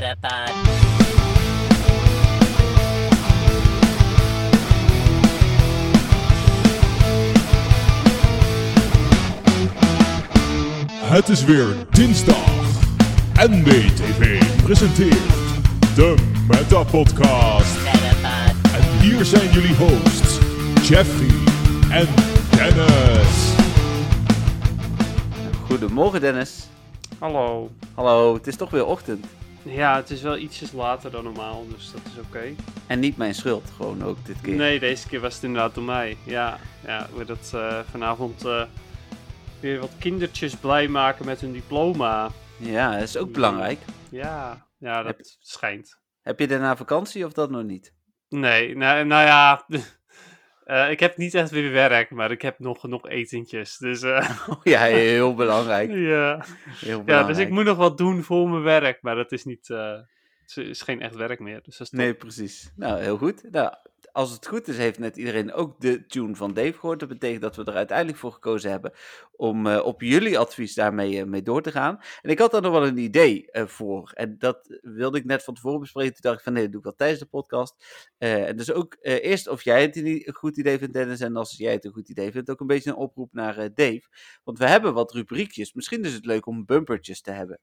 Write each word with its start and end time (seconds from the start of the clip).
Metapod. 0.00 0.52
Het 11.00 11.28
is 11.28 11.44
weer 11.44 11.66
dinsdag. 11.90 12.50
NBTV 13.34 14.42
presenteert 14.62 15.18
de 15.94 16.14
Meta 16.48 16.82
Podcast. 16.82 17.76
En 18.74 19.00
hier 19.00 19.24
zijn 19.24 19.50
jullie 19.50 19.74
hosts, 19.74 20.38
Jeffrey 20.88 21.30
en 21.90 22.08
Dennis. 22.50 23.54
Goedemorgen 25.66 26.20
Dennis. 26.20 26.68
Hallo. 27.18 27.70
Hallo, 27.94 28.34
het 28.34 28.46
is 28.46 28.56
toch 28.56 28.70
weer 28.70 28.86
ochtend. 28.86 29.26
Ja, 29.66 29.96
het 29.96 30.10
is 30.10 30.22
wel 30.22 30.36
ietsjes 30.36 30.72
later 30.72 31.10
dan 31.10 31.24
normaal, 31.24 31.66
dus 31.68 31.92
dat 31.92 32.00
is 32.12 32.18
oké. 32.26 32.54
En 32.86 33.00
niet 33.00 33.16
mijn 33.16 33.34
schuld, 33.34 33.70
gewoon 33.76 34.02
ook 34.04 34.26
dit 34.26 34.40
keer. 34.40 34.54
Nee, 34.54 34.78
deze 34.78 35.08
keer 35.08 35.20
was 35.20 35.34
het 35.34 35.42
inderdaad 35.42 35.74
door 35.74 35.84
mij. 35.84 36.16
Ja, 36.24 36.58
ja 36.84 37.08
we 37.16 37.24
dat 37.24 37.50
eh, 37.54 37.80
vanavond 37.90 38.44
eh, 38.44 38.62
weer 39.60 39.80
wat 39.80 39.90
kindertjes 39.98 40.56
blij 40.56 40.88
maken 40.88 41.26
met 41.26 41.40
hun 41.40 41.52
diploma. 41.52 42.30
Ja, 42.58 42.92
dat 42.92 43.02
is 43.02 43.16
ook 43.16 43.32
belangrijk. 43.32 43.78
Ja, 44.10 44.66
ja 44.78 44.96
dat 45.02 45.16
Heb- 45.16 45.26
schijnt. 45.38 45.98
Heb 46.22 46.38
je 46.40 46.46
daarna 46.46 46.76
vakantie 46.76 47.24
of 47.26 47.32
dat 47.32 47.50
nog 47.50 47.62
niet? 47.62 47.94
Nee, 48.28 48.76
nou, 48.76 49.04
nou 49.04 49.26
ja, 49.26 49.66
eh, 50.66 50.90
ik 50.90 51.00
heb 51.00 51.16
niet 51.16 51.34
echt 51.34 51.50
weer 51.50 51.72
werk, 51.72 52.10
maar 52.10 52.30
ik 52.30 52.42
heb 52.42 52.58
nog 52.58 52.80
genoeg 52.80 53.08
etentjes. 53.08 53.76
Dus 53.76 54.02
eh, 54.02 54.30
ja, 54.62 54.80
heel 54.80 55.34
belangrijk. 55.34 55.90
ja. 56.14 56.44
Heel 56.80 56.98
ja, 56.98 57.02
belangrijk. 57.02 57.26
dus 57.26 57.38
ik 57.38 57.50
moet 57.50 57.64
nog 57.64 57.76
wat 57.76 57.98
doen 57.98 58.22
voor 58.22 58.48
mijn 58.48 58.62
werk, 58.62 59.02
maar 59.02 59.14
dat 59.14 59.32
is 59.32 59.44
niet, 59.44 59.68
het 59.68 60.56
is 60.56 60.82
geen 60.82 61.00
echt 61.00 61.14
werk 61.14 61.40
meer. 61.40 61.60
Dus 61.62 61.76
dat 61.76 61.86
is. 61.86 61.98
Nee, 61.98 62.14
precies. 62.14 62.72
Nou, 62.76 63.00
heel 63.00 63.16
goed. 63.16 63.50
Nou, 63.50 63.74
als 64.16 64.30
het 64.30 64.46
goed 64.46 64.68
is, 64.68 64.76
heeft 64.76 64.98
net 64.98 65.16
iedereen 65.16 65.52
ook 65.52 65.80
de 65.80 66.06
tune 66.06 66.34
van 66.34 66.54
Dave 66.54 66.72
gehoord. 66.72 67.00
Dat 67.00 67.08
betekent 67.08 67.42
dat 67.42 67.56
we 67.56 67.64
er 67.64 67.74
uiteindelijk 67.74 68.18
voor 68.18 68.32
gekozen 68.32 68.70
hebben 68.70 68.92
om 69.32 69.66
eh, 69.66 69.84
op 69.84 70.02
jullie 70.02 70.38
advies 70.38 70.74
daarmee 70.74 71.20
eh, 71.20 71.26
mee 71.26 71.42
door 71.42 71.62
te 71.62 71.70
gaan. 71.70 72.00
En 72.22 72.30
ik 72.30 72.38
had 72.38 72.50
daar 72.50 72.62
nog 72.62 72.72
wel 72.72 72.86
een 72.86 72.96
idee 72.96 73.50
eh, 73.50 73.66
voor. 73.66 74.10
En 74.14 74.38
dat 74.38 74.78
wilde 74.82 75.18
ik 75.18 75.24
net 75.24 75.44
van 75.44 75.54
tevoren 75.54 75.80
bespreken. 75.80 76.12
Toen 76.12 76.22
dacht 76.22 76.36
ik 76.36 76.44
van 76.44 76.52
nee, 76.52 76.62
dat 76.62 76.70
doe 76.70 76.80
ik 76.80 76.86
wel 76.86 76.96
tijdens 76.96 77.20
de 77.20 77.26
podcast. 77.26 77.74
En 78.18 78.56
dus 78.56 78.72
ook 78.72 78.96
eerst 79.00 79.48
of 79.48 79.62
jij 79.62 79.82
het 79.82 79.96
een 79.96 80.28
goed 80.32 80.56
idee 80.56 80.78
vindt, 80.78 80.94
Dennis. 80.94 81.20
En 81.20 81.36
als 81.36 81.56
jij 81.56 81.72
het 81.72 81.84
een 81.84 81.92
goed 81.92 82.08
idee 82.08 82.30
vindt, 82.30 82.50
ook 82.50 82.60
een 82.60 82.66
beetje 82.66 82.90
een 82.90 82.96
oproep 82.96 83.32
naar 83.32 83.74
Dave. 83.74 84.02
Want 84.44 84.58
we 84.58 84.68
hebben 84.68 84.94
wat 84.94 85.12
rubriekjes. 85.12 85.72
Misschien 85.72 86.04
is 86.04 86.12
het 86.12 86.26
leuk 86.26 86.46
om 86.46 86.64
bumpertjes 86.64 87.20
te 87.20 87.30
hebben. 87.30 87.60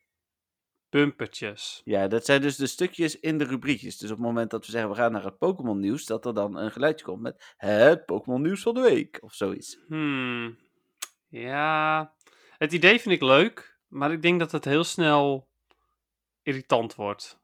Bumpertjes. 0.94 1.82
Ja, 1.84 2.08
dat 2.08 2.26
zijn 2.26 2.42
dus 2.42 2.56
de 2.56 2.68
stukjes 2.68 3.20
in 3.20 3.38
de 3.38 3.44
rubriekjes. 3.44 3.98
Dus 3.98 4.12
op 4.12 4.18
het 4.18 4.26
moment 4.26 4.52
dat 4.52 4.66
we 4.66 4.72
zeggen 4.72 4.90
we 4.90 4.96
gaan 4.96 5.12
naar 5.12 5.24
het 5.24 5.38
Pokémon 5.38 5.80
nieuws, 5.80 6.06
dat 6.06 6.26
er 6.26 6.34
dan 6.34 6.58
een 6.58 6.72
geluidje 6.72 7.06
komt 7.06 7.22
met 7.22 7.54
het 7.58 8.06
Pokémon 8.06 8.42
nieuws 8.42 8.62
van 8.62 8.74
de 8.74 8.82
week 8.82 9.18
of 9.22 9.34
zoiets. 9.34 9.80
Hmm. 9.88 10.58
Ja, 11.28 12.14
het 12.58 12.74
idee 12.74 13.00
vind 13.00 13.16
ik 13.16 13.22
leuk, 13.22 13.78
maar 13.88 14.12
ik 14.12 14.22
denk 14.22 14.40
dat 14.40 14.52
het 14.52 14.66
heel 14.66 14.84
snel 14.84 15.48
irritant 16.44 16.96
wordt. 16.96 17.40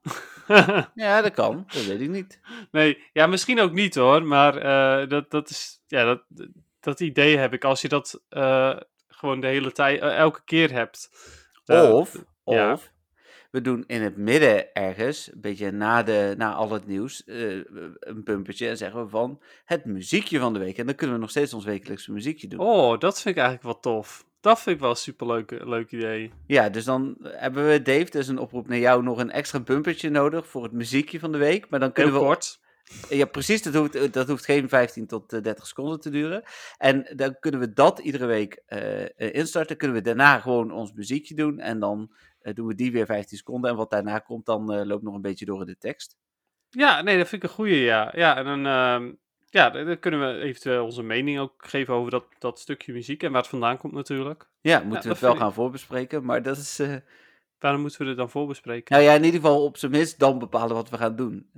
Ja, 0.94 1.22
dat 1.22 1.32
kan. 1.32 1.64
Dat 1.66 1.84
weet 1.84 2.00
ik 2.00 2.08
niet. 2.08 2.40
nee, 2.70 3.02
ja, 3.12 3.26
misschien 3.26 3.60
ook 3.60 3.72
niet 3.72 3.94
hoor, 3.94 4.22
maar 4.22 4.56
eh, 4.56 5.08
dat, 5.08 5.30
dat 5.30 5.50
is, 5.50 5.82
ja, 5.86 6.04
dat, 6.04 6.22
dat 6.80 7.00
idee 7.00 7.36
heb 7.36 7.52
ik 7.52 7.64
als 7.64 7.80
je 7.80 7.88
dat 7.88 8.22
eh, 8.28 8.76
gewoon 9.08 9.40
de 9.40 9.46
hele 9.46 9.72
tijd, 9.72 10.00
eh, 10.00 10.16
elke 10.16 10.44
keer 10.44 10.72
hebt. 10.72 11.10
Of, 11.66 12.24
ja. 12.44 12.78
We 13.50 13.60
doen 13.60 13.84
in 13.86 14.02
het 14.02 14.16
midden 14.16 14.74
ergens, 14.74 15.32
een 15.32 15.40
beetje 15.40 15.70
na, 15.70 16.02
de, 16.02 16.34
na 16.36 16.52
al 16.52 16.70
het 16.70 16.86
nieuws, 16.86 17.24
eh, 17.24 17.50
een 18.00 18.24
bumpertje 18.24 18.68
en 18.68 18.76
zeggen 18.76 19.02
we 19.02 19.08
van 19.08 19.40
het 19.64 19.84
muziekje 19.84 20.38
van 20.38 20.52
de 20.52 20.58
week. 20.58 20.78
En 20.78 20.86
dan 20.86 20.94
kunnen 20.94 21.16
we 21.16 21.22
nog 21.22 21.30
steeds 21.30 21.54
ons 21.54 21.64
wekelijkse 21.64 22.12
muziekje 22.12 22.48
doen. 22.48 22.60
Oh, 22.60 22.98
dat 22.98 23.20
vind 23.20 23.36
ik 23.36 23.42
eigenlijk 23.42 23.62
wel 23.62 23.94
tof. 23.94 24.24
Dat 24.40 24.60
vind 24.60 24.74
ik 24.74 24.82
wel 24.82 24.90
een 24.90 24.96
superleuk 24.96 25.50
leuk 25.64 25.90
idee. 25.90 26.32
Ja, 26.46 26.68
dus 26.68 26.84
dan 26.84 27.16
hebben 27.20 27.68
we, 27.68 27.82
Dave, 27.82 28.10
dus 28.10 28.28
een 28.28 28.38
oproep 28.38 28.68
naar 28.68 28.78
jou, 28.78 29.02
nog 29.02 29.18
een 29.18 29.30
extra 29.30 29.60
bumpertje 29.60 30.10
nodig 30.10 30.46
voor 30.46 30.62
het 30.62 30.72
muziekje 30.72 31.18
van 31.18 31.32
de 31.32 31.38
week. 31.38 31.68
Maar 31.68 31.80
dan 31.80 31.92
kunnen 31.92 32.12
Heel 32.12 32.22
we 32.22 32.28
kort. 32.28 32.60
Ja, 33.08 33.24
precies. 33.24 33.62
Dat 33.62 33.74
hoeft, 33.74 34.12
dat 34.12 34.28
hoeft 34.28 34.44
geen 34.44 34.68
15 34.68 35.06
tot 35.06 35.32
eh, 35.32 35.42
30 35.42 35.66
seconden 35.66 36.00
te 36.00 36.10
duren. 36.10 36.42
En 36.78 37.12
dan 37.16 37.36
kunnen 37.40 37.60
we 37.60 37.72
dat 37.72 37.98
iedere 37.98 38.26
week 38.26 38.62
eh, 38.66 39.02
eh, 39.02 39.08
instarten. 39.16 39.76
Kunnen 39.76 39.96
we 39.96 40.02
daarna 40.02 40.38
gewoon 40.38 40.70
ons 40.70 40.92
muziekje 40.92 41.34
doen. 41.34 41.58
En 41.58 41.80
dan 41.80 42.10
eh, 42.10 42.29
doen 42.42 42.66
we 42.66 42.74
die 42.74 42.92
weer 42.92 43.06
15 43.06 43.36
seconden. 43.38 43.70
En 43.70 43.76
wat 43.76 43.90
daarna 43.90 44.18
komt, 44.18 44.46
dan 44.46 44.72
eh, 44.72 44.84
loopt 44.86 45.02
nog 45.02 45.14
een 45.14 45.20
beetje 45.20 45.44
door 45.44 45.60
in 45.60 45.66
de 45.66 45.78
tekst. 45.78 46.16
Ja, 46.68 47.02
nee, 47.02 47.18
dat 47.18 47.28
vind 47.28 47.42
ik 47.42 47.48
een 47.48 47.54
goeie, 47.54 47.80
ja. 47.80 48.12
Ja, 48.16 48.36
en 48.36 48.44
dan, 48.44 48.66
ehm, 48.66 49.12
ja, 49.48 49.70
dan 49.70 49.98
kunnen 49.98 50.20
we 50.20 50.40
eventueel 50.42 50.84
onze 50.84 51.02
mening 51.02 51.38
ook 51.38 51.54
geven 51.66 51.94
over 51.94 52.10
dat, 52.10 52.24
dat 52.38 52.58
stukje 52.58 52.92
muziek 52.92 53.22
en 53.22 53.30
waar 53.32 53.40
het 53.40 53.50
vandaan 53.50 53.76
komt 53.78 53.92
natuurlijk. 53.92 54.48
Ja, 54.60 54.80
moeten 54.80 55.02
we 55.02 55.08
het 55.08 55.20
wel 55.20 55.32
ik- 55.32 55.38
gaan 55.38 55.52
voorbespreken. 55.52 56.24
Maar 56.24 56.42
dat 56.42 56.56
is. 56.56 56.78
eh, 56.78 56.94
Waarom 57.58 57.80
moeten 57.80 58.00
we 58.00 58.06
dit 58.06 58.16
dan 58.16 58.30
voorbespreken? 58.30 58.94
nou 58.94 59.06
ja, 59.08 59.14
in 59.14 59.24
ieder 59.24 59.40
geval 59.40 59.64
op 59.64 59.76
zijn 59.76 59.90
minst 59.92 60.18
dan 60.18 60.38
bepalen 60.38 60.74
wat 60.76 60.90
we 60.90 60.96
gaan 60.96 61.16
doen. 61.16 61.50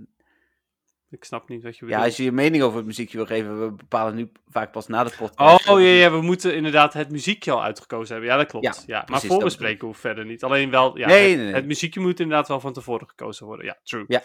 Ik 1.13 1.25
snap 1.25 1.49
niet 1.49 1.63
wat 1.63 1.77
je 1.77 1.85
Ja, 1.85 1.87
bedoelt. 1.91 2.07
als 2.07 2.17
je 2.17 2.23
je 2.25 2.33
mening 2.33 2.63
over 2.63 2.77
het 2.77 2.87
muziekje 2.87 3.17
wil 3.17 3.27
geven, 3.27 3.61
we 3.61 3.73
bepalen 3.73 4.15
nu 4.15 4.31
vaak 4.49 4.73
pas 4.73 4.87
na 4.87 5.05
de 5.05 5.15
podcast. 5.19 5.69
Oh 5.69 5.81
ja, 5.81 5.87
ja, 5.87 6.11
we 6.11 6.21
moeten 6.21 6.55
inderdaad 6.55 6.93
het 6.93 7.11
muziekje 7.11 7.51
al 7.53 7.63
uitgekozen 7.63 8.13
hebben. 8.13 8.33
Ja, 8.33 8.37
dat 8.37 8.47
klopt. 8.47 8.65
Ja, 8.65 8.75
Ja, 8.87 9.05
maar 9.07 9.21
voorbespreken 9.21 9.87
hoeft 9.87 10.01
verder 10.01 10.25
niet. 10.25 10.43
Alleen 10.45 10.71
wel, 10.71 10.99
ja, 10.99 11.07
Nee, 11.07 11.29
het, 11.29 11.37
nee, 11.37 11.45
nee. 11.47 11.55
het 11.55 11.67
muziekje 11.67 12.01
moet 12.01 12.21
inderdaad 12.21 12.49
wel 12.49 12.61
van 12.61 12.73
tevoren 12.73 13.09
gekozen 13.09 13.47
worden. 13.47 13.67
Ja, 13.67 13.79
true. 13.83 14.05
Ja, 14.09 14.23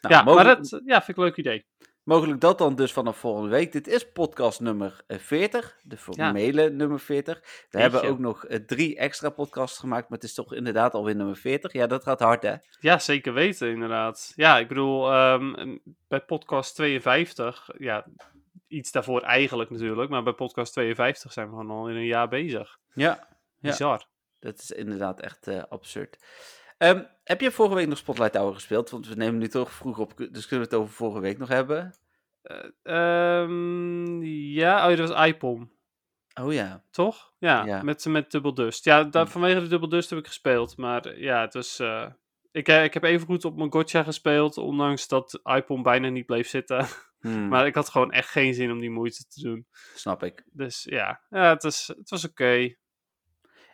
Nou, 0.00 0.14
ja, 0.14 0.22
maar 0.34 0.44
dat 0.44 0.80
ja, 0.84 0.96
vind 1.02 1.08
ik 1.08 1.16
een 1.16 1.22
leuk 1.24 1.36
idee. 1.36 1.66
Mogelijk 2.06 2.40
dat 2.40 2.58
dan 2.58 2.74
dus 2.74 2.92
vanaf 2.92 3.16
volgende 3.16 3.48
week. 3.48 3.72
Dit 3.72 3.86
is 3.88 4.12
podcast 4.12 4.60
nummer 4.60 5.04
eh, 5.06 5.18
40, 5.18 5.76
de 5.82 5.96
formele 5.96 6.70
nummer 6.70 7.00
40. 7.00 7.66
We 7.70 7.80
hebben 7.80 8.02
ook 8.02 8.18
nog 8.18 8.44
eh, 8.44 8.58
drie 8.58 8.96
extra 8.96 9.30
podcasts 9.30 9.78
gemaakt, 9.78 10.08
maar 10.08 10.18
het 10.18 10.28
is 10.28 10.34
toch 10.34 10.54
inderdaad 10.54 10.94
alweer 10.94 11.16
nummer 11.16 11.36
40. 11.36 11.72
Ja, 11.72 11.86
dat 11.86 12.02
gaat 12.02 12.20
hard 12.20 12.42
hè? 12.42 12.54
Ja, 12.80 12.98
zeker 12.98 13.32
weten, 13.32 13.68
inderdaad. 13.70 14.32
Ja, 14.36 14.58
ik 14.58 14.68
bedoel, 14.68 15.12
ehm, 15.12 15.76
bij 16.08 16.20
podcast 16.20 16.74
52, 16.74 17.68
ja, 17.78 18.06
iets 18.68 18.92
daarvoor 18.92 19.20
eigenlijk 19.22 19.70
natuurlijk, 19.70 20.10
maar 20.10 20.22
bij 20.22 20.32
podcast 20.32 20.72
52 20.72 21.32
zijn 21.32 21.46
we 21.46 21.52
gewoon 21.56 21.70
al 21.70 21.88
in 21.88 21.96
een 21.96 22.06
jaar 22.06 22.28
bezig. 22.28 22.78
Ja, 22.92 23.28
Ja. 23.60 23.70
Bizar. 23.70 24.06
dat 24.38 24.58
is 24.58 24.70
inderdaad 24.70 25.20
echt 25.20 25.46
eh, 25.46 25.62
absurd. 25.68 26.18
Ehm, 26.76 27.02
heb 27.24 27.40
je 27.40 27.50
vorige 27.50 27.74
week 27.74 27.88
nog 27.88 27.98
Spotlight 27.98 28.32
Tower 28.32 28.54
gespeeld? 28.54 28.90
Want 28.90 29.08
we 29.08 29.14
nemen 29.14 29.38
nu 29.38 29.48
toch 29.48 29.72
vroeg 29.72 29.98
op, 29.98 30.16
dus 30.16 30.46
kunnen 30.46 30.68
we 30.68 30.74
het 30.74 30.82
over 30.82 30.94
vorige 30.94 31.20
week 31.20 31.38
nog 31.38 31.48
hebben? 31.48 31.94
Eh, 32.42 32.64
ehm, 32.82 34.22
ja, 34.52 34.90
oh, 34.90 34.96
dat 34.96 35.08
was 35.08 35.26
iPom, 35.26 35.74
Oh 36.40 36.52
ja, 36.52 36.84
toch? 36.90 37.32
Ja, 37.38 37.64
Ja. 37.64 37.82
Met, 37.82 38.04
met 38.04 38.30
Double 38.30 38.52
Dust. 38.52 38.84
Ja, 38.84 39.04
daar, 39.04 39.24
Hm. 39.24 39.30
vanwege 39.30 39.60
de 39.60 39.68
Double 39.68 39.88
Dust 39.88 40.10
heb 40.10 40.18
ik 40.18 40.26
gespeeld, 40.26 40.76
maar 40.76 41.18
ja, 41.18 41.40
het 41.40 41.54
was... 41.54 41.78
eh, 41.78 42.06
ik, 42.50 42.68
eh, 42.68 42.84
ik 42.84 42.94
heb 42.94 43.02
even 43.02 43.26
goed 43.26 43.44
op 43.44 43.56
mijn 43.56 43.72
gotcha 43.72 44.02
gespeeld, 44.02 44.56
ondanks 44.56 45.08
dat 45.08 45.40
iPom 45.44 45.82
bijna 45.82 46.08
niet 46.08 46.26
bleef 46.26 46.48
zitten. 46.48 46.86
Hmm, 47.20 47.48
maar 47.52 47.66
ik 47.66 47.74
had 47.74 47.88
gewoon 47.88 48.12
echt 48.12 48.28
geen 48.28 48.54
zin 48.54 48.70
om 48.70 48.80
die 48.80 48.90
moeite 48.90 49.26
te 49.28 49.42
doen. 49.42 49.66
snap 49.94 50.22
ik. 50.22 50.44
Dus 50.52 50.84
ja, 50.90 51.20
ja 51.30 51.48
het, 51.50 51.62
was, 51.62 51.86
het 51.86 52.10
was 52.10 52.24
oké. 52.24 52.74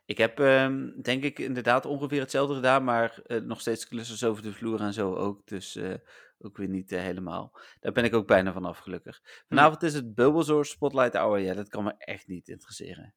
Ik 0.05 0.19
heb 0.19 0.41
ehm, 0.41 1.01
denk 1.03 1.23
ik 1.23 1.39
inderdaad 1.39 1.87
ongeveer 1.87 2.21
hetzelfde 2.21 2.55
gedaan, 2.55 2.85
maar 2.85 3.21
eh, 3.27 3.41
nog 3.41 3.61
steeds 3.61 3.89
klussers 3.89 4.25
over 4.25 4.43
de 4.43 4.53
vloer 4.53 4.81
en 4.81 4.93
zo 4.93 5.15
ook. 5.15 5.47
Dus 5.47 5.77
eh, 5.77 5.95
ook 6.39 6.57
weer 6.57 6.69
niet 6.69 6.93
eh, 6.93 7.01
helemaal. 7.01 7.59
Daar 7.81 7.93
ben 7.93 8.05
ik 8.05 8.15
ook 8.15 8.27
bijna 8.27 8.53
vanaf 8.53 8.79
gelukkig. 8.79 9.21
Vanavond 9.49 9.83
is 9.83 9.95
het 9.95 10.15
Bulbasaur 10.15 10.65
Spotlight 10.65 11.15
Hour. 11.15 11.39
Ja, 11.39 11.55
dat 11.55 11.69
kan 11.69 11.85
me 11.85 11.95
echt 11.99 12.27
niet 12.27 12.49
interesseren. 12.49 13.15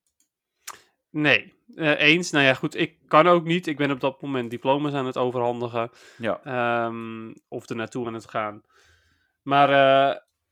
Nee, 1.09 1.53
eens. 1.75 2.31
Nou 2.31 2.45
ja, 2.45 2.53
goed, 2.53 2.75
ik 2.75 2.97
kan 3.07 3.27
ook 3.27 3.43
niet. 3.43 3.67
Ik 3.67 3.77
ben 3.77 3.91
op 3.91 3.99
dat 3.99 4.21
moment 4.21 4.49
diploma's 4.49 4.93
aan 4.93 5.05
het 5.05 5.17
overhandigen. 5.17 5.89
Ja, 6.17 6.41
ehm, 6.43 7.33
of 7.47 7.69
er 7.69 7.75
naartoe 7.75 8.07
aan 8.07 8.13
het 8.13 8.29
gaan. 8.29 8.61
Maar 9.41 9.69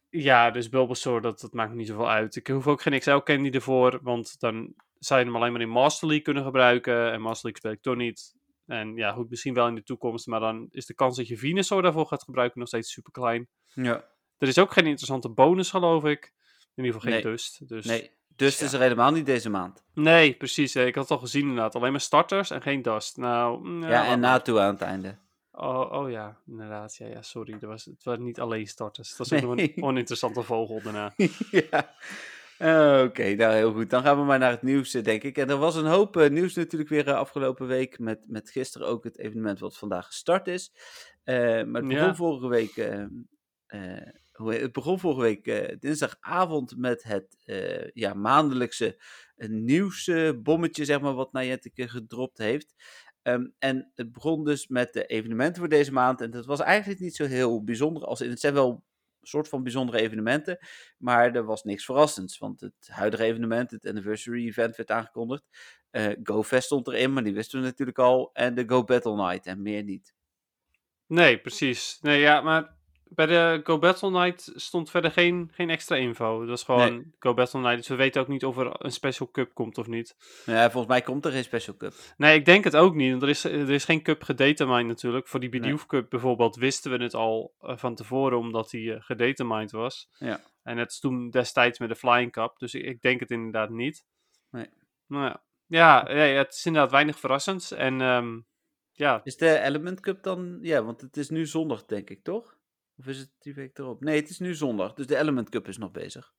ja, 0.09 0.51
dus 0.51 0.69
Bulbasaur, 0.69 1.21
dat, 1.21 1.39
dat 1.39 1.53
maakt 1.53 1.69
me 1.69 1.75
niet 1.75 1.87
zoveel 1.87 2.09
uit. 2.09 2.35
Ik 2.35 2.47
hoef 2.47 2.67
ook 2.67 2.81
geen 2.81 2.99
XL-candy 2.99 3.49
ervoor, 3.49 3.99
want 4.01 4.39
dan 4.39 4.73
zou 5.05 5.19
je 5.19 5.25
hem 5.25 5.35
alleen 5.35 5.51
maar 5.51 5.61
in 5.61 5.69
Master 5.69 6.07
League 6.07 6.25
kunnen 6.25 6.43
gebruiken. 6.43 7.11
En 7.11 7.21
Master 7.21 7.43
League 7.51 7.57
speel 7.59 7.71
ik 7.71 7.81
toch 7.81 7.95
niet. 7.95 8.35
En 8.65 8.95
ja, 8.95 9.11
goed, 9.11 9.29
misschien 9.29 9.53
wel 9.53 9.67
in 9.67 9.75
de 9.75 9.83
toekomst, 9.83 10.27
maar 10.27 10.39
dan 10.39 10.67
is 10.71 10.85
de 10.85 10.93
kans 10.93 11.17
dat 11.17 11.27
je 11.27 11.37
Venusaur 11.37 11.81
daarvoor 11.81 12.05
gaat 12.07 12.23
gebruiken 12.23 12.59
nog 12.59 12.67
steeds 12.67 12.91
super 12.91 13.11
klein. 13.11 13.47
ja. 13.73 14.11
Er 14.37 14.47
is 14.49 14.59
ook 14.59 14.71
geen 14.73 14.85
interessante 14.85 15.29
bonus, 15.29 15.69
geloof 15.69 16.03
ik. 16.05 16.33
In 16.75 16.83
ieder 16.83 16.99
geval 17.01 17.01
geen 17.15 17.23
Nee. 17.23 17.31
dust. 17.31 17.67
Dus... 17.67 17.85
nee. 17.85 18.11
Dus 18.35 18.53
het 18.53 18.61
is 18.67 18.73
er 18.73 18.79
helemaal 18.79 19.11
niet 19.11 19.25
deze 19.25 19.49
maand. 19.49 19.83
Nee, 19.93 20.33
precies. 20.33 20.73
hè. 20.73 20.85
Ik 20.85 20.95
had 20.95 21.03
het 21.03 21.13
al 21.13 21.23
gezien 21.23 21.41
inderdaad. 21.41 21.75
Alleen 21.75 21.91
maar 21.91 22.01
starters 22.01 22.49
en 22.49 22.61
geen 22.61 22.81
dust. 22.81 23.17
Nou, 23.17 23.63
mm, 23.67 23.83
Ja, 23.87 24.05
en 24.05 24.19
naartoe 24.19 24.59
aan 24.59 24.73
het 24.73 24.81
einde. 24.81 25.17
Oh, 25.51 25.91
oh 25.91 26.09
ja, 26.09 26.37
inderdaad. 26.47 26.95
Ja, 26.95 27.07
ja, 27.07 27.21
sorry. 27.21 27.51
Dat 27.51 27.61
was, 27.69 27.85
het 27.85 28.03
waren 28.03 28.23
niet 28.23 28.39
alleen 28.39 28.67
starters. 28.67 29.09
Dat 29.09 29.17
was 29.17 29.33
ook 29.33 29.41
nog 29.47 29.55
Nee. 29.55 29.73
een 29.75 29.83
oninteressante 29.83 30.43
vogel 30.43 30.81
daarna. 30.83 31.13
ja. 31.71 31.93
Oké, 32.63 33.35
nou 33.35 33.53
heel 33.53 33.73
goed. 33.73 33.89
Dan 33.89 34.03
gaan 34.03 34.17
we 34.17 34.23
maar 34.23 34.39
naar 34.39 34.51
het 34.51 34.61
nieuws, 34.61 34.93
eh, 34.93 35.03
denk 35.03 35.23
ik. 35.23 35.37
En 35.37 35.49
er 35.49 35.57
was 35.57 35.75
een 35.75 35.85
hoop 35.85 36.17
eh, 36.17 36.29
nieuws 36.29 36.53
natuurlijk 36.53 36.89
weer 36.89 37.07
eh, 37.07 37.15
afgelopen 37.15 37.67
week. 37.67 37.99
Met, 37.99 38.25
met 38.27 38.49
gisteren 38.49 38.87
ook 38.87 39.03
het 39.03 39.19
evenement 39.19 39.59
wat 39.59 39.77
vandaag 39.77 40.05
gestart 40.05 40.47
is. 40.47 40.71
Maar 41.23 41.55
het 41.55 41.71
begon 41.71 41.87
Ja. 41.89 42.15
vorige 42.15 42.47
week. 42.47 42.75
het 44.37 44.71
begon 44.71 44.99
vorige 44.99 45.21
week 45.21 45.81
dinsdagavond 45.81 46.77
met 46.77 47.03
het 47.03 47.37
ja, 47.93 48.13
maandelijkse 48.13 49.01
nieuwsbommetje, 49.47 50.85
zeg 50.85 51.01
maar, 51.01 51.13
wat 51.13 51.33
Niantic 51.33 51.71
gedropt 51.75 52.37
heeft. 52.37 52.73
Ehm, 53.21 53.47
en 53.59 53.91
het 53.95 54.11
begon 54.11 54.43
dus 54.43 54.67
met 54.67 54.93
de 54.93 55.05
evenementen 55.05 55.59
voor 55.59 55.69
deze 55.69 55.91
maand. 55.93 56.21
En 56.21 56.31
dat 56.31 56.45
was 56.45 56.59
eigenlijk 56.59 56.99
niet 56.99 57.15
zo 57.15 57.25
heel 57.25 57.63
bijzonder. 57.63 58.03
Als 58.05 58.21
in, 58.21 58.29
het 58.29 58.39
zijn 58.39 58.53
wel 58.53 58.83
soort 59.23 59.47
van 59.49 59.63
bijzondere 59.63 59.99
evenementen. 59.99 60.57
Maar 60.97 61.35
er 61.35 61.45
was 61.45 61.63
niks 61.63 61.85
verrassends. 61.85 62.37
Want 62.37 62.61
het 62.61 62.89
huidige 62.91 63.23
evenement, 63.23 63.71
het 63.71 63.87
anniversary 63.87 64.47
event, 64.47 64.75
werd 64.75 64.91
aangekondigd. 64.91 65.43
Eh 65.89 66.11
GoFest 66.23 66.65
stond 66.65 66.87
erin, 66.87 67.13
maar 67.13 67.23
die 67.23 67.33
wisten 67.33 67.59
we 67.59 67.65
natuurlijk 67.65 67.99
al. 67.99 68.29
En 68.33 68.55
de 68.55 68.63
Go 68.67 68.83
Battle 68.83 69.15
Night 69.15 69.45
en 69.45 69.61
meer 69.61 69.83
niet. 69.83 70.13
Nee, 71.07 71.39
precies. 71.39 71.97
Nee, 72.01 72.19
ja, 72.19 72.41
maar 72.41 72.77
bij 73.15 73.25
de 73.25 73.61
Go 73.63 73.79
Battle 73.79 74.11
Night 74.11 74.51
stond 74.55 74.89
verder 74.89 75.11
geen, 75.11 75.49
geen 75.53 75.69
extra 75.69 75.95
info. 75.95 76.39
Dat 76.39 76.49
was 76.49 76.63
gewoon 76.63 77.13
Go 77.19 77.33
Battle 77.33 77.59
Night. 77.59 77.77
Dus 77.77 77.87
we 77.87 77.95
weten 77.95 78.21
ook 78.21 78.27
niet 78.27 78.45
of 78.45 78.57
er 78.57 78.85
een 78.85 78.91
Special 78.91 79.31
Cup 79.31 79.53
komt 79.53 79.77
of 79.77 79.87
niet. 79.87 80.15
Ja, 80.45 80.63
volgens 80.63 80.93
mij 80.93 81.01
komt 81.01 81.25
er 81.25 81.31
geen 81.31 81.43
Special 81.43 81.75
Cup. 81.77 81.93
Nee, 82.17 82.37
ik 82.37 82.45
denk 82.45 82.63
het 82.63 82.75
ook 82.75 82.95
niet. 82.95 83.09
Want 83.09 83.23
er 83.23 83.29
is, 83.29 83.43
er 83.43 83.69
is 83.69 83.85
geen 83.85 84.01
cup 84.01 84.23
gedetermined 84.23 84.87
natuurlijk. 84.87 85.27
Voor 85.27 85.39
die 85.39 85.49
Nee. 85.49 85.61
Bidoof 85.61 85.85
Cup 85.85 86.09
bijvoorbeeld 86.09 86.55
wisten 86.55 86.91
we 86.91 87.03
het 87.03 87.13
al 87.13 87.53
eh, 87.59 87.77
van 87.77 87.95
tevoren, 87.95 88.37
omdat 88.37 88.69
die 88.69 88.93
eh 88.93 89.01
gedetermined 89.01 89.71
was. 89.71 90.09
Ja. 90.17 90.41
En 90.63 90.77
het 90.77 90.91
is 90.91 90.99
toen 90.99 91.29
destijds 91.29 91.79
met 91.79 91.89
de 91.89 91.95
Flying 91.95 92.31
Cup. 92.31 92.57
Dus 92.57 92.73
ik, 92.73 92.85
ik 92.85 93.01
denk 93.01 93.19
het 93.19 93.31
inderdaad 93.31 93.69
niet. 93.69 94.05
Nee. 94.49 94.69
Nou 95.07 95.23
ja. 95.23 95.43
Ja, 95.65 96.09
ja, 96.09 96.23
ja, 96.23 96.37
het 96.37 96.53
is 96.53 96.65
inderdaad 96.65 96.91
weinig 96.91 97.19
verrassends. 97.19 97.71
En 97.71 98.01
ehm, 98.01 98.39
ja, 98.91 99.21
Is 99.23 99.37
de 99.37 99.59
Element 99.59 99.99
Cup 99.99 100.23
dan... 100.23 100.57
Ja, 100.61 100.83
want 100.83 101.01
het 101.01 101.17
is 101.17 101.29
nu 101.29 101.45
zondag, 101.45 101.85
denk 101.85 102.09
ik, 102.09 102.23
toch? 102.23 102.57
Of 102.97 103.07
is 103.07 103.17
het 103.19 103.31
die 103.39 103.53
week 103.53 103.77
erop? 103.77 104.01
Nee, 104.01 104.19
het 104.19 104.29
is 104.29 104.39
nu 104.39 104.55
zondag. 104.55 104.93
Dus 104.93 105.07
de 105.07 105.17
Element 105.17 105.49
Cup 105.49 105.67
is 105.67 105.77
nog 105.77 105.91
bezig. 105.91 106.33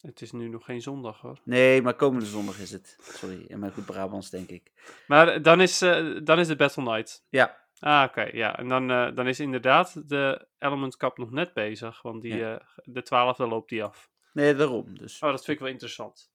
het 0.00 0.20
is 0.20 0.32
nu 0.32 0.48
nog 0.48 0.64
geen 0.64 0.82
zondag 0.82 1.20
hoor. 1.20 1.40
Nee, 1.44 1.82
maar 1.82 1.94
komende 1.94 2.26
zondag 2.26 2.58
is 2.58 2.70
het. 2.70 2.96
Sorry, 3.00 3.44
in 3.46 3.58
mijn 3.58 3.72
goed 3.72 3.86
Brabants, 3.86 4.30
denk 4.30 4.48
ik. 4.50 4.72
Maar 5.06 5.42
dan 5.42 5.60
is, 5.60 5.82
eh, 5.82 6.16
dan 6.24 6.38
is 6.38 6.46
de 6.46 6.56
Battle 6.56 6.82
Night. 6.82 7.26
Ja, 7.28 7.60
Ah, 7.78 8.04
oké, 8.08 8.22
ja. 8.22 8.58
En 8.58 8.68
dan, 8.68 8.90
eh, 8.90 9.14
dan 9.14 9.26
is 9.26 9.40
inderdaad 9.40 10.08
de 10.08 10.46
Element 10.58 10.96
Cup 10.96 11.18
nog 11.18 11.30
net 11.30 11.52
bezig. 11.54 12.02
Want 12.02 12.22
die, 12.22 12.34
Ja. 12.36 12.58
eh, 12.58 12.66
de 12.84 13.02
twaalfde 13.02 13.46
loopt 13.46 13.68
die 13.68 13.82
af. 13.84 14.10
nee, 14.32 14.54
daarom. 14.54 14.98
Dus. 14.98 15.20
Oh, 15.22 15.30
dat 15.30 15.44
vind 15.44 15.56
ik 15.56 15.62
wel 15.62 15.72
interessant. 15.72 16.31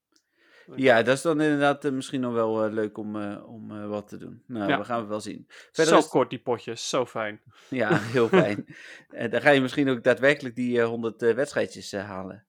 Ja, 0.76 1.04
dat 1.04 1.16
is 1.16 1.22
dan 1.22 1.42
inderdaad 1.42 1.86
eh, 1.86 1.92
misschien 1.92 2.22
nog 2.22 2.34
wel 2.34 2.64
eh, 2.66 2.72
leuk 2.72 2.98
om, 2.98 3.22
eh, 3.22 3.48
om 3.50 3.88
wat 3.90 4.08
te 4.08 4.18
doen. 4.18 4.44
Nou, 4.46 4.70
Ja. 4.70 4.78
we 4.78 4.86
gaan 4.86 5.00
het 5.00 5.08
wel 5.08 5.22
zien. 5.22 5.46
Verder 5.48 5.94
zo 5.94 6.00
is- 6.00 6.08
kort 6.08 6.30
die 6.30 6.40
potjes, 6.40 6.90
zo 6.90 7.06
fijn. 7.06 7.42
Ja, 7.70 7.98
heel 8.00 8.28
fijn. 8.28 8.66
Dan 9.32 9.42
ga 9.42 9.50
je 9.50 9.62
misschien 9.62 9.90
ook 9.90 10.04
daadwerkelijk 10.04 10.56
die 10.56 10.80
eh, 10.82 10.88
100 10.88 11.22
eh, 11.22 11.34
wedstrijdjes 11.36 11.92
halen. 11.92 12.46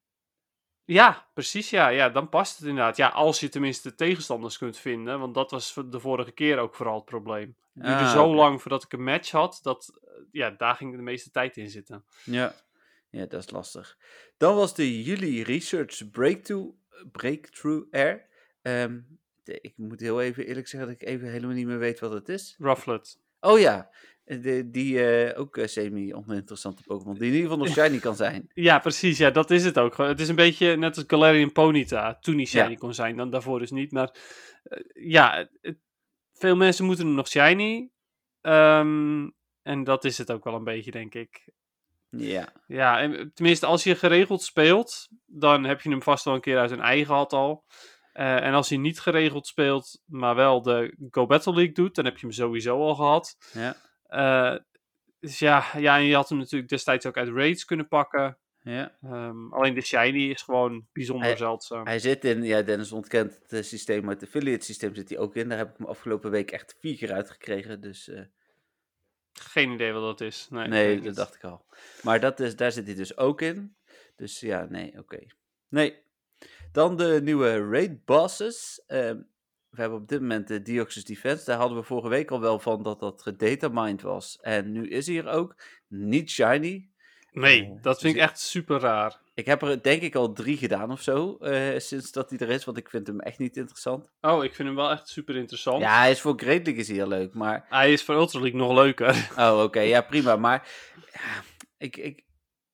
Ja, 0.84 1.26
precies 1.34 1.70
ja. 1.70 1.88
ja. 1.88 2.08
Dan 2.08 2.28
past 2.28 2.58
het 2.58 2.66
inderdaad. 2.68 2.96
Ja, 2.96 3.08
als 3.08 3.40
je 3.40 3.48
tenminste 3.48 3.94
tegenstanders 3.94 4.58
kunt 4.58 4.76
vinden. 4.78 5.18
Want 5.20 5.34
dat 5.34 5.50
was 5.50 5.74
de 5.90 6.00
vorige 6.00 6.32
keer 6.32 6.58
ook 6.58 6.74
vooral 6.74 6.94
het 6.96 7.04
probleem. 7.04 7.56
Het 7.74 7.82
duurde 7.84 8.04
Ah, 8.04 8.12
zo 8.12 8.34
lang 8.34 8.60
voordat 8.62 8.82
ik 8.84 8.92
een 8.92 9.02
match 9.04 9.30
had. 9.30 9.58
Dat, 9.62 10.00
ja, 10.32 10.50
daar 10.50 10.74
ging 10.74 10.96
de 10.96 11.02
meeste 11.02 11.30
tijd 11.30 11.56
in 11.56 11.70
zitten. 11.70 12.04
Ja. 12.24 12.54
ja, 13.10 13.26
dat 13.26 13.42
is 13.44 13.50
lastig. 13.50 13.96
Dan 14.36 14.54
was 14.56 14.74
de 14.74 15.02
juli 15.02 15.42
Research 15.42 16.10
Breakthrough, 16.10 16.70
Breakthrough 17.12 17.86
Air. 17.94 18.26
Ehm, 18.62 19.00
de- 19.44 19.58
ik 19.60 19.72
moet 19.76 20.00
heel 20.00 20.20
even 20.22 20.46
eerlijk 20.46 20.68
zeggen 20.68 20.90
dat 20.90 21.00
ik 21.02 21.08
even 21.08 21.30
helemaal 21.30 21.54
niet 21.56 21.66
meer 21.66 21.78
weet 21.78 22.00
wat 22.00 22.12
het 22.12 22.28
is. 22.28 22.56
Rufflet. 22.58 23.20
Oh 23.40 23.58
ja, 23.58 23.90
eh, 24.24 24.42
de, 24.42 24.70
die 24.70 25.04
eh, 25.06 25.40
ook 25.40 25.56
eh, 25.56 25.66
semi-oninteressante 25.66 26.82
Pokémon, 26.82 27.14
die 27.14 27.22
in 27.28 27.34
ieder 27.34 27.50
geval 27.50 27.64
nog 27.64 27.74
shiny 27.78 27.98
kan 27.98 28.16
zijn. 28.16 28.50
Ja, 28.54 28.78
precies. 28.78 29.18
Ja, 29.18 29.30
dat 29.30 29.50
is 29.50 29.64
het 29.64 29.78
ook. 29.78 29.96
Het 29.96 30.20
is 30.20 30.28
een 30.28 30.34
beetje 30.36 30.76
net 30.76 30.96
als 30.96 31.04
Galarian 31.08 31.52
Ponyta. 31.52 32.18
Toen 32.20 32.36
die 32.36 32.46
shiny 32.46 32.70
Ja. 32.70 32.74
kon 32.76 32.94
zijn, 32.94 33.16
dan 33.16 33.30
daarvoor 33.30 33.58
dus 33.58 33.70
niet. 33.70 33.92
Maar 33.92 34.14
ja, 34.94 35.48
het- 35.60 35.78
veel 36.32 36.56
mensen 36.56 36.84
moeten 36.84 37.06
hem 37.06 37.14
nog 37.14 37.28
shiny. 37.28 37.90
Ehm, 38.40 39.28
en 39.62 39.84
dat 39.84 40.04
is 40.04 40.18
het 40.18 40.32
ook 40.32 40.44
wel 40.44 40.54
een 40.54 40.64
beetje, 40.64 40.90
denk 40.90 41.14
ik. 41.14 41.48
Ja, 42.10 42.48
Ja, 42.66 43.00
en, 43.00 43.16
eh, 43.18 43.24
tenminste, 43.34 43.66
als 43.66 43.84
je 43.84 43.94
geregeld 43.94 44.42
speelt, 44.42 45.08
dan 45.26 45.64
heb 45.64 45.80
je 45.80 45.90
hem 45.90 46.02
vast 46.02 46.24
wel 46.24 46.34
een 46.34 46.40
keer 46.40 46.58
uit 46.58 46.70
een 46.70 46.80
ei 46.80 47.04
gehad 47.04 47.32
al. 47.32 47.64
Eh, 48.12 48.44
en 48.44 48.54
als 48.54 48.68
je 48.68 48.78
niet 48.78 49.00
geregeld 49.00 49.46
speelt, 49.46 50.00
maar 50.06 50.34
wel 50.34 50.62
de 50.62 50.96
Go 51.10 51.26
Battle 51.26 51.54
League 51.54 51.72
doet, 51.74 51.94
dan 51.94 52.04
heb 52.04 52.14
je 52.14 52.26
hem 52.26 52.34
sowieso 52.34 52.78
al 52.80 52.94
gehad. 52.94 53.36
ja, 53.52 53.76
Eh, 54.06 54.56
dus 55.20 55.38
ja, 55.38 55.64
ja, 55.76 55.96
en 55.96 56.04
je 56.04 56.14
had 56.14 56.28
hem 56.28 56.38
natuurlijk 56.38 56.70
destijds 56.70 57.06
ook 57.06 57.16
uit 57.16 57.28
raids 57.28 57.64
kunnen 57.64 57.88
pakken. 57.88 58.38
ja. 58.62 58.96
Ehm, 59.02 59.52
alleen 59.52 59.74
de 59.74 59.80
shiny 59.80 60.30
is 60.30 60.42
gewoon 60.42 60.86
bijzonder 60.92 61.26
Hij- 61.26 61.36
zeldzaam. 61.36 61.86
Hij 61.86 61.98
zit 61.98 62.24
in, 62.24 62.42
ja, 62.42 62.62
Dennis 62.62 62.92
ontkent 62.92 63.40
het 63.46 63.66
systeem, 63.66 64.04
maar 64.04 64.14
het 64.14 64.22
affiliate 64.22 64.64
systeem 64.64 64.94
zit 64.94 65.08
hij 65.08 65.18
ook 65.18 65.36
in. 65.36 65.48
Daar 65.48 65.58
heb 65.58 65.70
ik 65.70 65.76
hem 65.78 65.86
afgelopen 65.86 66.30
week 66.30 66.50
echt 66.50 66.76
vier 66.80 66.96
keer 66.96 67.12
uitgekregen. 67.12 67.80
Dus 67.80 68.10
Geen 69.40 69.70
idee 69.70 69.92
wat 69.92 70.02
dat 70.02 70.20
is. 70.20 70.46
Nee, 70.50 70.94
dat 70.94 71.04
niet. 71.04 71.16
dacht 71.16 71.34
ik 71.34 71.44
al. 71.44 71.64
Maar 72.02 72.20
dat 72.20 72.40
is, 72.40 72.56
daar 72.56 72.72
zit 72.72 72.86
hij 72.86 72.94
dus 72.94 73.16
ook 73.16 73.40
in. 73.40 73.76
Dus 74.16 74.40
ja, 74.40 74.66
nee, 74.68 74.98
oké. 74.98 75.26
Nee. 75.68 76.02
Dan 76.72 76.96
de 76.96 77.20
nieuwe 77.22 77.68
raid 77.70 78.04
bosses. 78.04 78.82
Ehm, 78.86 79.16
we 79.68 79.80
hebben 79.80 79.98
op 79.98 80.08
dit 80.08 80.20
moment 80.20 80.48
de 80.48 80.62
Deoxys 80.62 81.04
Defense. 81.04 81.44
Daar 81.44 81.58
hadden 81.58 81.78
we 81.78 81.84
vorige 81.84 82.08
week 82.08 82.30
al 82.30 82.40
wel 82.40 82.58
van 82.58 82.82
dat 82.82 83.00
dat 83.00 83.22
gedatamined 83.22 84.02
was. 84.02 84.38
En 84.40 84.72
nu 84.72 84.88
is 84.88 85.06
hij 85.06 85.16
er 85.16 85.28
ook. 85.28 85.62
Niet 85.86 86.30
shiny. 86.30 86.90
Nee, 87.40 87.62
Eh, 87.64 87.82
dat 87.82 88.00
vind 88.00 88.14
ik 88.14 88.20
dus- 88.20 88.28
echt 88.30 88.40
super 88.40 88.80
raar. 88.80 89.16
Ik 89.34 89.46
heb 89.46 89.62
er 89.62 89.82
denk 89.82 90.02
ik 90.02 90.14
al 90.14 90.32
drie 90.32 90.56
gedaan 90.56 90.90
of 90.90 91.00
zo. 91.02 91.36
eh, 91.40 91.78
sinds 91.78 92.12
dat 92.12 92.30
hij 92.30 92.38
er 92.38 92.48
is. 92.50 92.64
Want 92.64 92.76
ik 92.78 92.88
vind 92.90 93.06
hem 93.06 93.20
echt 93.20 93.38
niet 93.38 93.56
interessant. 93.56 94.10
Oh, 94.20 94.44
ik 94.44 94.54
vind 94.54 94.68
hem 94.68 94.76
wel 94.76 94.90
echt 94.90 95.08
super 95.08 95.36
interessant. 95.36 95.80
Ja, 95.82 95.98
hij 95.98 96.10
is 96.10 96.20
voor 96.20 96.32
Great 96.36 96.64
League 96.64 96.74
is 96.80 96.88
hij 96.88 96.96
heel 96.96 97.08
leuk. 97.08 97.34
Maar 97.34 97.66
Hij 97.68 97.92
is 97.92 98.02
voor 98.04 98.14
Ultra 98.14 98.40
League 98.40 98.58
nog 98.60 98.72
leuker. 98.74 99.28
Oh, 99.38 99.62
oké. 99.62 99.80
Ja, 99.80 100.00
prima. 100.00 100.36
Maar 100.36 100.68
ja, 101.12 101.42
ik, 101.78 101.96
ik, 101.96 102.24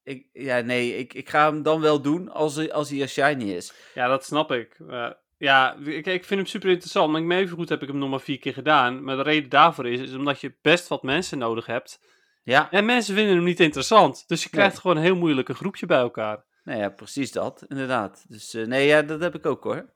ik, 0.02 0.26
ja, 0.32 0.60
nee, 0.60 0.96
ik, 0.96 1.14
ik 1.14 1.28
ga 1.28 1.46
hem 1.50 1.62
dan 1.62 1.80
wel 1.80 2.00
doen 2.00 2.28
als, 2.30 2.56
hij- 2.56 2.72
als 2.72 2.90
hij 2.90 3.00
er 3.00 3.08
shiny 3.08 3.50
is. 3.52 3.72
Ja, 3.94 4.08
dat 4.08 4.24
snap 4.24 4.52
ik. 4.52 4.76
Eh, 4.88 5.10
ja, 5.38 5.76
ik, 5.84 6.06
ik 6.06 6.24
vind 6.24 6.40
hem 6.40 6.46
super 6.46 6.68
interessant. 6.70 7.12
Maar 7.12 7.20
ik 7.20 7.26
me 7.26 7.36
even 7.36 7.56
goed 7.56 7.68
heb 7.68 7.82
ik 7.82 7.88
hem 7.88 7.98
nog 7.98 8.10
maar 8.10 8.20
vier 8.20 8.38
keer 8.38 8.52
gedaan. 8.52 9.04
Maar 9.04 9.16
de 9.16 9.22
reden 9.22 9.48
daarvoor 9.50 9.86
is, 9.88 10.00
is 10.00 10.14
omdat 10.14 10.40
je 10.40 10.54
best 10.62 10.88
wat 10.88 11.02
mensen 11.02 11.38
nodig 11.38 11.66
hebt. 11.66 12.00
Ja, 12.44 12.70
En 12.70 12.84
mensen 12.84 13.14
vinden 13.14 13.34
hem 13.34 13.44
niet 13.44 13.60
interessant. 13.60 14.24
Dus 14.26 14.42
je 14.42 14.48
krijgt 14.48 14.72
Nee. 14.72 14.80
gewoon 14.80 14.96
een 14.96 15.02
heel 15.02 15.16
moeilijk 15.16 15.48
een 15.48 15.54
groepje 15.54 15.86
bij 15.86 15.98
elkaar. 15.98 16.44
nou 16.64 16.78
ja, 16.78 16.88
precies 16.88 17.32
dat, 17.32 17.64
inderdaad. 17.68 18.24
Dus 18.28 18.54
eh, 18.54 18.66
nee, 18.66 18.86
ja, 18.86 19.02
dat 19.02 19.20
heb 19.20 19.34
ik 19.34 19.46
ook 19.46 19.62
hoor. 19.64 19.92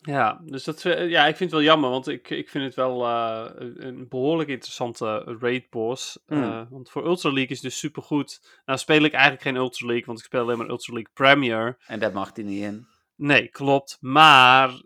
Ja, 0.00 0.40
dus 0.44 0.64
dat, 0.64 0.84
eh, 0.84 1.08
ja, 1.08 1.26
ik 1.26 1.36
vind 1.36 1.50
het 1.50 1.60
wel 1.60 1.68
jammer, 1.68 1.90
want 1.90 2.08
ik, 2.08 2.30
ik 2.30 2.48
vind 2.48 2.64
het 2.64 2.74
wel 2.74 3.04
eh, 3.06 3.50
een 3.76 4.08
behoorlijk 4.08 4.48
interessante 4.48 5.36
raid 5.40 5.70
boss. 5.70 6.18
Hmm. 6.26 6.66
Want 6.70 6.90
voor 6.90 7.06
Ultra 7.06 7.28
League 7.32 7.50
is 7.50 7.62
het 7.62 7.70
dus 7.70 7.78
super 7.78 8.02
goed. 8.02 8.60
Nou 8.64 8.78
speel 8.78 9.02
ik 9.02 9.12
eigenlijk 9.12 9.42
geen 9.42 9.56
Ultra 9.56 9.86
League, 9.86 10.06
want 10.06 10.18
ik 10.18 10.24
speel 10.24 10.40
alleen 10.40 10.58
maar 10.58 10.68
Ultra 10.68 10.92
League 10.94 11.12
Premier. 11.14 11.76
En 11.86 11.98
daar 11.98 12.12
mag 12.12 12.30
hij 12.34 12.44
niet 12.44 12.62
in. 12.62 12.86
Nee, 13.16 13.48
klopt. 13.48 13.96
Maar 14.00 14.80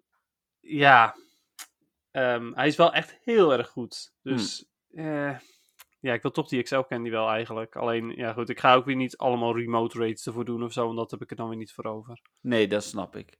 ja, 0.60 1.16
ehm, 2.10 2.52
hij 2.52 2.66
is 2.66 2.76
wel 2.76 2.92
echt 2.92 3.18
heel 3.22 3.52
erg 3.52 3.68
goed. 3.68 4.12
Dus 4.22 4.64
eh, 4.94 5.36
ja, 6.00 6.12
ik 6.12 6.22
wil 6.22 6.30
toch 6.30 6.48
die 6.48 6.62
XL 6.62 6.80
Candy 6.80 7.10
wel 7.10 7.28
eigenlijk. 7.28 7.76
Alleen, 7.76 8.12
ja 8.16 8.32
goed, 8.32 8.48
ik 8.48 8.60
ga 8.60 8.74
ook 8.74 8.84
weer 8.84 8.96
niet 8.96 9.16
allemaal 9.16 9.56
remote 9.56 9.98
raids 9.98 10.26
ervoor 10.26 10.44
doen 10.44 10.62
of 10.62 10.72
zo, 10.72 10.84
want 10.84 10.96
dat 10.96 11.10
heb 11.10 11.22
ik 11.22 11.30
er 11.30 11.36
dan 11.36 11.48
weer 11.48 11.58
niet 11.58 11.72
voor 11.72 11.84
over. 11.84 12.20
Nee, 12.40 12.66
dat 12.66 12.84
snap 12.84 13.16
ik. 13.16 13.38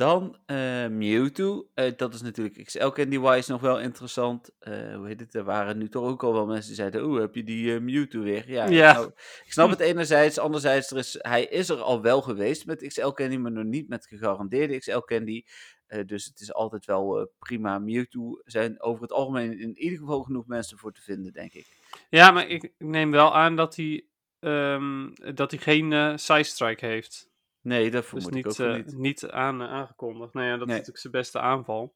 Dan 0.00 0.38
eh, 0.46 0.86
Mewtwo. 0.86 1.68
Eh, 1.74 1.92
dat 1.96 2.14
is 2.14 2.22
natuurlijk 2.22 2.64
XL 2.64 2.88
Candy-wise 2.88 3.50
nog 3.50 3.60
wel 3.60 3.80
interessant. 3.80 4.50
Eh, 4.58 4.94
hoe 4.94 5.06
heet 5.06 5.20
het? 5.20 5.34
Er 5.34 5.44
waren 5.44 5.78
nu 5.78 5.88
toch 5.88 6.04
ook 6.04 6.22
al 6.22 6.32
wel 6.32 6.46
mensen 6.46 6.66
die 6.66 6.76
zeiden... 6.76 7.04
Oeh, 7.04 7.20
heb 7.20 7.34
je 7.34 7.44
die 7.44 7.80
Mewtwo 7.80 8.20
weer? 8.20 8.50
Ja, 8.50 8.68
Ja. 8.68 8.92
nou, 8.92 9.06
ik 9.44 9.52
snap 9.52 9.70
het 9.70 9.80
enerzijds. 9.80 10.38
Anderzijds, 10.38 10.90
er 10.90 10.96
is, 10.96 11.16
hij 11.18 11.44
is 11.44 11.68
er 11.68 11.80
al 11.80 12.02
wel 12.02 12.22
geweest 12.22 12.66
met 12.66 12.86
XL 12.86 13.08
Candy... 13.08 13.36
maar 13.36 13.52
nog 13.52 13.64
niet 13.64 13.88
met 13.88 14.06
gegarandeerde 14.06 14.78
XL 14.78 14.98
Candy. 14.98 15.42
Eh, 15.90 16.06
dus 16.06 16.24
het 16.24 16.40
is 16.40 16.52
altijd 16.52 16.84
wel 16.86 17.20
eh, 17.20 17.26
prima. 17.38 17.78
Mewtwo 17.78 18.40
zijn 18.44 18.82
over 18.82 19.02
het 19.02 19.12
algemeen 19.12 19.58
in 19.60 19.78
ieder 19.78 19.98
geval 19.98 20.22
genoeg 20.22 20.46
mensen 20.46 20.78
voor 20.78 20.92
te 20.92 21.00
vinden, 21.02 21.32
denk 21.32 21.52
ik. 21.52 21.66
Ja, 22.10 22.30
maar 22.30 22.48
ik 22.48 22.72
neem 22.78 23.10
wel 23.10 23.34
aan 23.34 23.56
dat 23.56 23.76
hij, 23.76 24.04
ehm, 24.40 25.08
dat 25.34 25.50
hij 25.50 25.60
geen 25.60 25.92
eh 25.92 26.12
side 26.16 26.42
strike 26.42 26.86
heeft. 26.86 27.28
Nee, 27.60 27.90
dat 27.90 28.00
Dus 28.00 28.08
vermoed 28.10 28.28
ik 28.28 28.34
niet, 28.34 28.46
ook 28.46 28.56
wel 28.56 28.68
eh, 28.70 28.76
niet. 28.76 28.96
niet 28.96 29.28
aan, 29.30 29.62
aangekondigd. 29.62 30.32
Nou 30.34 30.46
ja, 30.46 30.56
dat 30.56 30.66
Nee. 30.66 30.66
is 30.66 30.72
natuurlijk 30.86 30.98
zijn 30.98 31.12
beste 31.12 31.38
aanval. 31.40 31.94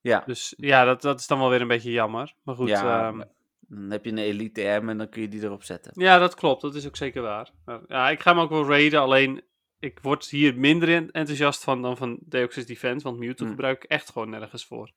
Ja, 0.00 0.22
Dus 0.26 0.54
ja, 0.56 0.84
dat, 0.84 1.02
dat 1.02 1.20
is 1.20 1.26
dan 1.26 1.38
wel 1.38 1.50
weer 1.50 1.60
een 1.60 1.68
beetje 1.68 1.90
jammer. 1.92 2.34
Maar 2.42 2.54
goed, 2.54 2.68
ja 2.68 3.06
ehm, 3.08 3.22
dan 3.68 3.90
heb 3.90 4.04
je 4.04 4.10
een 4.10 4.18
elite 4.18 4.78
M 4.82 4.88
en 4.88 4.98
dan 4.98 5.08
kun 5.08 5.22
je 5.22 5.28
die 5.28 5.42
erop 5.42 5.62
zetten. 5.62 5.92
Ja, 5.94 6.18
dat 6.18 6.34
klopt. 6.34 6.62
Dat 6.62 6.74
is 6.74 6.86
ook 6.86 6.96
zeker 6.96 7.22
waar. 7.22 7.50
Maar, 7.64 7.80
ja, 7.88 8.10
ik 8.10 8.20
ga 8.20 8.30
hem 8.30 8.40
ook 8.40 8.50
wel 8.50 8.66
raiden. 8.68 9.00
Alleen, 9.00 9.42
ik 9.84 9.98
word 10.00 10.26
hier 10.28 10.56
minder 10.58 10.88
en- 10.94 11.10
enthousiast 11.10 11.64
van 11.64 11.82
dan 11.82 11.96
van 11.96 12.18
Deoxys 12.22 12.66
Defense, 12.66 13.04
want 13.04 13.18
Mewtwo 13.18 13.44
Hm. 13.44 13.50
gebruik 13.50 13.84
ik 13.84 13.90
echt 13.90 14.10
gewoon 14.10 14.30
nergens 14.30 14.66
voor. 14.66 14.92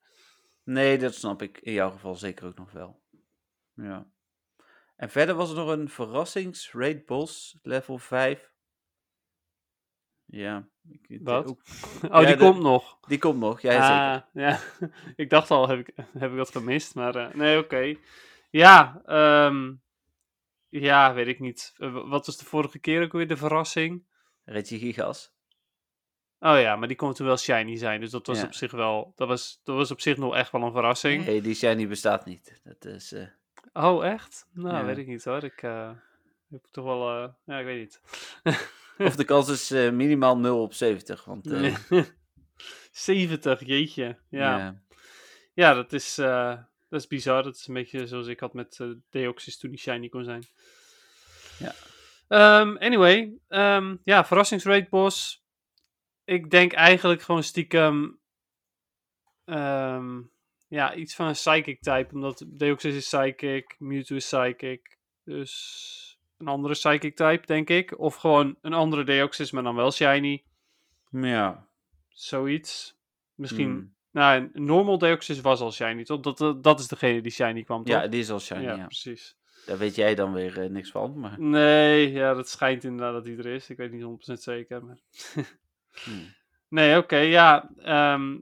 Nee, 0.64 0.98
dat 0.98 1.14
snap 1.14 1.42
ik 1.42 1.58
in 1.60 1.72
jouw 1.72 1.90
geval 1.90 2.14
zeker 2.14 2.46
ook 2.46 2.58
nog 2.58 2.72
wel. 2.72 3.02
Ja. 3.74 4.06
En 4.96 5.10
verder 5.10 5.34
was 5.34 5.50
er 5.50 5.56
nog 5.56 5.68
een 5.68 5.88
verrassings 5.88 6.72
Raid 6.72 7.06
Boss 7.06 7.58
level 7.62 7.98
5. 7.98 8.52
Ja. 10.24 10.68
ik- 11.08 11.20
Wat? 11.22 11.46
ook- 11.46 11.62
Oh, 12.12 12.18
die 12.18 12.26
de- 12.26 12.36
komt 12.36 12.60
nog. 12.62 12.98
die 13.00 13.18
komt 13.18 13.38
nog, 13.38 13.60
ja, 13.60 13.70
zeker. 13.72 14.42
ah, 14.44 14.50
ja. 14.50 14.60
ik 15.22 15.30
dacht 15.30 15.50
al, 15.50 15.68
heb 15.68 15.78
ik, 15.78 15.92
heb 16.18 16.30
ik 16.30 16.36
dat 16.36 16.50
gemist, 16.50 16.94
maar 16.94 17.14
eh, 17.16 17.34
nee, 17.34 17.58
oké. 17.58 17.94
Ja, 18.50 19.02
ehm, 19.04 19.74
ja, 20.68 21.14
weet 21.14 21.26
ik 21.26 21.40
niet. 21.40 21.74
Eh, 21.76 22.08
wat 22.08 22.26
was 22.26 22.36
de 22.36 22.44
vorige 22.44 22.78
keer 22.78 23.02
ook 23.02 23.12
weer 23.12 23.28
de 23.28 23.36
verrassing? 23.36 24.04
Regigigas. 24.50 25.32
Oh 26.40 26.60
ja, 26.60 26.76
maar 26.76 26.88
die 26.88 26.96
kon 26.96 27.12
toen 27.14 27.26
wel 27.26 27.36
shiny 27.36 27.76
zijn, 27.76 28.00
dus 28.00 28.10
dat 28.10 28.26
was 28.26 28.38
Ja. 28.38 28.44
op 28.44 28.54
zich 28.54 28.70
wel, 28.70 29.12
dat 29.16 29.28
was, 29.28 29.60
dat 29.64 29.76
was 29.76 29.90
op 29.90 30.00
zich 30.00 30.16
nog 30.16 30.34
echt 30.34 30.52
wel 30.52 30.62
een 30.62 30.72
verrassing. 30.72 31.24
Nee, 31.26 31.40
die 31.42 31.54
shiny 31.54 31.88
bestaat 31.88 32.24
niet. 32.24 32.60
Dat 32.64 32.84
is... 32.84 33.12
eh, 33.12 33.26
Oh, 33.72 34.06
echt? 34.06 34.46
Nou, 34.52 34.76
Ja. 34.76 34.84
weet 34.84 34.98
ik 34.98 35.06
niet 35.06 35.24
hoor. 35.24 35.44
Ik 35.44 35.62
eh, 35.62 35.90
heb 36.50 36.64
toch 36.70 36.84
wel, 36.84 37.22
eh, 37.22 37.28
ja, 37.44 37.58
ik 37.58 37.64
weet 37.64 37.78
niet. 37.78 38.00
Of 39.08 39.16
de 39.16 39.24
kans 39.24 39.48
is 39.48 39.70
minimaal 39.92 40.38
0 40.38 40.62
op 40.62 40.74
70. 40.74 41.24
Want 41.24 41.46
eh, 41.46 41.76
70, 42.90 43.60
jeetje. 43.66 44.16
Ja. 44.28 44.58
ja. 44.58 44.82
Ja, 45.54 45.74
dat 45.74 45.92
is, 45.92 46.14
dat 46.14 46.66
is 47.00 47.06
bizar. 47.06 47.42
Dat 47.42 47.54
is 47.56 47.66
een 47.66 47.74
beetje 47.74 48.06
zoals 48.06 48.26
ik 48.26 48.40
had 48.40 48.54
met 48.54 48.78
Deoxys 49.10 49.58
toen 49.58 49.70
die 49.70 49.78
shiny 49.78 50.08
kon 50.08 50.24
zijn. 50.24 50.42
Ja. 51.58 51.74
Ehm, 52.28 52.76
anyway, 52.76 53.32
ehm, 53.48 53.96
ja, 54.04 54.24
verrassingsrate 54.24 54.86
boss. 54.90 55.44
Ik 56.24 56.50
denk 56.50 56.72
eigenlijk 56.72 57.22
gewoon 57.22 57.42
stiekem 57.42 58.20
ehm, 59.44 60.20
ja, 60.68 60.94
iets 60.94 61.14
van 61.14 61.26
een 61.26 61.32
psychic 61.32 61.80
type. 61.80 62.14
Omdat 62.14 62.44
Deoxys 62.46 62.94
is 62.94 63.04
psychic, 63.08 63.74
Mewtwo 63.78 64.16
is 64.16 64.24
psychic. 64.24 64.98
Dus 65.24 66.18
een 66.38 66.48
andere 66.48 66.74
psychic 66.74 67.16
type, 67.16 67.46
denk 67.46 67.68
ik. 67.70 67.98
Of 67.98 68.14
gewoon 68.16 68.56
een 68.60 68.72
andere 68.72 69.04
Deoxys, 69.04 69.50
maar 69.50 69.62
dan 69.62 69.74
wel 69.74 69.90
shiny. 69.92 70.44
ja. 71.10 71.66
Zoiets. 72.08 72.96
Misschien 73.34 73.70
Hmm. 73.70 73.94
nou, 74.10 74.50
een 74.52 74.64
normal 74.64 74.98
Deoxys 74.98 75.40
was 75.40 75.60
al 75.60 75.72
shiny, 75.72 76.04
toch? 76.04 76.20
Dat, 76.20 76.38
dat, 76.38 76.62
dat 76.62 76.80
is 76.80 76.88
degene 76.88 77.20
die 77.20 77.32
shiny 77.32 77.62
kwam, 77.62 77.84
toch? 77.84 77.94
Ja, 78.02 78.06
die 78.06 78.20
is 78.20 78.30
al 78.30 78.40
shiny, 78.40 78.62
ja, 78.62 78.74
ja. 78.74 78.86
precies. 78.86 79.37
Daar 79.68 79.78
weet 79.78 79.94
jij 79.94 80.14
dan 80.14 80.32
weer 80.32 80.60
eh, 80.60 80.70
niks 80.70 80.90
van, 80.90 81.18
maar... 81.18 81.40
Nee, 81.40 82.12
ja, 82.12 82.34
dat 82.34 82.48
schijnt 82.48 82.84
inderdaad 82.84 83.12
dat 83.12 83.24
die 83.24 83.36
er 83.36 83.46
is. 83.46 83.70
Ik 83.70 83.76
weet 83.76 83.92
niet 83.92 84.30
100% 84.30 84.32
zeker. 84.32 84.84
Maar... 84.84 84.98
Hmm. 86.04 86.34
Nee, 86.68 86.96
oké, 86.96 87.16
ja. 87.16 87.70
ehm, 87.76 88.38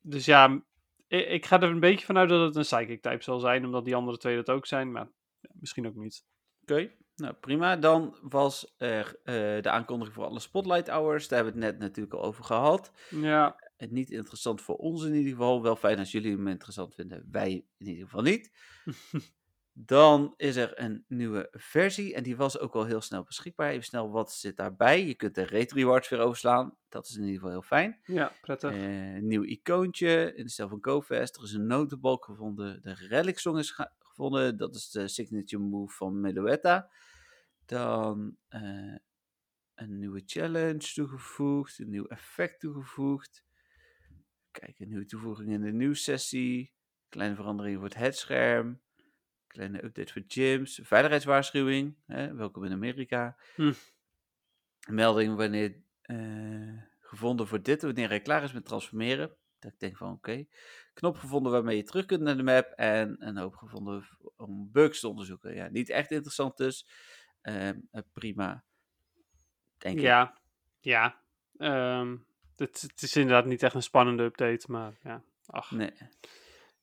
dus 0.00 0.24
ja, 0.24 0.62
ik, 1.06 1.28
ik 1.28 1.46
ga 1.46 1.60
er 1.60 1.70
een 1.70 1.80
beetje 1.80 2.06
vanuit 2.06 2.28
dat 2.28 2.40
het 2.40 2.56
een 2.56 2.62
psychic 2.62 3.02
type 3.02 3.22
zal 3.22 3.38
zijn, 3.38 3.64
omdat 3.64 3.84
die 3.84 3.94
andere 3.94 4.18
twee 4.18 4.36
dat 4.36 4.50
ook 4.50 4.66
zijn, 4.66 4.92
maar 4.92 5.08
ja, 5.40 5.50
misschien 5.52 5.86
ook 5.86 5.94
niet. 5.94 6.24
Oké, 6.62 6.90
nou 7.16 7.34
prima. 7.34 7.76
Dan 7.76 8.16
was 8.22 8.74
er 8.78 9.16
eh, 9.24 9.34
de 9.62 9.70
aankondiging 9.70 10.16
voor 10.16 10.26
alle 10.26 10.40
Spotlight 10.40 10.88
Hours. 10.88 11.28
Daar 11.28 11.42
hebben 11.42 11.60
we 11.60 11.66
het 11.66 11.72
net 11.78 11.82
natuurlijk 11.82 12.14
al 12.14 12.22
over 12.22 12.44
gehad. 12.44 12.92
Ja, 13.08 13.56
Het 13.76 13.90
niet 13.90 14.10
interessant 14.10 14.60
voor 14.60 14.76
ons 14.76 15.04
in 15.04 15.14
ieder 15.14 15.30
geval. 15.30 15.62
Wel 15.62 15.76
fijn 15.76 15.98
als 15.98 16.12
jullie 16.12 16.32
hem 16.32 16.48
interessant 16.48 16.94
vinden. 16.94 17.28
Wij 17.30 17.64
in 17.78 17.86
ieder 17.86 18.04
geval 18.04 18.22
niet. 18.22 18.50
Dan 19.84 20.34
is 20.36 20.56
er 20.56 20.80
een 20.80 21.04
nieuwe 21.08 21.48
versie. 21.52 22.14
En 22.14 22.22
die 22.22 22.36
was 22.36 22.58
ook 22.58 22.74
al 22.74 22.84
heel 22.84 23.00
snel 23.00 23.22
beschikbaar. 23.22 23.70
Even 23.70 23.84
snel, 23.84 24.10
wat 24.10 24.32
zit 24.32 24.56
daarbij? 24.56 25.06
Je 25.06 25.14
kunt 25.14 25.34
de 25.34 25.46
rate 25.46 25.74
rewards 25.74 26.08
weer 26.08 26.20
overslaan. 26.20 26.76
Dat 26.88 27.06
is 27.06 27.14
in 27.14 27.20
ieder 27.20 27.34
geval 27.34 27.50
heel 27.50 27.62
fijn. 27.62 28.00
ja, 28.04 28.32
prettig. 28.40 28.70
Eh, 28.70 29.14
een 29.14 29.26
nieuw 29.26 29.42
icoontje 29.42 30.32
in 30.34 30.44
de 30.44 30.50
stijl 30.50 30.68
van 30.68 30.78
GoFest. 30.80 31.36
Er 31.36 31.42
is 31.42 31.52
een 31.52 31.66
notenbalk 31.66 32.24
gevonden. 32.24 32.82
De 32.82 32.94
Relic 32.94 33.38
Song 33.38 33.58
is 33.58 33.70
gevonden. 33.98 34.56
Dat 34.56 34.74
is 34.74 34.90
de 34.90 35.08
signature 35.08 35.62
move 35.62 35.96
van 35.96 36.20
Meloetta. 36.20 36.90
Dan 37.66 38.36
eh, 38.48 38.96
een 39.74 39.98
nieuwe 39.98 40.22
challenge 40.26 40.92
toegevoegd. 40.94 41.78
Een 41.78 41.90
nieuw 41.90 42.06
effect 42.06 42.60
toegevoegd. 42.60 43.44
Kijk, 44.50 44.78
een 44.78 44.88
nieuwe 44.88 45.06
toevoeging 45.06 45.50
in 45.50 45.60
de 45.60 45.72
nieuwssessie. 45.72 46.72
Kleine 47.08 47.34
verandering 47.34 47.76
voor 47.76 47.84
het 47.84 47.94
headscherm. 47.94 48.80
Kleine 49.50 49.84
update 49.84 50.12
voor 50.12 50.22
gyms. 50.26 50.80
Veiligheidswaarschuwing. 50.82 51.96
Hè, 52.06 52.34
welkom 52.34 52.64
in 52.64 52.72
Amerika. 52.72 53.36
Hm. 53.54 53.72
Melding 54.88 55.36
wanneer 55.36 55.76
eh, 56.02 56.82
gevonden 57.00 57.46
voor 57.46 57.62
dit, 57.62 57.82
wanneer 57.82 58.08
hij 58.08 58.20
klaar 58.20 58.42
is 58.42 58.52
met 58.52 58.64
transformeren. 58.64 59.36
Dat 59.58 59.72
ik 59.72 59.80
denk 59.80 59.96
van 59.96 60.12
oké. 60.12 60.46
Knop 60.92 61.16
gevonden 61.16 61.52
waarmee 61.52 61.76
je 61.76 61.82
terug 61.82 62.06
kunt 62.06 62.20
naar 62.20 62.36
de 62.36 62.42
map. 62.42 62.72
En 62.76 63.16
een 63.26 63.36
hoop 63.36 63.56
gevonden 63.56 64.08
om 64.36 64.72
bugs 64.72 65.00
te 65.00 65.08
onderzoeken. 65.08 65.54
Ja, 65.54 65.68
niet 65.68 65.88
echt 65.88 66.10
interessant 66.10 66.56
dus. 66.56 66.86
Ehm, 67.42 67.78
eh, 67.90 68.02
prima. 68.12 68.64
Denk 69.78 69.96
ik. 69.96 70.02
Ja, 70.02 70.40
ja. 70.80 71.22
Ehm, 71.56 72.16
het, 72.56 72.80
het 72.80 73.02
is 73.02 73.16
inderdaad 73.16 73.44
niet 73.44 73.62
echt 73.62 73.74
een 73.74 73.82
spannende 73.82 74.22
update, 74.22 74.70
maar 74.70 74.98
ja, 75.02 75.22
ach. 75.46 75.70
Nee. 75.70 75.92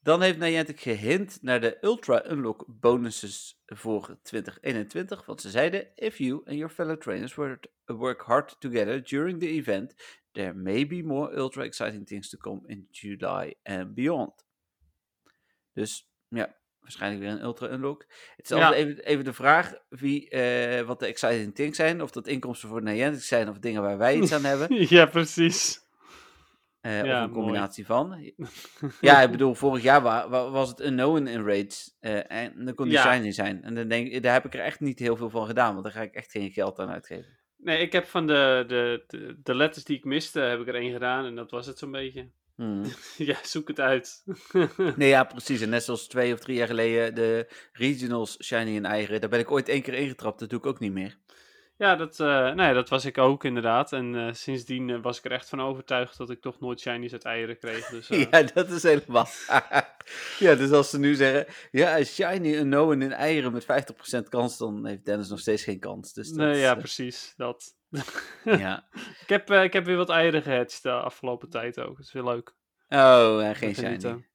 Dan 0.08 0.22
heeft 0.22 0.38
Niantic 0.38 0.80
gehint 0.80 1.38
naar 1.42 1.62
de 1.62 1.78
Ultra 1.82 2.30
Unlock 2.32 2.66
bonuses 2.68 3.62
voor 3.66 4.18
2021. 4.22 5.26
Want 5.26 5.42
ze 5.42 5.50
zeiden: 5.50 5.88
If 5.96 6.18
you 6.18 6.42
and 6.46 6.58
your 6.58 6.70
fellow 6.70 6.98
trainers 6.98 7.36
work, 7.86 8.22
hard 8.22 8.60
together 8.60 9.04
during 9.04 9.40
the 9.40 9.48
event, 9.48 9.94
there 10.32 10.54
may 10.54 10.88
be 10.88 11.04
more 11.04 11.36
ultra 11.36 11.64
exciting 11.64 12.08
things 12.08 12.30
to 12.30 12.38
come 12.38 12.62
in 12.66 12.88
July 12.92 13.56
and 13.64 13.94
beyond. 13.94 14.46
Dus 15.74 16.10
ja, 16.28 16.56
waarschijnlijk 16.80 17.22
weer 17.24 17.32
een 17.32 17.44
Ultra 17.44 17.70
Unlock. 17.70 18.06
Het 18.36 18.50
is 18.50 18.58
Ja. 18.58 18.66
altijd 18.66 18.88
even, 18.88 19.04
even 19.04 19.24
de 19.24 19.34
vraag 19.34 19.74
wie, 19.90 20.30
eh, 20.30 20.86
wat 20.86 21.00
de 21.00 21.08
exciting 21.08 21.56
things 21.56 21.78
zijn. 21.78 22.02
Of 22.02 22.12
dat 22.12 22.28
inkomsten 22.28 22.70
voor 22.70 22.84
Niantic 22.84 23.24
zijn 23.24 23.50
of 23.50 23.60
dingen 23.60 23.82
waar 23.82 23.98
wij 23.98 24.18
iets 24.18 24.34
aan 24.34 24.44
hebben. 24.46 24.68
ja, 24.96 25.06
precies. 25.06 25.86
Eh, 26.88 27.04
Ja, 27.06 27.18
of 27.18 27.24
een 27.24 27.30
mooi. 27.30 27.32
combinatie 27.32 27.86
van. 27.86 28.32
Ja, 29.02 29.22
ik 29.22 29.32
bedoel, 29.32 29.54
vorig 29.54 29.84
jaar 29.84 30.02
wa- 30.02 30.30
wa- 30.30 30.50
was 30.50 30.70
het 30.70 30.82
unknown 30.86 31.28
in 31.28 31.44
raids. 31.46 31.98
eh, 32.00 32.32
en 32.32 32.66
dan 32.66 32.74
kon 32.76 32.86
die 32.86 32.94
Ja. 32.98 33.14
shiny 33.14 33.32
zijn. 33.32 33.64
En 33.64 33.76
dan 33.76 33.88
denk 33.88 34.24
daar 34.24 34.34
heb 34.34 34.46
ik 34.46 34.54
er 34.54 34.60
echt 34.60 34.80
niet 34.80 35.00
heel 35.00 35.16
veel 35.16 35.30
van 35.30 35.46
gedaan. 35.48 35.72
Want 35.72 35.84
daar 35.84 35.94
ga 35.94 36.02
ik 36.02 36.14
echt 36.14 36.32
geen 36.32 36.52
geld 36.52 36.80
aan 36.80 36.90
uitgeven. 36.90 37.36
Nee, 37.58 37.80
ik 37.82 37.92
heb 37.92 38.06
van 38.06 38.28
de, 38.28 38.64
de, 38.68 39.04
de, 39.08 39.40
de 39.44 39.56
letters 39.56 39.86
die 39.86 39.98
ik 39.98 40.04
miste, 40.04 40.40
heb 40.40 40.60
ik 40.60 40.68
er 40.68 40.76
één 40.76 40.92
gedaan 40.92 41.26
en 41.26 41.36
dat 41.36 41.52
was 41.52 41.66
het 41.66 41.78
zo'n 41.80 41.92
beetje. 41.92 42.30
Hmm. 42.56 42.84
ja, 43.18 43.36
zoek 43.44 43.68
het 43.68 43.80
uit. 43.80 44.24
Nee, 44.96 45.10
ja, 45.10 45.24
precies. 45.24 45.62
En 45.62 45.70
net 45.70 45.84
zoals 45.84 46.08
twee 46.08 46.34
of 46.34 46.40
drie 46.40 46.58
jaar 46.58 46.68
geleden 46.68 47.16
de 47.16 47.48
regionals 47.74 48.38
shiny 48.44 48.76
en 48.76 48.86
eieren. 48.86 49.22
Daar 49.22 49.30
ben 49.30 49.40
ik 49.40 49.52
ooit 49.52 49.70
één 49.70 49.82
keer 49.82 49.94
ingetrapt. 49.94 50.40
Dat 50.40 50.50
doe 50.50 50.60
ik 50.60 50.66
ook 50.66 50.80
niet 50.80 50.92
meer. 50.94 51.18
Ja, 51.78 51.96
dat, 51.96 52.20
eh, 52.20 52.54
nee, 52.54 52.74
dat 52.74 52.90
was 52.90 53.06
ik 53.06 53.18
ook 53.18 53.44
inderdaad. 53.44 53.94
En 53.94 54.16
eh, 54.16 54.34
sindsdien 54.34 54.90
eh, 54.90 55.02
was 55.02 55.18
ik 55.18 55.26
er 55.26 55.32
echt 55.32 55.50
van 55.50 55.62
overtuigd 55.62 56.18
dat 56.18 56.30
ik 56.30 56.42
toch 56.42 56.60
nooit 56.60 56.80
shinies 56.80 57.12
uit 57.12 57.26
eieren 57.26 57.58
kreeg. 57.58 57.86
Dus, 57.86 58.08
Ja, 58.32 58.44
dat 58.44 58.70
is 58.70 58.84
helemaal. 58.84 59.28
ja, 60.40 60.56
dus 60.56 60.72
als 60.72 60.90
ze 60.90 61.00
nu 61.00 61.16
zeggen, 61.16 61.54
ja, 61.72 62.04
shiny 62.04 62.56
unknown 62.56 63.02
in 63.02 63.12
eieren 63.12 63.52
met 63.52 63.66
50% 64.18 64.30
kans, 64.30 64.58
dan 64.58 64.86
heeft 64.86 65.06
Dennis 65.06 65.30
nog 65.30 65.40
steeds 65.40 65.64
geen 65.64 65.80
kans. 65.80 66.14
Dus 66.14 66.30
dat 66.30 66.38
nee, 66.38 66.58
ja, 66.60 66.76
precies. 66.76 67.34
Dat. 67.36 67.76
ja. 68.44 68.88
ik, 69.22 69.30
heb, 69.30 69.52
ik 69.52 69.74
heb 69.74 69.86
weer 69.86 69.98
wat 69.98 70.10
eieren 70.10 70.42
gehatcht 70.42 70.84
de 70.84 70.92
afgelopen 70.92 71.50
tijd 71.50 71.80
ook. 71.80 71.98
Dat 71.98 72.06
is 72.06 72.14
weer 72.14 72.24
leuk. 72.24 72.56
Oh, 72.88 73.46
en 73.46 73.56
geen 73.56 73.76
shiny. 73.76 74.26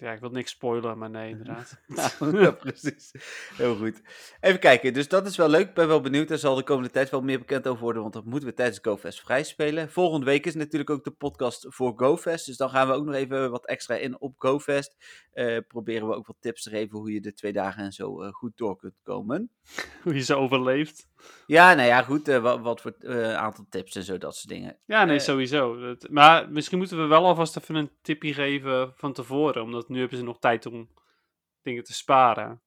Ja, 0.00 0.12
ik 0.12 0.20
wil 0.20 0.30
niks 0.30 0.50
spoilen, 0.50 0.98
maar 0.98 1.10
nee, 1.10 1.30
inderdaad. 1.30 1.80
Nou, 1.86 2.40
ja, 2.42 2.50
precies. 2.50 3.12
Heel 3.54 3.76
goed. 3.76 4.02
Even 4.40 4.60
kijken, 4.60 4.92
dus 4.92 5.08
dat 5.08 5.26
is 5.26 5.36
wel 5.36 5.48
leuk. 5.48 5.68
Ik 5.68 5.74
ben 5.74 5.88
wel 5.88 6.00
benieuwd. 6.00 6.28
Daar 6.28 6.38
zal 6.38 6.54
de 6.54 6.62
komende 6.62 6.90
tijd 6.90 7.10
wel 7.10 7.22
meer 7.22 7.38
bekend 7.38 7.66
over 7.66 7.82
worden, 7.82 8.02
want 8.02 8.14
dat 8.14 8.24
moeten 8.24 8.48
we 8.48 8.54
tijdens 8.54 8.78
GoFest 8.82 9.20
vrij 9.20 9.42
spelen. 9.42 9.90
Volgende 9.90 10.26
week 10.26 10.46
is 10.46 10.54
natuurlijk 10.54 10.90
ook 10.90 11.04
de 11.04 11.10
podcast 11.10 11.66
voor 11.68 11.92
GoFest, 11.96 12.46
dus 12.46 12.56
dan 12.56 12.70
gaan 12.70 12.86
we 12.88 12.92
ook 12.92 13.04
nog 13.04 13.14
even 13.14 13.50
wat 13.50 13.66
extra 13.66 13.94
in 13.94 14.20
op 14.20 14.34
GoFest. 14.36 14.96
Eh, 15.32 15.58
proberen 15.68 16.08
we 16.08 16.14
ook 16.14 16.26
wat 16.26 16.36
tips 16.40 16.62
te 16.62 16.70
geven 16.70 16.98
hoe 16.98 17.12
je 17.12 17.20
de 17.20 17.32
twee 17.32 17.52
dagen 17.52 17.84
en 17.84 17.92
zo 17.92 18.22
eh, 18.22 18.32
goed 18.32 18.56
door 18.56 18.76
kunt 18.76 19.00
komen. 19.02 19.50
Hoe 20.02 20.14
je 20.14 20.22
ze 20.22 20.34
overleeft. 20.34 21.08
Ja, 21.46 21.74
nou 21.74 21.88
ja, 21.88 22.02
goed. 22.02 22.28
eh, 22.28 22.38
wat, 22.38 22.60
wat 22.60 22.80
voor 22.80 22.94
eh, 23.00 23.34
aantal 23.34 23.66
tips 23.70 23.96
en 23.96 24.02
zo, 24.02 24.18
dat 24.18 24.36
soort 24.36 24.48
dingen. 24.48 24.78
Ja, 24.86 25.04
nee, 25.04 25.16
Eh, 25.16 25.22
sowieso. 25.22 25.80
Dat- 25.80 26.08
maar 26.10 26.50
misschien 26.50 26.78
moeten 26.78 26.96
we 26.98 27.06
wel 27.06 27.24
alvast 27.26 27.56
even 27.56 27.74
een 27.74 27.90
tipje 28.02 28.34
geven 28.34 28.92
van 28.96 29.12
tevoren. 29.12 29.62
Omdat 29.62 29.88
nu 29.88 29.98
hebben 30.00 30.18
ze 30.18 30.24
nog 30.24 30.38
tijd 30.38 30.66
om 30.66 30.88
dingen 31.62 31.84
te 31.84 31.92
sparen. 31.94 32.62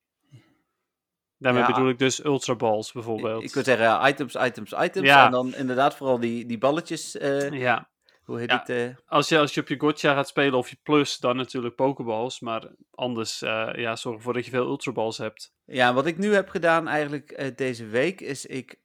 Daarmee 1.38 1.62
Ja. 1.62 1.68
bedoel 1.68 1.90
ik 1.90 2.00
dus 2.00 2.24
Ultra 2.24 2.56
Balls 2.56 2.92
bijvoorbeeld. 2.92 3.44
Ik 3.44 3.54
wil 3.54 3.64
zeggen, 3.64 4.08
items, 4.10 4.36
items, 4.36 4.72
items. 4.72 5.08
Ja. 5.08 5.26
En 5.26 5.32
dan 5.32 5.56
inderdaad 5.56 5.96
vooral 5.96 6.20
die, 6.20 6.46
die 6.46 6.58
balletjes. 6.58 7.12
Ja, 7.52 7.90
hoe 8.32 8.40
heet 8.40 8.50
Ja. 8.50 8.66
eh, 8.68 8.96
als 9.06 9.30
je, 9.30 9.38
als 9.40 9.54
je 9.54 9.62
op 9.62 9.68
je 9.68 9.80
Gotcha 9.80 10.14
gaat 10.14 10.28
spelen 10.28 10.58
of 10.60 10.70
je 10.70 10.78
Plus, 10.84 11.18
dan 11.18 11.36
natuurlijk 11.36 11.76
Pokeballs. 11.76 12.40
Maar 12.40 12.72
anders, 12.92 13.42
eh, 13.42 13.70
ja, 13.74 13.96
zorg 13.96 14.16
ervoor 14.16 14.34
dat 14.34 14.46
je 14.46 14.52
veel 14.52 14.68
Ultra 14.68 14.92
Balls 14.92 15.18
hebt. 15.18 15.54
Ja, 15.66 15.94
wat 15.94 16.06
ik 16.06 16.18
nu 16.18 16.34
heb 16.34 16.50
gedaan 16.50 16.88
eigenlijk 16.88 17.32
eh, 17.32 17.56
deze 17.56 17.86
week 17.86 18.22
is 18.22 18.46
ik 18.46 18.80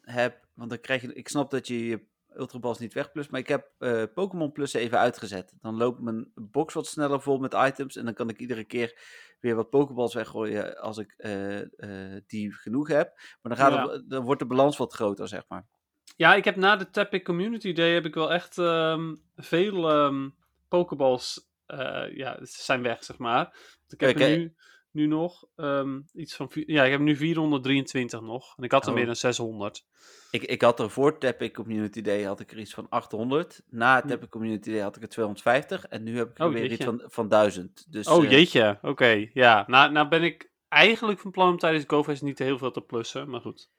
heb 0.00 0.44
want 0.54 0.70
dan 0.70 0.80
krijg 0.80 1.02
je, 1.02 1.12
ik 1.14 1.28
snap 1.28 1.50
dat 1.50 1.66
je 1.66 1.86
je 1.86 2.00
Ultraballs 2.36 2.78
niet 2.78 2.92
wegplust, 2.94 3.30
maar 3.30 3.40
ik 3.40 3.48
heb 3.48 3.66
Pokémon 4.14 4.52
Plus 4.52 4.72
even 4.72 4.98
uitgezet. 4.98 5.52
Dan 5.60 5.76
loopt 5.76 6.00
mijn 6.00 6.30
box 6.34 6.74
wat 6.74 6.86
sneller 6.86 7.20
vol 7.20 7.38
met 7.38 7.54
items 7.54 7.96
en 7.96 8.04
dan 8.04 8.14
kan 8.14 8.28
ik 8.28 8.38
iedere 8.40 8.64
keer 8.64 8.98
weer 9.40 9.54
wat 9.54 9.70
Pokéballs 9.70 10.14
weggooien 10.14 10.78
als 10.80 10.98
ik 10.98 11.14
die 12.26 12.52
genoeg 12.52 12.88
heb. 12.88 13.12
Maar 13.42 13.56
dan, 13.56 13.56
gaat 13.56 13.72
Ja. 13.72 13.92
het- 13.92 14.10
dan 14.10 14.24
wordt 14.24 14.40
de 14.40 14.46
balans 14.46 14.76
wat 14.76 14.92
groter, 14.94 15.28
zeg 15.28 15.42
maar. 15.48 15.66
Ja, 16.16 16.34
ik 16.34 16.44
heb 16.44 16.56
na 16.56 16.76
de 16.76 16.90
Tapic 16.90 17.24
Community 17.24 17.72
Day 17.72 17.90
heb 17.90 18.04
ik 18.04 18.14
wel 18.14 18.32
echt 18.32 18.58
ehm, 18.58 19.14
veel 19.36 19.90
ehm 19.90 20.28
Pokeballs 20.68 21.48
eh, 21.66 22.16
ja, 22.16 22.38
ze 22.44 22.62
zijn 22.62 22.82
weg, 22.82 23.04
zeg 23.04 23.18
maar. 23.18 23.56
Ik 23.88 24.00
heb 24.00 24.18
nu, 24.18 24.54
nu 24.90 25.06
nog 25.06 25.44
ehm, 25.56 26.00
iets 26.12 26.36
van... 26.36 26.50
Ja, 26.52 26.84
ik 26.84 26.90
heb 26.90 27.00
nu 27.00 27.16
423 27.16 28.20
nog. 28.20 28.56
En 28.56 28.64
ik 28.64 28.72
had 28.72 28.82
er 28.84 28.88
Oh. 28.90 28.94
meer 28.94 29.06
dan 29.06 29.16
600. 29.16 29.84
Ik, 30.30 30.42
ik 30.42 30.62
had 30.62 30.80
er 30.80 30.90
voor 30.90 31.18
Tapping 31.18 31.52
Community 31.52 32.00
Day 32.00 32.22
had 32.22 32.40
ik 32.40 32.52
er 32.52 32.58
iets 32.58 32.74
van 32.74 32.86
800. 32.88 33.62
Na 33.66 34.00
Hm. 34.00 34.08
Tapping 34.08 34.30
Community 34.30 34.70
Day 34.70 34.80
had 34.80 34.96
ik 34.96 35.02
er 35.02 35.08
250. 35.08 35.86
En 35.86 36.02
nu 36.02 36.16
heb 36.16 36.30
ik 36.30 36.38
er 36.38 36.46
Oh, 36.46 36.52
weer 36.52 36.72
iets 36.72 36.84
van, 36.84 37.02
van 37.06 37.28
1000. 37.28 37.92
Dus, 37.92 38.06
oh, 38.06 38.24
eh, 38.24 38.30
jeetje. 38.30 38.78
Oké, 38.82 39.28
ja. 39.32 39.64
Nou, 39.66 39.92
nou 39.92 40.08
ben 40.08 40.22
ik 40.22 40.50
eigenlijk 40.68 41.20
van 41.20 41.30
plan 41.30 41.48
om 41.48 41.58
tijdens 41.58 41.84
GoFest 41.86 42.22
niet 42.22 42.38
heel 42.38 42.58
veel 42.58 42.70
te 42.70 42.80
plussen. 42.80 43.30
Maar 43.30 43.40
goed. 43.40 43.70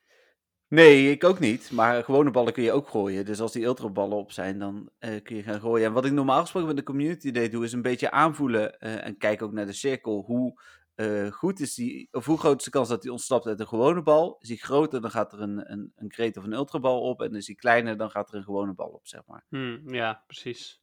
Nee, 0.70 1.12
ik 1.12 1.24
ook 1.24 1.40
niet. 1.40 1.72
Maar 1.72 2.04
gewone 2.04 2.32
ballen 2.32 2.54
kun 2.54 2.64
je 2.64 2.72
ook 2.72 2.90
gooien. 2.90 3.26
Dus 3.26 3.40
als 3.42 3.52
die 3.52 3.64
ultraballen 3.64 4.18
op 4.18 4.32
zijn, 4.32 4.60
dan 4.60 4.90
eh, 5.00 5.24
kun 5.24 5.36
je 5.36 5.44
gaan 5.44 5.60
gooien. 5.60 5.86
En 5.86 5.94
wat 5.94 6.06
ik 6.06 6.12
normaal 6.12 6.42
gesproken 6.42 6.68
met 6.68 6.78
de 6.78 6.84
community 6.84 7.32
day 7.32 7.50
doe, 7.50 7.64
is 7.64 7.74
een 7.74 7.82
beetje 7.82 8.12
aanvoelen. 8.12 8.80
eh, 8.80 9.06
en 9.06 9.18
kijk 9.18 9.42
ook 9.42 9.52
naar 9.52 9.66
de 9.66 9.74
cirkel. 9.74 10.24
Hoe 10.26 10.62
eh, 10.96 11.32
goed 11.32 11.60
is 11.60 11.74
die, 11.74 12.08
of 12.12 12.26
hoe 12.26 12.38
groot 12.38 12.58
is 12.60 12.64
de 12.66 12.70
kans 12.72 12.90
dat 12.90 13.02
die 13.02 13.12
ontsnapt 13.12 13.46
uit 13.46 13.60
een 13.60 13.68
gewone 13.68 14.02
bal? 14.02 14.36
Is 14.40 14.48
die 14.48 14.58
groter, 14.58 15.02
dan 15.02 15.12
gaat 15.12 15.34
er 15.34 15.42
een, 15.42 15.72
een, 15.72 15.92
een 15.96 16.08
kreet 16.08 16.38
of 16.38 16.44
een 16.44 16.54
ultrabal 16.54 17.02
op. 17.02 17.22
En 17.22 17.36
is 17.36 17.46
die 17.46 17.56
kleiner, 17.56 17.98
dan 17.98 18.10
gaat 18.10 18.30
er 18.30 18.36
een 18.36 18.44
gewone 18.44 18.74
bal 18.74 18.90
op, 18.90 19.08
zeg 19.08 19.22
maar. 19.26 19.46
Hm, 19.50 19.94
ja, 19.94 20.24
precies. 20.28 20.82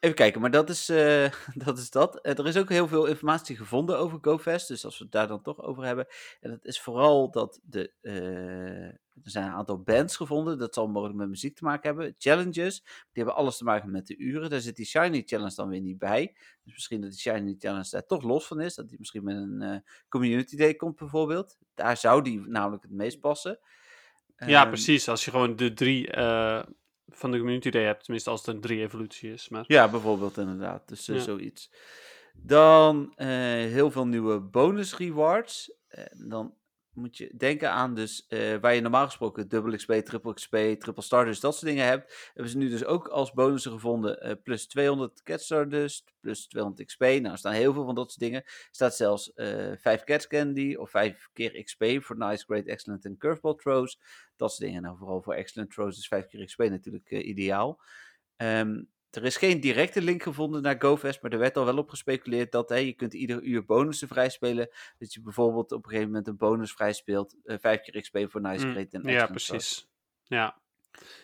Even 0.00 0.16
kijken, 0.16 0.40
maar 0.40 0.50
dat 0.50 0.68
is, 0.70 0.88
eh, 0.88 1.32
dat 1.64 1.78
is 1.78 1.90
dat. 1.90 2.20
Eh, 2.20 2.38
er 2.38 2.46
is 2.46 2.56
ook 2.56 2.68
heel 2.68 2.88
veel 2.88 3.06
informatie 3.06 3.56
gevonden 3.56 3.98
over 3.98 4.18
GoFest, 4.20 4.68
dus 4.68 4.84
als 4.84 4.98
we 4.98 5.04
het 5.04 5.12
daar 5.12 5.28
dan 5.28 5.42
toch 5.42 5.60
over 5.62 5.84
hebben. 5.84 6.06
En 6.40 6.50
dat 6.50 6.64
is 6.64 6.80
vooral 6.80 7.30
dat 7.30 7.60
de, 7.62 7.92
eh, 8.00 8.86
er 8.86 9.30
zijn 9.30 9.46
een 9.46 9.52
aantal 9.52 9.82
bands 9.82 10.16
gevonden, 10.16 10.58
dat 10.58 10.74
zal 10.74 10.88
mogelijk 10.88 11.18
met 11.18 11.28
muziek 11.28 11.56
te 11.56 11.64
maken 11.64 11.88
hebben. 11.88 12.14
Challenges, 12.18 12.80
die 12.82 12.92
hebben 13.12 13.34
alles 13.34 13.56
te 13.56 13.64
maken 13.64 13.90
met 13.90 14.06
de 14.06 14.16
uren. 14.16 14.50
Daar 14.50 14.60
zit 14.60 14.76
die 14.76 14.86
Shiny 14.86 15.22
Challenge 15.26 15.54
dan 15.54 15.68
weer 15.68 15.80
niet 15.80 15.98
bij. 15.98 16.36
Dus 16.64 16.72
misschien 16.72 17.00
dat 17.00 17.10
die 17.10 17.18
Shiny 17.18 17.54
Challenge 17.58 17.88
daar 17.90 18.06
toch 18.06 18.22
los 18.22 18.46
van 18.46 18.60
is, 18.60 18.74
dat 18.74 18.88
die 18.88 18.98
misschien 18.98 19.24
met 19.24 19.36
een 19.36 19.84
Community 20.08 20.56
Day 20.56 20.74
komt 20.74 20.96
bijvoorbeeld. 20.96 21.56
Daar 21.74 21.96
zou 21.96 22.22
die 22.22 22.40
namelijk 22.40 22.82
het 22.82 22.92
meest 22.92 23.20
passen. 23.20 23.58
ja, 24.36 24.60
Ehm, 24.60 24.68
precies. 24.68 25.08
Als 25.08 25.24
je 25.24 25.30
gewoon 25.30 25.56
de 25.56 25.72
drie 25.72 26.10
van 27.08 27.30
de 27.30 27.38
Community 27.38 27.70
Day 27.70 27.84
hebt. 27.84 28.02
Tenminste, 28.04 28.30
als 28.30 28.46
het 28.46 28.54
een 28.54 28.60
drie 28.60 28.80
evolutie 28.80 29.32
is. 29.32 29.48
Maar... 29.48 29.64
Ja, 29.66 29.90
bijvoorbeeld 29.90 30.38
inderdaad. 30.38 30.88
Dus 30.88 31.08
eh, 31.08 31.16
Ja. 31.16 31.22
zoiets. 31.22 31.70
Dan 32.34 33.12
eh, 33.16 33.26
heel 33.48 33.90
veel 33.90 34.06
nieuwe 34.06 34.40
bonus 34.40 34.96
rewards. 34.96 35.72
En 35.88 36.28
dan 36.28 36.54
moet 36.98 37.16
je 37.16 37.32
denken 37.36 37.70
aan 37.70 37.94
dus 37.94 38.26
eh, 38.26 38.56
waar 38.60 38.74
je 38.74 38.80
normaal 38.80 39.04
gesproken 39.04 39.48
dubbel 39.48 39.76
XP, 39.76 39.92
triple 39.92 40.34
XP, 40.34 40.56
triple 40.56 41.02
Stardust, 41.02 41.42
dat 41.42 41.54
soort 41.54 41.66
dingen 41.66 41.84
hebt. 41.84 42.30
Hebben 42.34 42.52
ze 42.52 42.58
nu 42.58 42.68
dus 42.68 42.84
ook 42.84 43.08
als 43.08 43.32
bonussen 43.32 43.72
gevonden 43.72 44.20
eh, 44.20 44.34
plus 44.42 44.66
200 44.66 45.22
Cat 45.22 45.42
Stardust, 45.42 46.12
plus 46.20 46.46
200 46.46 46.86
XP. 46.86 47.00
Nou, 47.00 47.24
er 47.24 47.38
staan 47.38 47.52
heel 47.52 47.72
veel 47.72 47.84
van 47.84 47.94
dat 47.94 48.08
soort 48.08 48.20
dingen. 48.20 48.42
Er 48.42 48.68
staat 48.70 48.96
zelfs 48.96 49.32
eh 49.32 49.72
5 49.76 50.04
Cat 50.04 50.26
Candy 50.26 50.74
of 50.74 50.90
5 50.90 51.28
keer 51.32 51.62
XP 51.62 51.84
voor 51.98 52.18
Nice, 52.18 52.44
Great, 52.44 52.66
Excellent 52.66 53.04
en 53.04 53.16
Curveball 53.16 53.54
Throws. 53.54 54.00
Dat 54.36 54.50
soort 54.50 54.62
dingen. 54.62 54.82
Nou, 54.82 54.96
vooral 54.96 55.22
voor 55.22 55.34
Excellent 55.34 55.70
Throws 55.70 55.98
is 55.98 56.08
5 56.08 56.26
keer 56.26 56.44
XP 56.44 56.58
natuurlijk 56.58 57.10
ideaal. 57.10 57.80
Ehm, 58.36 58.82
er 59.10 59.24
is 59.24 59.36
geen 59.36 59.60
directe 59.60 60.02
link 60.02 60.22
gevonden 60.22 60.62
naar 60.62 60.76
GoFest, 60.78 61.22
maar 61.22 61.32
er 61.32 61.38
werd 61.38 61.56
al 61.56 61.64
wel 61.64 61.76
op 61.78 61.90
gespeculeerd 61.90 62.52
dat 62.52 62.68
hè, 62.68 62.76
je 62.76 62.92
kunt 62.92 63.14
ieder 63.14 63.42
uur 63.42 63.64
bonussen 63.64 64.08
vrijspelen. 64.08 64.68
Dat 64.98 65.12
je 65.12 65.20
bijvoorbeeld 65.22 65.72
op 65.72 65.84
een 65.84 65.90
gegeven 65.90 66.10
moment 66.10 66.28
een 66.28 66.36
bonus 66.36 66.72
vrijspeelt. 66.72 67.34
eh 67.44 67.56
vijf 67.60 67.80
keer 67.80 68.00
XP 68.00 68.18
voor 68.30 68.40
Nice, 68.40 68.66
Mm, 68.66 68.72
Great 68.72 68.92
en 68.92 69.02
Ja, 69.02 69.26
precies. 69.26 69.88
Ja. 70.24 70.60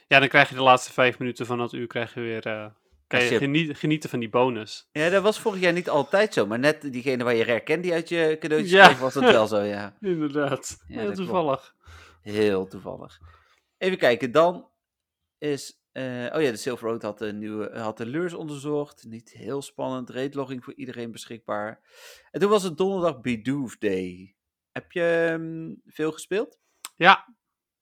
ja, 0.07 0.19
dan 0.19 0.29
krijg 0.29 0.49
je 0.49 0.55
de 0.55 0.63
laatste 0.63 0.93
vijf 0.93 1.19
minuten 1.19 1.47
van 1.47 1.59
dat 1.59 1.73
uur 1.73 1.87
krijg 1.87 2.15
je 2.15 2.21
weer... 2.21 2.47
eh, 2.47 2.67
kan 3.07 3.23
je 3.23 3.31
je- 3.31 3.39
geniet- 3.39 3.79
genieten 3.79 4.11
van 4.11 4.19
die 4.19 4.29
bonus. 4.29 4.89
Ja, 4.93 5.09
dat 5.11 5.23
was 5.23 5.39
vorig 5.41 5.61
jaar 5.61 5.73
niet 5.73 5.89
altijd 5.89 6.35
zo, 6.35 6.47
maar 6.47 6.59
net 6.59 6.93
diegene 6.93 7.25
waar 7.25 7.35
je 7.35 7.45
rare 7.45 7.63
candy 7.63 7.93
uit 7.93 8.09
je 8.09 8.37
cadeautjes 8.41 8.73
Ja. 8.73 8.85
kreeg, 8.87 8.99
was 8.99 9.15
dat 9.15 9.23
wel 9.23 9.47
zo, 9.47 9.61
ja. 9.61 9.97
Inderdaad. 10.01 10.77
Ja, 10.87 10.95
Heel 10.95 11.03
klopt. 11.03 11.17
toevallig. 11.17 11.75
Heel 12.23 12.67
toevallig. 12.67 13.19
Even 13.79 13.99
kijken, 13.99 14.33
dan 14.33 14.69
is. 15.39 15.83
Eh, 15.95 16.37
oh 16.37 16.43
ja, 16.43 16.51
de 16.51 16.57
Silver 16.57 16.89
Road 16.89 17.03
had 17.03 17.19
de, 17.19 17.33
nieuwe, 17.33 17.79
had 17.79 17.97
de 17.97 18.07
lures 18.07 18.35
onderzocht. 18.35 19.05
Niet 19.09 19.33
heel 19.33 19.63
spannend. 19.63 20.11
Raidlogging 20.11 20.65
voor 20.65 20.75
iedereen 20.75 21.13
beschikbaar. 21.13 21.81
En 22.31 22.41
toen 22.41 22.51
was 22.51 22.63
het 22.63 22.77
donderdag 22.77 23.21
Bidoof 23.21 23.79
Day. 23.79 24.35
Heb 24.73 24.93
je 24.93 25.29
ehm, 25.31 25.75
veel 25.95 26.13
gespeeld? 26.13 26.59
Ja. 26.97 27.35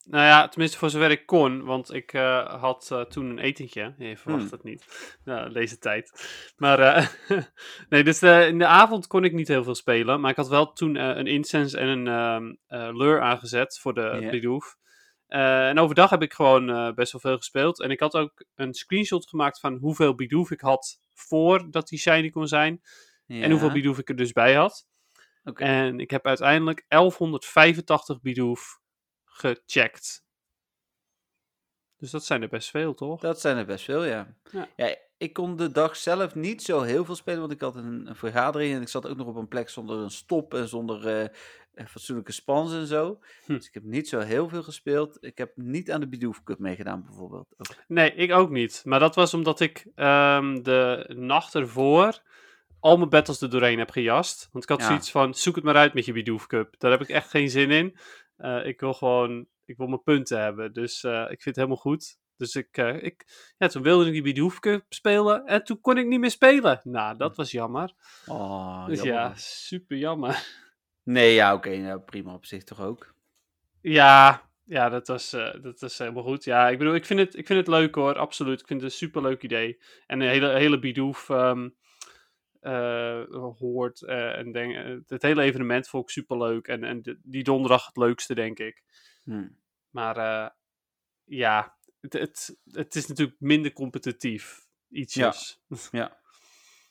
Nou 0.04 0.24
ja, 0.24 0.48
tenminste 0.48 0.78
voor 0.78 0.90
zover 0.90 1.10
ik 1.10 1.26
kon, 1.26 1.64
want 1.64 1.92
ik 1.92 2.12
eh, 2.12 2.60
had 2.60 2.88
eh, 2.92 3.00
toen 3.00 3.30
een 3.30 3.38
etentje. 3.38 3.94
Je 3.98 4.16
verwacht 4.16 4.42
Hmm. 4.42 4.52
het 4.52 4.62
niet, 4.62 4.84
nou, 5.24 5.52
deze 5.52 5.78
tijd. 5.78 6.26
Maar 6.56 7.10
nee, 7.88 8.04
dus 8.04 8.22
in 8.22 8.58
de 8.58 8.66
avond 8.66 9.06
kon 9.06 9.24
ik 9.24 9.32
niet 9.32 9.48
heel 9.48 9.64
veel 9.64 9.74
spelen. 9.74 10.20
Maar 10.20 10.30
ik 10.30 10.36
had 10.36 10.48
wel 10.48 10.72
toen 10.72 10.96
een 10.96 11.26
incense 11.26 11.78
en 11.78 11.88
een 11.88 12.06
ehm 12.06 12.54
eh, 12.66 12.96
lure 12.96 13.20
aangezet 13.20 13.78
voor 13.78 13.94
de 13.94 14.18
Ja. 14.20 14.30
Bidoof. 14.30 14.76
Eh, 15.32 15.68
en 15.68 15.78
overdag 15.78 16.10
heb 16.10 16.22
ik 16.22 16.32
gewoon 16.32 16.70
eh, 16.70 16.92
best 16.92 17.12
wel 17.12 17.20
veel 17.20 17.36
gespeeld. 17.36 17.80
En 17.80 17.90
ik 17.90 18.00
had 18.00 18.14
ook 18.14 18.44
een 18.54 18.74
screenshot 18.74 19.28
gemaakt 19.28 19.60
van 19.60 19.76
hoeveel 19.76 20.14
Bidoof 20.14 20.50
ik 20.50 20.60
had 20.60 21.00
voordat 21.14 21.88
die 21.88 21.98
shiny 21.98 22.30
kon 22.30 22.48
zijn. 22.48 22.82
En 23.26 23.50
hoeveel 23.50 23.72
Bidoof 23.72 23.98
ik 23.98 24.08
er 24.08 24.16
dus 24.16 24.32
bij 24.32 24.54
had. 24.54 24.86
En 25.54 26.00
ik 26.00 26.10
heb 26.10 26.26
uiteindelijk 26.26 26.84
1185 26.88 28.20
Bidoof 28.20 28.80
gecheckt. 29.24 30.24
Dus 31.96 32.10
dat 32.10 32.24
zijn 32.24 32.42
er 32.42 32.48
best 32.48 32.70
veel, 32.70 32.94
toch? 32.94 33.20
Dat 33.20 33.40
zijn 33.40 33.56
er 33.56 33.66
best 33.66 33.84
veel, 33.84 34.04
ja. 34.04 34.36
Ja. 34.50 34.68
ja. 34.76 34.96
Ik 35.16 35.32
kon 35.32 35.56
de 35.56 35.70
dag 35.70 35.96
zelf 35.96 36.34
niet 36.34 36.62
zo 36.62 36.80
heel 36.80 37.04
veel 37.04 37.14
spelen, 37.14 37.40
want 37.40 37.52
ik 37.52 37.60
had 37.60 37.76
een, 37.76 38.06
een 38.06 38.16
vergadering 38.16 38.74
en 38.74 38.80
ik 38.80 38.88
zat 38.88 39.08
ook 39.08 39.16
nog 39.16 39.26
op 39.26 39.36
een 39.36 39.48
plek 39.48 39.68
zonder 39.68 39.98
een 39.98 40.10
stop 40.10 40.54
en 40.54 40.68
zonder 40.68 41.20
eh, 41.20 41.28
eh, 41.74 41.86
fatsoenlijke 41.86 42.32
spans 42.32 42.72
en 42.72 42.86
zo. 42.86 43.18
Hm. 43.44 43.52
Dus 43.54 43.66
ik 43.66 43.74
heb 43.74 43.82
niet 43.82 44.08
zo 44.08 44.18
heel 44.18 44.48
veel 44.48 44.62
gespeeld. 44.62 45.16
Ik 45.20 45.38
heb 45.38 45.52
niet 45.56 45.90
aan 45.90 46.00
de 46.00 46.08
Bidoof 46.08 46.42
Cup 46.42 46.58
meegedaan, 46.58 47.02
bijvoorbeeld. 47.02 47.54
Ook. 47.56 47.76
Nee, 47.88 48.14
ik 48.14 48.32
ook 48.32 48.50
niet. 48.50 48.82
Maar 48.84 49.00
dat 49.00 49.14
was 49.14 49.34
omdat 49.34 49.60
ik 49.60 49.86
ehm, 49.94 50.62
de 50.62 51.10
nacht 51.16 51.54
ervoor 51.54 52.22
al 52.80 52.96
mijn 52.96 53.08
battles 53.08 53.40
er 53.40 53.50
doorheen 53.50 53.78
heb 53.78 53.90
gejast. 53.90 54.48
Want 54.52 54.64
ik 54.64 54.70
had 54.70 54.80
Ja. 54.80 54.86
zoiets 54.86 55.10
van, 55.10 55.34
zoek 55.34 55.54
het 55.54 55.64
maar 55.64 55.76
uit 55.76 55.94
met 55.94 56.04
je 56.04 56.12
Bidoof 56.12 56.46
Cup. 56.46 56.74
Daar 56.78 56.90
heb 56.90 57.00
ik 57.00 57.08
echt 57.08 57.30
geen 57.30 57.50
zin 57.50 57.70
in. 57.70 57.96
Eh, 58.36 58.66
ik 58.66 58.80
wil 58.80 58.94
gewoon, 58.94 59.46
ik 59.64 59.76
wil 59.76 59.86
mijn 59.86 60.02
punten 60.02 60.40
hebben. 60.40 60.72
Dus 60.72 61.04
eh, 61.04 61.20
ik 61.20 61.26
vind 61.26 61.44
het 61.44 61.56
helemaal 61.56 61.76
goed. 61.76 62.16
Dus 62.36 62.54
ik, 62.54 62.76
eh, 62.76 63.02
ik, 63.02 63.24
ja, 63.58 63.66
toen 63.66 63.82
wilde 63.82 64.06
ik 64.06 64.12
die 64.12 64.22
Bidoof 64.22 64.58
Cup 64.58 64.84
spelen 64.88 65.44
en 65.46 65.64
toen 65.64 65.80
kon 65.80 65.98
ik 65.98 66.06
niet 66.06 66.20
meer 66.20 66.30
spelen. 66.30 66.80
Nou, 66.82 67.16
dat 67.16 67.36
was 67.36 67.50
jammer. 67.50 67.92
Oh, 68.26 68.86
dus 68.86 68.96
jammer. 69.02 69.14
ja, 69.14 69.32
super 69.34 69.96
jammer. 69.96 70.46
Nee, 71.02 71.34
ja, 71.34 71.54
oké. 71.54 71.76
nou, 71.76 72.00
prima 72.00 72.34
op 72.34 72.44
zich 72.46 72.64
toch 72.64 72.80
ook. 72.80 73.14
Ja, 73.80 74.42
ja 74.64 74.88
dat, 74.88 75.06
was, 75.06 75.32
eh, 75.32 75.62
dat 75.62 75.80
was 75.80 75.98
helemaal 75.98 76.22
goed. 76.22 76.44
Ja, 76.44 76.68
ik 76.68 76.78
bedoel, 76.78 76.94
ik 76.94 77.04
vind 77.06 77.20
het, 77.20 77.36
ik 77.36 77.46
vind 77.46 77.58
het 77.58 77.68
leuk 77.68 77.94
hoor, 77.94 78.18
absoluut. 78.18 78.60
Ik 78.60 78.66
vind 78.66 78.80
het 78.82 78.90
een 78.90 78.96
superleuk 78.96 79.42
idee. 79.42 79.80
En 80.06 80.20
een 80.20 80.28
hele, 80.28 80.48
hele 80.48 80.78
Bidoof 80.78 81.28
ehm 81.30 81.68
eh, 82.60 83.24
hoort 83.58 84.02
eh, 84.02 84.38
en 84.38 84.52
denk, 84.52 85.02
het 85.06 85.22
hele 85.22 85.42
evenement 85.42 85.88
vond 85.88 86.04
ik 86.04 86.10
superleuk. 86.10 86.68
En, 86.68 86.84
en 86.84 87.02
de- 87.02 87.18
die 87.22 87.44
donderdag 87.44 87.86
het 87.86 87.96
leukste, 87.96 88.34
denk 88.34 88.58
ik. 88.58 88.82
Hm. 89.24 89.48
Maar 89.90 90.16
ja, 91.24 91.76
het, 92.00 92.12
het, 92.12 92.56
het 92.70 92.94
is 92.94 93.06
natuurlijk 93.06 93.40
minder 93.40 93.72
competitief. 93.72 94.66
Ietsjes. 94.88 95.60
Ja. 95.90 96.20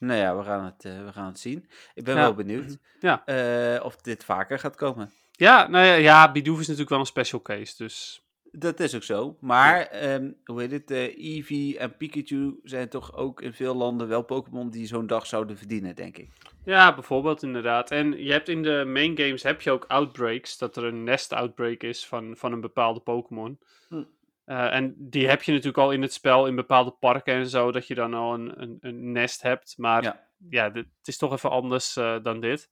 Nou 0.02 0.20
ja, 0.20 0.38
we 0.38 0.44
gaan 0.44 0.66
het, 0.66 0.86
eh, 0.86 1.06
we 1.06 1.12
gaan 1.12 1.26
het 1.26 1.40
zien. 1.40 1.66
Ik 1.94 2.04
ben 2.04 2.16
Ja. 2.16 2.22
wel 2.22 2.34
benieuwd 2.34 2.78
Ja. 3.00 3.26
eh, 3.26 3.84
of 3.86 3.96
dit 3.96 4.24
vaker 4.24 4.60
gaat 4.60 4.76
komen. 4.76 5.12
Ja, 5.32 5.68
nou 5.68 5.86
ja, 5.86 5.94
ja, 5.94 6.32
Bidoof 6.32 6.56
is 6.56 6.62
natuurlijk 6.64 6.90
wel 6.90 7.00
een 7.00 7.06
special 7.06 7.42
case. 7.42 7.78
Dus 7.78 8.26
Dat 8.54 8.80
is 8.80 8.96
ook 8.96 9.04
zo. 9.04 9.38
Maar, 9.40 9.82
ehm, 9.82 10.32
hoe 10.46 10.62
heet 10.62 10.72
het? 10.72 10.92
eh 10.92 11.18
Eevee 11.18 11.78
en 11.78 11.98
Pikachu 11.98 12.60
zijn 12.64 12.90
toch 12.90 13.16
ook 13.16 13.42
in 13.42 13.54
veel 13.54 13.76
landen 13.76 14.08
wel 14.08 14.22
Pokémon 14.22 14.70
die 14.70 14.86
zo'n 14.88 15.08
dag 15.08 15.26
zouden 15.26 15.58
verdienen, 15.58 15.96
denk 15.96 16.18
ik. 16.18 16.30
Ja, 16.66 16.94
bijvoorbeeld 16.94 17.44
inderdaad. 17.44 17.92
En 17.92 18.24
je 18.24 18.32
hebt 18.32 18.50
in 18.50 18.64
de 18.64 18.84
main 18.88 19.18
games 19.18 19.44
heb 19.44 19.62
je 19.62 19.72
ook 19.72 19.86
outbreaks, 19.88 20.58
dat 20.58 20.76
er 20.78 20.84
een 20.84 21.04
nest 21.04 21.34
outbreak 21.34 21.84
is 21.84 22.06
van, 22.08 22.34
van 22.38 22.52
een 22.52 22.62
bepaalde 22.62 23.00
Pokémon. 23.00 23.60
Hm. 23.90 24.04
Eh, 24.46 24.74
en 24.74 24.96
die 24.98 25.28
heb 25.28 25.44
je 25.44 25.52
natuurlijk 25.52 25.78
al 25.78 25.92
in 25.92 26.02
het 26.02 26.14
spel, 26.14 26.48
in 26.48 26.56
bepaalde 26.56 26.92
parken 26.92 27.34
en 27.34 27.48
zo, 27.50 27.72
dat 27.72 27.88
je 27.88 27.96
dan 27.96 28.14
al 28.14 28.34
een, 28.34 28.62
een, 28.62 28.78
een 28.82 29.12
nest 29.12 29.42
hebt. 29.42 29.78
Maar 29.78 30.04
ja, 30.04 30.30
Ja. 30.50 30.70
dit, 30.70 30.86
het 30.98 31.08
is 31.08 31.18
toch 31.18 31.34
even 31.34 31.50
anders 31.50 31.96
eh, 31.96 32.24
dan 32.24 32.40
dit. 32.40 32.70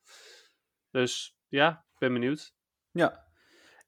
Dus 0.91 1.37
ja, 1.47 1.85
ik 1.93 1.99
ben 1.99 2.13
benieuwd. 2.13 2.53
Ja. 2.91 3.27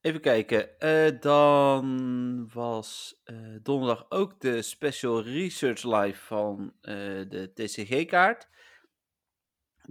Even 0.01 0.21
kijken. 0.21 0.79
eh, 0.79 1.19
dan 1.19 2.49
was 2.53 3.21
donderdag 3.61 4.05
ook 4.09 4.39
de 4.39 4.61
Special 4.61 5.21
Research 5.23 5.83
Live 5.83 6.25
van 6.25 6.73
de 6.81 7.51
TCG-kaart. 7.53 8.49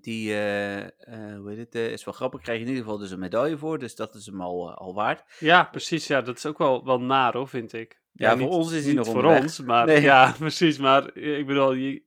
Die, 0.01 0.33
eh, 0.33 0.79
eh, 0.79 0.89
hoe 1.37 1.49
heet 1.49 1.59
het, 1.59 1.75
eh, 1.75 1.93
is 1.93 2.05
wel 2.05 2.15
grappig. 2.15 2.41
Krijg 2.41 2.59
je 2.59 2.65
in 2.65 2.71
ieder 2.71 2.85
geval 2.85 2.99
dus 3.01 3.11
een 3.11 3.19
medaille 3.19 3.57
voor. 3.59 3.79
Dus 3.79 3.95
dat 3.97 4.15
is 4.15 4.27
hem 4.27 4.41
al, 4.41 4.75
al 4.75 4.95
waard. 4.95 5.23
Ja, 5.39 5.65
precies. 5.65 6.07
Ja, 6.07 6.21
dat 6.21 6.37
is 6.37 6.47
ook 6.47 6.59
wel, 6.59 6.85
wel 6.85 7.01
naar 7.01 7.33
hoor, 7.33 7.49
vind 7.49 7.73
ik. 7.73 8.01
Ja, 8.13 8.31
voor 8.31 8.39
niet- 8.39 8.49
ons 8.49 8.73
is 8.73 8.85
hij 8.85 8.95
nog 8.95 9.07
voor 9.07 9.15
onderweg. 9.15 9.43
ons, 9.43 9.61
maar 9.61 9.87
Nee. 9.87 10.01
ja, 10.03 10.35
precies. 10.39 10.79
Maar 10.79 11.17
ik 11.17 11.47
bedoel, 11.47 11.73
je, 11.73 12.03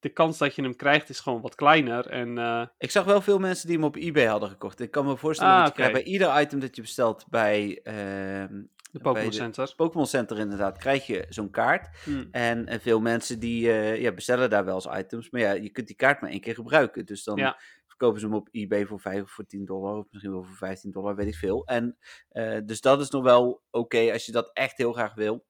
de 0.00 0.08
kans 0.08 0.38
dat 0.38 0.54
je 0.54 0.62
hem 0.62 0.76
krijgt 0.76 1.08
is 1.08 1.20
gewoon 1.20 1.40
wat 1.40 1.54
kleiner. 1.54 2.06
En 2.06 2.38
Ik 2.78 2.90
zag 2.90 3.04
wel 3.04 3.20
veel 3.20 3.38
mensen 3.38 3.66
die 3.66 3.76
hem 3.76 3.84
op 3.84 3.96
eBay 3.96 4.24
hadden 4.26 4.48
gekocht. 4.48 4.80
Ik 4.80 4.90
kan 4.90 5.06
me 5.06 5.16
voorstellen 5.16 5.52
Ah, 5.54 5.64
dat 5.64 5.76
je 5.86 5.92
bij 5.92 6.02
ieder 6.02 6.40
item 6.40 6.60
dat 6.60 6.76
je 6.76 6.82
bestelt 6.82 7.24
bij 7.30 7.80
ehm, 7.82 8.62
de 8.94 9.00
Pokémon 9.00 9.32
Center. 9.32 9.72
Pokémon 9.76 10.06
Center 10.06 10.38
inderdaad, 10.38 10.78
krijg 10.78 11.06
je 11.06 11.26
zo'n 11.28 11.50
kaart. 11.50 11.96
Hm. 12.04 12.24
En, 12.30 12.66
en 12.66 12.80
veel 12.80 13.00
mensen 13.00 13.38
die 13.38 13.70
eh, 13.72 14.00
ja, 14.00 14.12
bestellen 14.12 14.50
daar 14.50 14.64
wel 14.64 14.74
eens 14.74 14.86
items. 14.98 15.30
Maar 15.30 15.40
ja, 15.40 15.52
je 15.52 15.70
kunt 15.70 15.86
die 15.86 15.96
kaart 15.96 16.20
maar 16.20 16.30
één 16.30 16.40
keer 16.40 16.54
gebruiken. 16.54 17.06
Dus 17.06 17.24
dan 17.24 17.36
Ja. 17.36 17.60
verkopen 17.86 18.20
ze 18.20 18.26
hem 18.26 18.34
op 18.34 18.48
eBay 18.50 18.86
voor 18.86 19.00
5 19.00 19.22
of 19.22 19.30
voor 19.30 19.46
10 19.46 19.64
dollar. 19.64 19.96
Of 19.96 20.06
misschien 20.10 20.32
wel 20.32 20.42
voor 20.42 20.56
15 20.56 20.90
dollar, 20.90 21.16
weet 21.16 21.26
ik 21.26 21.34
veel. 21.34 21.66
En 21.66 21.98
eh, 22.28 22.58
dus 22.64 22.80
dat 22.80 23.00
is 23.00 23.10
nog 23.10 23.22
wel 23.22 23.62
oké 23.70 24.12
als 24.12 24.26
je 24.26 24.32
dat 24.32 24.50
echt 24.52 24.76
heel 24.76 24.92
graag 24.92 25.14
wil. 25.14 25.44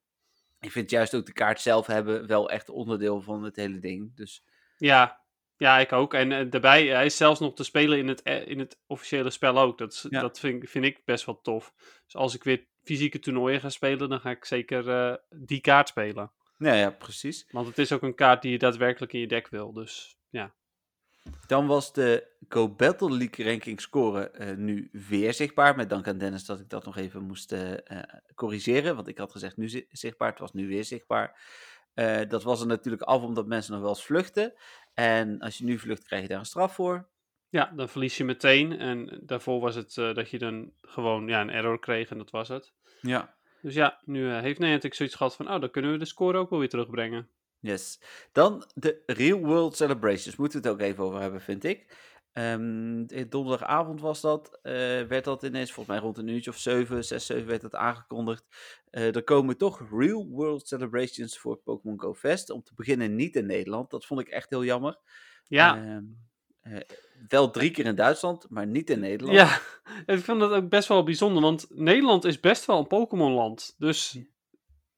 Ik 0.60 0.70
vind 0.72 0.90
juist 0.90 1.14
ook 1.14 1.26
de 1.26 1.32
kaart 1.32 1.60
zelf 1.60 1.86
hebben 1.86 2.26
wel 2.26 2.50
echt 2.50 2.68
onderdeel 2.68 3.20
van 3.20 3.42
het 3.42 3.56
hele 3.56 3.78
ding. 3.78 4.16
Dus 4.16 4.44
Ja, 4.76 5.22
ja, 5.56 5.78
ik 5.78 5.92
ook. 5.92 6.14
En 6.14 6.32
eh, 6.32 6.50
daarbij, 6.50 6.86
hij 6.86 7.04
is 7.06 7.16
zelfs 7.16 7.40
nog 7.40 7.54
te 7.54 7.64
spelen 7.64 7.98
in 7.98 8.08
het, 8.08 8.22
eh, 8.22 8.46
in 8.46 8.58
het 8.58 8.78
officiële 8.86 9.30
spel 9.30 9.58
ook. 9.58 9.78
Dat, 9.78 10.06
Ja. 10.08 10.20
dat 10.20 10.38
vind, 10.38 10.70
vind 10.70 10.84
ik 10.84 11.00
best 11.04 11.24
wel 11.24 11.40
tof. 11.40 11.74
Dus 12.04 12.16
als 12.16 12.34
ik 12.34 12.44
weer 12.44 12.66
fysieke 12.84 13.18
toernooien 13.18 13.60
ga 13.60 13.68
spelen, 13.68 14.08
dan 14.08 14.20
ga 14.20 14.30
ik 14.30 14.44
zeker 14.44 14.88
eh, 14.88 15.14
die 15.30 15.60
kaart 15.60 15.88
spelen. 15.88 16.32
nou 16.58 16.76
ja, 16.76 16.90
precies. 16.90 17.46
Want 17.50 17.66
het 17.66 17.78
is 17.78 17.92
ook 17.92 18.02
een 18.02 18.14
kaart 18.14 18.42
die 18.42 18.50
je 18.50 18.58
daadwerkelijk 18.58 19.12
in 19.12 19.20
je 19.20 19.26
deck 19.26 19.48
wil. 19.48 19.72
Dus 19.72 20.16
ja. 20.28 20.54
Dan 21.46 21.66
was 21.66 21.92
de 21.92 22.32
Go 22.48 22.68
Battle 22.68 23.16
League 23.16 23.44
ranking 23.46 23.80
score 23.80 24.30
eh, 24.30 24.56
nu 24.56 24.88
weer 24.92 25.34
zichtbaar. 25.34 25.76
Met 25.76 25.88
dank 25.90 26.08
aan 26.08 26.18
Dennis 26.18 26.44
dat 26.44 26.60
ik 26.60 26.68
dat 26.68 26.84
nog 26.84 26.96
even 26.96 27.22
moest 27.22 27.52
eh, 27.52 27.72
corrigeren. 28.34 28.94
Want 28.94 29.08
ik 29.08 29.18
had 29.18 29.32
gezegd 29.32 29.56
nu 29.56 29.68
zi- 29.68 29.86
zichtbaar, 29.88 30.30
het 30.30 30.38
was 30.38 30.52
nu 30.52 30.68
weer 30.68 30.84
zichtbaar. 30.84 31.40
Dat 32.28 32.42
was 32.42 32.60
er 32.60 32.66
natuurlijk 32.66 33.02
af 33.02 33.22
omdat 33.22 33.46
mensen 33.46 33.72
nog 33.72 33.80
wel 33.80 33.90
eens 33.90 34.04
vluchten. 34.04 34.52
En 34.94 35.38
als 35.40 35.58
je 35.58 35.64
nu 35.64 35.78
vlucht, 35.78 36.04
krijg 36.04 36.22
je 36.22 36.28
daar 36.28 36.38
een 36.38 36.44
straf 36.44 36.74
voor. 36.74 37.08
Ja, 37.54 37.72
dan 37.76 37.88
verlies 37.88 38.16
je 38.16 38.24
meteen. 38.24 38.78
En 38.78 39.20
daarvoor 39.22 39.60
was 39.60 39.74
het 39.74 39.96
eh, 39.96 40.14
dat 40.14 40.30
je 40.30 40.38
dan 40.38 40.72
gewoon 40.82 41.28
ja, 41.28 41.40
een 41.40 41.50
error 41.50 41.78
kreeg 41.78 42.10
en 42.10 42.18
dat 42.18 42.30
was 42.30 42.48
het. 42.48 42.72
Ja. 43.00 43.36
Dus 43.62 43.74
ja, 43.74 44.00
nu 44.04 44.30
eh, 44.30 44.40
heeft 44.40 44.58
Niantic 44.58 44.94
zoiets 44.94 45.14
gehad 45.14 45.36
van, 45.36 45.50
oh, 45.52 45.60
dan 45.60 45.70
kunnen 45.70 45.92
we 45.92 45.98
de 45.98 46.04
score 46.04 46.38
ook 46.38 46.50
wel 46.50 46.58
weer 46.58 46.68
terugbrengen. 46.68 47.28
Yes. 47.58 48.00
Dan 48.32 48.64
de 48.74 49.02
Real 49.06 49.38
World 49.38 49.76
Celebrations. 49.76 50.36
Moeten 50.36 50.62
we 50.62 50.68
het 50.68 50.76
ook 50.76 50.82
even 50.86 51.04
over 51.04 51.20
hebben, 51.20 51.40
vind 51.40 51.64
ik. 51.64 52.12
De- 52.32 53.26
donderdagavond 53.28 54.00
was 54.00 54.20
dat. 54.20 54.58
eh, 54.62 54.72
werd 55.02 55.24
dat 55.24 55.42
ineens, 55.42 55.72
volgens 55.72 55.96
mij 55.96 56.04
rond 56.04 56.18
een 56.18 56.28
uurtje 56.28 56.50
of 56.50 56.56
7, 56.58 57.04
6, 57.04 57.26
7 57.26 57.46
werd 57.46 57.60
dat 57.60 57.74
aangekondigd. 57.74 58.44
Er 58.90 59.22
komen 59.24 59.56
toch 59.56 59.90
Real 59.90 60.26
World 60.28 60.68
Celebrations 60.68 61.38
voor 61.38 61.56
Pokémon 61.56 62.00
Go 62.00 62.14
Fest. 62.14 62.50
Om 62.50 62.62
te 62.62 62.72
beginnen 62.74 63.14
niet 63.14 63.36
in 63.36 63.46
Nederland. 63.46 63.90
Dat 63.90 64.06
vond 64.06 64.20
ik 64.20 64.28
echt 64.28 64.50
heel 64.50 64.64
jammer. 64.64 64.98
Ja, 65.46 65.76
Ehm, 65.76 66.04
eh, 66.60 66.80
wel 67.28 67.50
drie 67.50 67.70
keer 67.70 67.84
in 67.86 67.94
Duitsland, 67.94 68.46
maar 68.50 68.66
niet 68.66 68.90
in 68.90 69.00
Nederland. 69.00 69.38
Ja, 69.38 69.60
ik 70.14 70.24
vind 70.24 70.40
dat 70.40 70.52
ook 70.52 70.68
best 70.68 70.88
wel 70.88 71.02
bijzonder, 71.04 71.42
want 71.42 71.66
Nederland 71.68 72.24
is 72.24 72.40
best 72.40 72.64
wel 72.64 72.78
een 72.78 72.86
Pokémon-land. 72.86 73.74
Dus 73.78 74.18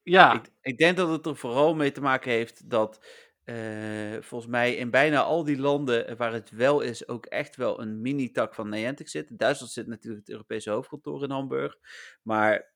ja, 0.03 0.35
Ik, 0.35 0.49
ik 0.61 0.79
denk 0.79 0.97
dat 0.97 1.09
het 1.09 1.27
er 1.27 1.37
vooral 1.37 1.75
mee 1.75 1.93
te 1.93 2.01
maken 2.01 2.31
heeft 2.31 2.71
dat 2.71 3.05
eh, 3.45 3.57
volgens 4.21 4.51
mij 4.51 4.75
in 4.75 4.91
bijna 4.91 5.23
al 5.23 5.45
die 5.45 5.59
landen 5.59 6.17
waar 6.17 6.33
het 6.33 6.51
wel 6.51 6.81
is, 6.81 7.09
ook 7.09 7.27
echt 7.27 7.57
wel 7.57 7.81
een 7.81 8.01
mini-tak 8.01 8.55
van 8.55 8.69
Niantic 8.69 9.09
zit. 9.09 9.31
In 9.31 9.37
Duitsland 9.37 9.73
zit 9.73 9.87
natuurlijk 9.87 10.21
het 10.27 10.31
Europese 10.35 10.71
hoofdkantoor 10.71 11.23
in 11.23 11.31
Hamburg. 11.31 11.77
Maar 12.23 12.75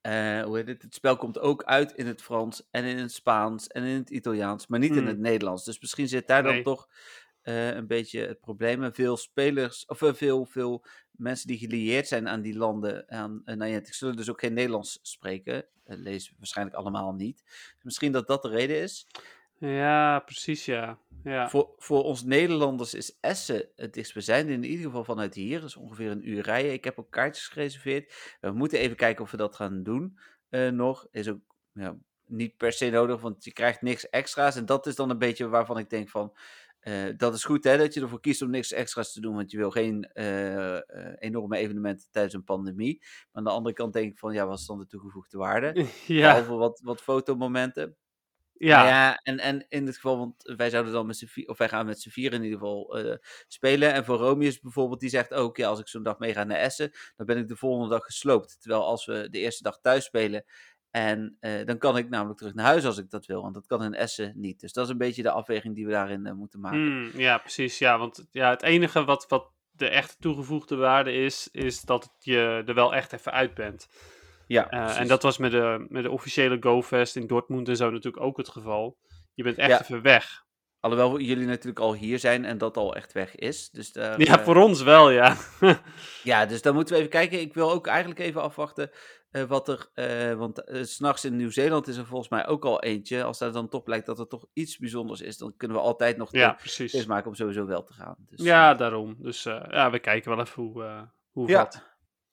eh, 0.00 0.42
hoe 0.42 0.56
heet 0.56 0.66
het? 0.66 0.82
het 0.82 0.94
spel 0.94 1.16
komt 1.16 1.38
ook 1.38 1.64
uit 1.64 1.92
in 1.92 2.06
het 2.06 2.22
Frans 2.22 2.68
en 2.70 2.84
in 2.84 2.98
het 2.98 3.12
Spaans 3.12 3.66
en 3.66 3.82
in 3.84 3.96
het 3.96 4.10
Italiaans, 4.10 4.66
maar 4.66 4.78
niet 4.78 4.90
in 4.90 4.98
Hmm. 4.98 5.06
het 5.06 5.18
Nederlands. 5.18 5.64
Dus 5.64 5.80
misschien 5.80 6.08
zit 6.08 6.26
daar 6.26 6.42
dan 6.42 6.62
toch 6.62 6.88
eh, 7.48 7.74
een 7.74 7.86
beetje 7.86 8.20
het 8.20 8.40
probleem. 8.40 8.82
En 8.82 8.94
veel 8.94 9.16
spelers, 9.16 9.86
of 9.86 10.02
eh, 10.02 10.14
veel, 10.14 10.44
veel 10.44 10.84
mensen 11.10 11.48
die 11.48 11.58
gelieerd 11.58 12.08
zijn 12.08 12.28
aan 12.28 12.42
die 12.42 12.56
landen, 12.56 13.10
aan 13.10 13.42
uh, 13.44 13.56
Niantic, 13.56 13.94
zullen 13.94 14.16
dus 14.16 14.30
ook 14.30 14.40
geen 14.40 14.52
Nederlands 14.52 14.98
spreken. 15.02 15.64
Lezen 15.84 16.34
waarschijnlijk 16.38 16.76
allemaal 16.76 17.12
niet. 17.12 17.42
Dus 17.74 17.82
misschien 17.82 18.12
dat 18.12 18.26
dat 18.26 18.42
de 18.42 18.48
reden 18.48 18.76
is. 18.82 19.06
ja, 19.58 20.18
precies 20.18 20.64
ja. 20.64 20.98
ja. 21.24 21.48
Voor, 21.48 21.74
voor 21.76 22.02
ons 22.02 22.24
Nederlanders 22.24 22.94
is 22.94 23.18
Essen 23.20 23.68
het 23.76 23.94
dichtstbijzijnde, 23.94 24.52
in 24.52 24.64
ieder 24.64 24.84
geval 24.84 25.04
vanuit 25.04 25.34
hier. 25.34 25.60
Dat 25.60 25.68
is 25.68 25.76
ongeveer 25.76 26.10
een 26.10 26.28
uur 26.28 26.42
rijden. 26.42 26.72
Ik 26.72 26.84
heb 26.84 26.98
ook 26.98 27.10
kaartjes 27.10 27.48
gereserveerd. 27.48 28.36
We 28.40 28.50
moeten 28.50 28.78
even 28.78 28.96
kijken 28.96 29.24
of 29.24 29.30
we 29.30 29.36
dat 29.36 29.56
gaan 29.56 29.82
doen 29.82 30.18
nog. 30.70 31.06
Is 31.10 31.28
ook 31.28 31.40
ja, 31.72 31.96
niet 32.26 32.56
per 32.56 32.72
se 32.72 32.90
nodig, 32.90 33.20
want 33.20 33.44
je 33.44 33.52
krijgt 33.52 33.82
niks 33.82 34.08
extra's. 34.08 34.56
En 34.56 34.66
dat 34.66 34.86
is 34.86 34.94
dan 34.94 35.10
een 35.10 35.18
beetje 35.18 35.48
waarvan 35.48 35.78
ik 35.78 35.90
denk 35.90 36.08
van... 36.08 36.32
Uh, 36.82 37.08
dat 37.16 37.34
is 37.34 37.44
goed 37.44 37.64
hè, 37.64 37.76
dat 37.76 37.94
je 37.94 38.00
ervoor 38.00 38.20
kiest 38.20 38.42
om 38.42 38.50
niks 38.50 38.72
extra's 38.72 39.12
te 39.12 39.20
doen, 39.20 39.34
want 39.34 39.50
je 39.50 39.56
wil 39.56 39.70
geen 39.70 40.10
uh, 40.14 40.74
uh, 40.74 40.80
enorme 41.18 41.56
evenementen 41.56 42.08
tijdens 42.10 42.34
een 42.34 42.44
pandemie. 42.44 42.98
Maar 43.00 43.28
aan 43.32 43.44
de 43.44 43.50
andere 43.50 43.74
kant 43.74 43.92
denk 43.92 44.12
ik 44.12 44.18
van, 44.18 44.32
ja, 44.32 44.46
wat 44.46 44.58
is 44.58 44.66
dan 44.66 44.78
de 44.78 44.86
toegevoegde 44.86 45.38
waarde? 45.38 45.86
ja. 46.06 46.28
Behalve 46.28 46.54
wat, 46.54 46.80
wat 46.84 47.00
fotomomenten. 47.00 47.96
Ja. 48.58 48.76
Nou 48.76 48.88
ja, 48.88 49.20
en, 49.22 49.38
en 49.38 49.66
in 49.68 49.84
dit 49.84 49.94
geval, 49.94 50.18
want 50.18 50.34
wij 50.56 50.70
zouden 50.70 50.92
dan 50.92 51.06
met 51.06 51.16
z'n 51.16 51.26
vier, 51.26 51.48
of 51.48 51.58
wij 51.58 51.68
gaan 51.68 51.86
met 51.86 52.00
z'n 52.00 52.08
vier 52.10 52.32
in 52.32 52.42
ieder 52.42 52.58
geval 52.58 52.98
uh, 52.98 53.14
spelen. 53.48 53.92
En 53.92 54.04
voor 54.04 54.16
Romius 54.16 54.60
bijvoorbeeld, 54.60 55.00
die 55.00 55.08
zegt 55.08 55.34
ook, 55.34 55.56
ja, 55.56 55.68
als 55.68 55.80
ik 55.80 55.88
zo'n 55.88 56.02
dag 56.02 56.18
mee 56.18 56.32
ga 56.32 56.44
naar 56.44 56.58
Essen, 56.58 56.90
dan 57.16 57.26
ben 57.26 57.38
ik 57.38 57.48
de 57.48 57.56
volgende 57.56 57.88
dag 57.88 58.04
gesloopt. 58.04 58.60
Terwijl 58.60 58.84
als 58.84 59.06
we 59.06 59.28
de 59.30 59.38
eerste 59.38 59.62
dag 59.62 59.78
thuis 59.80 60.04
spelen, 60.04 60.44
en 60.90 61.36
uh, 61.40 61.66
dan 61.66 61.78
kan 61.78 61.96
ik 61.96 62.08
namelijk 62.08 62.38
terug 62.38 62.54
naar 62.54 62.64
huis 62.66 62.84
als 62.84 62.98
ik 62.98 63.10
dat 63.10 63.26
wil. 63.26 63.42
Want 63.42 63.54
dat 63.54 63.66
kan 63.66 63.82
in 63.82 63.94
Essen 63.94 64.32
niet. 64.36 64.60
Dus 64.60 64.72
dat 64.72 64.84
is 64.84 64.90
een 64.90 64.98
beetje 64.98 65.22
de 65.22 65.30
afweging 65.30 65.74
die 65.74 65.86
we 65.86 65.92
daarin 65.92 66.26
uh, 66.26 66.32
moeten 66.32 66.60
maken. 66.60 66.78
Mm, 66.80 67.10
ja, 67.14 67.38
precies. 67.38 67.78
Ja, 67.78 67.98
want 67.98 68.26
ja, 68.30 68.50
het 68.50 68.62
enige 68.62 69.04
wat, 69.04 69.24
wat 69.28 69.50
de 69.70 69.88
echte 69.88 70.16
toegevoegde 70.18 70.76
waarde 70.76 71.12
is, 71.12 71.48
is 71.52 71.80
dat 71.80 72.14
je 72.18 72.62
er 72.66 72.74
wel 72.74 72.94
echt 72.94 73.12
even 73.12 73.32
uit 73.32 73.54
bent. 73.54 73.88
Ja, 74.46 74.72
uh, 74.74 75.00
en 75.00 75.08
dat 75.08 75.22
was 75.22 75.38
met 75.38 75.50
de, 75.50 75.86
met 75.88 76.02
de 76.02 76.10
officiële 76.10 76.56
GoFest 76.60 77.16
in 77.16 77.26
Dortmund 77.26 77.68
en 77.68 77.76
zo 77.76 77.90
natuurlijk 77.90 78.24
ook 78.24 78.36
het 78.36 78.48
geval. 78.48 78.98
Je 79.34 79.42
bent 79.42 79.58
echt 79.58 79.70
Ja. 79.70 79.80
even 79.80 80.02
weg. 80.02 80.46
Alhoewel 80.80 81.20
jullie 81.20 81.46
natuurlijk 81.46 81.78
al 81.78 81.94
hier 81.94 82.18
zijn 82.18 82.44
en 82.44 82.58
dat 82.58 82.76
al 82.76 82.94
echt 82.94 83.12
weg 83.12 83.34
is. 83.34 83.70
Dus 83.70 83.92
daar, 83.92 84.20
Ja, 84.20 84.38
uh, 84.38 84.44
voor 84.44 84.56
ons 84.56 84.82
wel, 84.82 85.10
ja. 85.10 85.36
ja, 86.22 86.46
dus 86.46 86.62
dan 86.62 86.74
moeten 86.74 86.94
we 86.94 87.00
even 87.00 87.12
kijken. 87.12 87.40
Ik 87.40 87.54
wil 87.54 87.72
ook 87.72 87.86
eigenlijk 87.86 88.20
even 88.20 88.42
afwachten 88.42 88.90
uh, 89.32 89.42
wat 89.42 89.68
er... 89.68 89.90
Uh, 89.94 90.38
want 90.38 90.70
uh, 90.70 90.82
s'nachts 90.82 91.24
in 91.24 91.36
Nieuw-Zeeland 91.36 91.88
is 91.88 91.96
er 91.96 92.06
volgens 92.06 92.28
mij 92.28 92.46
ook 92.46 92.64
al 92.64 92.82
eentje. 92.82 93.22
Als 93.22 93.38
daar 93.38 93.52
dan 93.52 93.68
toch 93.68 93.82
blijkt 93.82 94.06
dat 94.06 94.18
er 94.18 94.26
toch 94.26 94.46
iets 94.52 94.78
bijzonders 94.78 95.20
is... 95.20 95.38
dan 95.38 95.56
kunnen 95.56 95.76
we 95.76 95.82
altijd 95.82 96.16
nog 96.16 96.32
ja, 96.32 96.52
precies. 96.52 97.06
maken 97.06 97.28
om 97.28 97.34
sowieso 97.34 97.66
wel 97.66 97.82
te 97.82 97.92
gaan. 97.92 98.16
Dus, 98.18 98.44
ja, 98.44 98.74
daarom. 98.74 99.16
Dus 99.18 99.42
ja, 99.42 99.90
we 99.90 99.98
kijken 99.98 100.30
wel 100.30 100.40
even 100.40 100.62
hoe, 100.62 101.08
hoe 101.30 101.48
ja. 101.48 101.58
wat. 101.58 101.82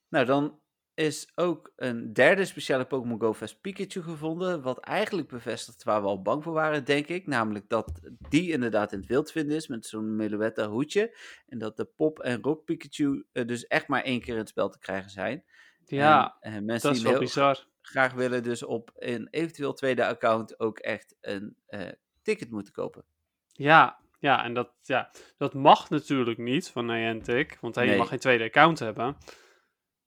Nou, 0.09 0.25
dan 0.25 0.59
is 0.93 1.31
ook 1.35 1.73
een 1.75 2.13
derde 2.13 2.45
speciale 2.45 2.85
Pokémon 2.85 3.19
Go 3.19 3.33
Fest 3.33 3.61
Pikachu 3.61 4.01
gevonden. 4.01 4.61
Wat 4.61 4.79
eigenlijk 4.79 5.27
bevestigt 5.27 5.83
waar 5.83 6.01
we 6.01 6.07
al 6.07 6.21
bang 6.21 6.43
voor 6.43 6.53
waren, 6.53 6.85
denk 6.85 7.07
ik. 7.07 7.27
Namelijk 7.27 7.69
dat 7.69 7.99
die 8.29 8.51
inderdaad 8.51 8.91
in 8.91 8.99
het 8.99 9.07
wild 9.07 9.31
vinden 9.31 9.55
is 9.55 9.67
met 9.67 9.85
zo'n 9.85 10.15
Meluetta 10.15 10.67
hoedje. 10.67 11.17
En 11.47 11.57
dat 11.57 11.77
de 11.77 11.85
Pop 11.85 12.19
en 12.19 12.41
Rock 12.41 12.65
Pikachu 12.65 13.25
dus 13.31 13.67
echt 13.67 13.87
maar 13.87 14.03
één 14.03 14.21
keer 14.21 14.33
in 14.33 14.39
het 14.39 14.49
spel 14.49 14.69
te 14.69 14.79
krijgen 14.79 15.09
zijn. 15.09 15.43
Ja, 15.85 16.37
en, 16.39 16.53
uh, 16.53 16.61
mensen 16.61 16.89
dat 16.89 16.97
is 16.97 17.03
wel 17.03 17.19
bizar. 17.19 17.65
graag 17.81 18.13
willen 18.13 18.43
dus 18.43 18.63
op 18.63 18.91
een 18.95 19.27
eventueel 19.31 19.73
tweede 19.73 20.05
account 20.05 20.59
ook 20.59 20.79
echt 20.79 21.15
een 21.21 21.55
uh, 21.69 21.81
ticket 22.21 22.49
moeten 22.51 22.73
kopen. 22.73 23.05
Ja, 23.47 23.99
ja, 24.19 24.43
en 24.43 24.53
dat, 24.53 24.71
ja, 24.81 25.11
dat 25.37 25.53
mag 25.53 25.89
natuurlijk 25.89 26.37
niet 26.37 26.69
van 26.69 26.85
Niantic, 26.85 27.57
want 27.61 27.75
Nee. 27.75 27.89
je 27.89 27.97
mag 27.97 28.07
geen 28.07 28.19
tweede 28.19 28.43
account 28.43 28.79
hebben. 28.79 29.17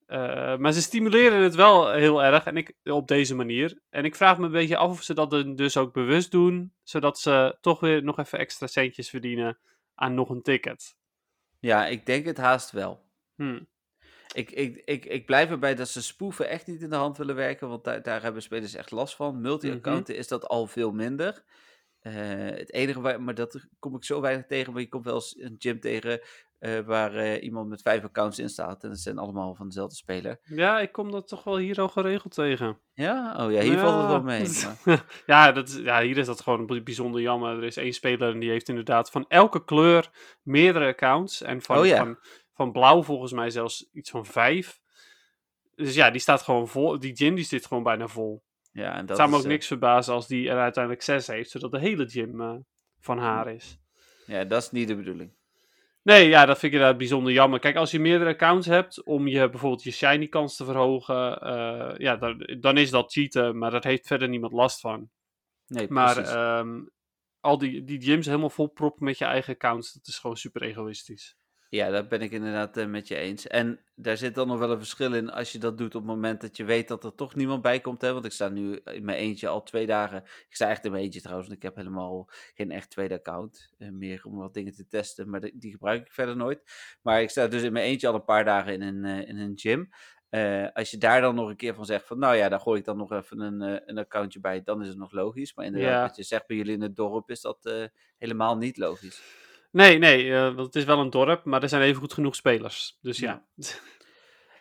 Uh, 0.06 0.56
maar 0.56 0.72
ze 0.72 0.80
stimuleren 0.82 1.42
het 1.42 1.54
wel 1.54 1.92
heel 1.92 2.22
erg 2.24 2.44
en 2.44 2.56
ik, 2.56 2.74
op 2.84 3.08
deze 3.08 3.34
manier. 3.34 3.80
En 3.90 4.04
ik 4.04 4.14
vraag 4.14 4.38
me 4.38 4.44
een 4.46 4.52
beetje 4.52 4.76
af 4.76 4.90
of 4.90 5.02
ze 5.02 5.14
dat 5.14 5.30
dus 5.56 5.76
ook 5.76 5.92
bewust 5.92 6.30
doen, 6.30 6.72
zodat 6.82 7.18
ze 7.18 7.56
toch 7.60 7.80
weer 7.80 8.02
nog 8.02 8.18
even 8.18 8.38
extra 8.38 8.66
centjes 8.66 9.10
verdienen 9.10 9.58
aan 9.94 10.14
nog 10.14 10.28
een 10.30 10.42
ticket. 10.42 10.96
Ja, 11.58 11.86
ik 11.86 12.06
denk 12.06 12.26
het 12.26 12.36
haast 12.36 12.70
wel. 12.70 13.04
Hmm. 13.34 13.68
Ik, 14.34 14.50
ik, 14.50 14.82
ik, 14.84 15.04
ik 15.04 15.26
blijf 15.26 15.50
erbij 15.50 15.74
dat 15.74 15.88
ze 15.88 16.02
spoeven 16.02 16.48
echt 16.48 16.66
niet 16.66 16.82
in 16.82 16.90
de 16.90 16.96
hand 16.96 17.16
willen 17.18 17.34
werken, 17.34 17.68
want 17.68 17.84
daar, 17.84 18.02
daar 18.02 18.22
hebben 18.22 18.42
spelers 18.42 18.74
echt 18.74 18.90
last 18.90 19.14
van. 19.16 19.40
Multi-accounten 19.40 20.12
Mhm. 20.12 20.22
is 20.22 20.28
dat 20.28 20.46
al 20.48 20.66
veel 20.66 20.90
minder. 20.92 21.42
Uh, 22.02 22.12
het 22.38 22.72
enige, 22.72 23.00
waar, 23.00 23.22
maar 23.22 23.34
dat 23.34 23.66
kom 23.78 23.94
ik 23.96 24.04
zo 24.04 24.20
weinig 24.20 24.46
tegen, 24.46 24.72
maar 24.72 24.82
je 24.82 24.88
komt 24.88 25.04
wel 25.04 25.14
eens 25.14 25.36
een 25.38 25.54
gym 25.58 25.80
tegen 25.80 26.20
eh, 26.58 26.78
waar 26.80 27.14
eh, 27.14 27.42
iemand 27.42 27.68
met 27.68 27.82
vijf 27.82 28.04
accounts 28.04 28.38
in 28.38 28.48
staat. 28.48 28.82
En 28.82 28.88
dat 28.88 28.98
zijn 28.98 29.18
allemaal 29.18 29.54
van 29.54 29.66
dezelfde 29.66 29.94
speler. 29.96 30.38
Ja, 30.44 30.80
ik 30.80 30.92
kom 30.92 31.10
dat 31.10 31.28
toch 31.28 31.44
wel 31.44 31.56
hier 31.56 31.80
al 31.80 31.88
geregeld 31.88 32.34
tegen. 32.34 32.78
Ja? 32.94 33.34
Oh 33.46 33.52
ja, 33.52 33.60
hier 33.60 33.78
valt 33.78 34.00
het 34.00 34.10
wel 34.10 34.22
mee. 34.22 34.48
maar- 34.84 35.04
ja, 35.26 35.52
dat, 35.52 35.68
is- 35.68 35.76
ja, 35.78 36.00
hier 36.02 36.16
is 36.18 36.26
dat 36.26 36.40
gewoon 36.40 36.66
bij- 36.66 36.82
bijzonder 36.82 37.20
jammer. 37.20 37.56
Er 37.56 37.64
is 37.64 37.76
één 37.76 37.92
speler 37.92 38.32
en 38.32 38.38
die 38.38 38.50
heeft 38.50 38.68
inderdaad 38.68 39.10
van 39.10 39.24
elke 39.28 39.64
kleur 39.64 40.10
meerdere 40.42 40.86
accounts. 40.86 41.42
En 41.42 41.62
van, 41.62 41.78
Oh 41.78 41.86
ja. 41.86 41.96
van, 41.96 42.18
van 42.58 42.72
blauw 42.72 43.02
volgens 43.02 43.32
mij 43.32 43.50
zelfs 43.50 43.88
iets 43.92 44.10
van 44.10 44.26
vijf. 44.26 44.80
Dus 45.74 45.94
ja, 45.94 46.10
die 46.10 46.20
staat 46.20 46.42
gewoon 46.42 46.68
vol. 46.68 46.98
Die 46.98 47.16
gym 47.16 47.34
die 47.34 47.44
zit 47.44 47.66
gewoon 47.66 47.82
bijna 47.82 48.06
vol. 48.08 48.42
Ja, 48.72 48.94
en 48.96 49.06
dat 49.06 49.16
zou 49.16 49.30
me 49.30 49.36
ook 49.36 49.42
eh, 49.42 49.48
niks 49.48 49.66
verbazen 49.66 50.14
als 50.14 50.26
die 50.26 50.48
er 50.48 50.58
uiteindelijk 50.58 51.04
zes 51.04 51.26
heeft, 51.26 51.50
zodat 51.50 51.70
de 51.70 51.78
hele 51.78 52.08
gym 52.08 52.40
eh, 52.40 52.56
van 53.00 53.18
haar 53.18 53.54
is. 53.54 53.78
Ja, 54.26 54.44
dat 54.44 54.62
is 54.62 54.70
niet 54.70 54.88
de 54.88 54.96
bedoeling. 54.96 55.36
Nee, 56.02 56.28
ja, 56.28 56.46
dat 56.46 56.58
vind 56.58 56.72
ik 56.72 56.78
inderdaad 56.78 56.98
bijzonder 56.98 57.32
jammer. 57.32 57.58
Kijk, 57.58 57.76
als 57.76 57.90
je 57.90 57.98
meerdere 58.00 58.30
accounts 58.30 58.66
hebt 58.66 59.02
om 59.02 59.28
je 59.28 59.50
bijvoorbeeld 59.50 59.82
je 59.82 59.90
shiny 59.90 60.26
kans 60.26 60.56
te 60.56 60.64
verhogen, 60.64 61.40
eh, 61.40 61.98
ja, 61.98 62.16
dan, 62.16 62.56
dan 62.60 62.76
is 62.76 62.90
dat 62.90 63.12
cheaten, 63.12 63.58
maar 63.58 63.70
dat 63.70 63.84
heeft 63.84 64.06
verder 64.06 64.28
niemand 64.28 64.52
last 64.52 64.80
van. 64.80 65.10
Nee, 65.66 65.86
Maar 65.88 66.14
precies. 66.14 66.32
ehm, 66.34 66.80
al 67.40 67.58
die, 67.58 67.84
die 67.84 68.00
gyms 68.02 68.26
helemaal 68.26 68.50
vol 68.50 68.66
proppen 68.68 69.04
met 69.04 69.18
je 69.18 69.24
eigen 69.24 69.54
accounts, 69.54 69.92
dat 69.92 70.06
is 70.06 70.18
gewoon 70.18 70.36
super 70.36 70.62
egoïstisch. 70.62 71.36
Ja, 71.70 71.90
dat 71.90 72.08
ben 72.08 72.20
ik 72.20 72.30
inderdaad 72.32 72.76
eh, 72.76 72.86
met 72.86 73.08
je 73.08 73.14
eens. 73.16 73.46
En 73.46 73.80
daar 73.94 74.16
zit 74.16 74.34
dan 74.34 74.46
nog 74.48 74.58
wel 74.58 74.70
een 74.70 74.78
verschil 74.78 75.14
in 75.14 75.30
als 75.30 75.52
je 75.52 75.58
dat 75.58 75.78
doet 75.78 75.94
op 75.94 76.02
het 76.02 76.10
moment 76.10 76.40
dat 76.40 76.56
je 76.56 76.64
weet 76.64 76.88
dat 76.88 77.04
er 77.04 77.14
toch 77.14 77.34
niemand 77.34 77.62
bij 77.62 77.80
komt. 77.80 78.00
Hè? 78.00 78.12
Want 78.12 78.24
ik 78.24 78.32
sta 78.32 78.48
nu 78.48 78.74
in 78.84 79.04
mijn 79.04 79.18
eentje 79.18 79.48
al 79.48 79.62
twee 79.62 79.86
dagen. 79.86 80.22
Ik 80.24 80.54
sta 80.54 80.68
echt 80.68 80.84
in 80.84 80.90
mijn 80.90 81.02
eentje 81.04 81.20
trouwens, 81.20 81.48
want 81.48 81.60
ik 81.60 81.66
heb 81.68 81.76
helemaal 81.76 82.28
geen 82.54 82.70
echt 82.70 82.90
tweede 82.90 83.14
account. 83.14 83.74
eh, 83.78 83.88
meer 83.90 84.20
om 84.24 84.36
wat 84.36 84.54
dingen 84.54 84.74
te 84.74 84.86
testen, 84.86 85.30
maar 85.30 85.40
die, 85.40 85.52
die 85.58 85.70
gebruik 85.70 86.06
ik 86.06 86.12
verder 86.12 86.36
nooit. 86.36 86.62
Maar 87.02 87.22
ik 87.22 87.30
sta 87.30 87.46
dus 87.46 87.62
in 87.62 87.72
mijn 87.72 87.84
eentje 87.84 88.08
al 88.08 88.14
een 88.14 88.24
paar 88.24 88.44
dagen 88.44 88.72
in 88.72 88.82
een, 88.82 89.04
eh, 89.04 89.28
in 89.28 89.36
een 89.38 89.52
gym. 89.58 89.88
Als 90.72 90.90
je 90.90 90.98
daar 90.98 91.20
dan 91.20 91.34
nog 91.34 91.48
een 91.48 91.56
keer 91.56 91.74
van 91.74 91.84
zegt 91.84 92.06
van, 92.06 92.18
nou 92.18 92.36
ja, 92.36 92.48
daar 92.48 92.60
gooi 92.60 92.78
ik 92.78 92.84
dan 92.84 92.96
nog 92.96 93.12
even 93.12 93.40
een, 93.40 93.60
een 93.90 93.98
accountje 93.98 94.40
bij, 94.40 94.62
dan 94.62 94.82
is 94.82 94.88
het 94.88 94.96
nog 94.98 95.12
logisch. 95.12 95.54
Maar 95.54 95.64
inderdaad, 95.64 95.90
Ja. 95.92 96.02
wat 96.06 96.16
je 96.16 96.22
zegt 96.22 96.46
bij 96.46 96.56
jullie 96.56 96.74
in 96.74 96.82
het 96.82 96.96
dorp, 96.96 97.30
is 97.30 97.40
dat 97.40 97.88
helemaal 98.18 98.56
niet 98.56 98.76
logisch. 98.76 99.22
Nee, 99.70 99.98
nee, 99.98 100.34
eh, 100.34 100.42
want 100.42 100.66
het 100.66 100.74
is 100.76 100.84
wel 100.84 100.98
een 100.98 101.10
dorp, 101.10 101.44
maar 101.44 101.62
er 101.62 101.68
zijn 101.68 101.82
even 101.82 102.00
goed 102.00 102.12
genoeg 102.12 102.34
spelers. 102.34 102.98
Dus 103.00 103.18
ja. 103.18 103.44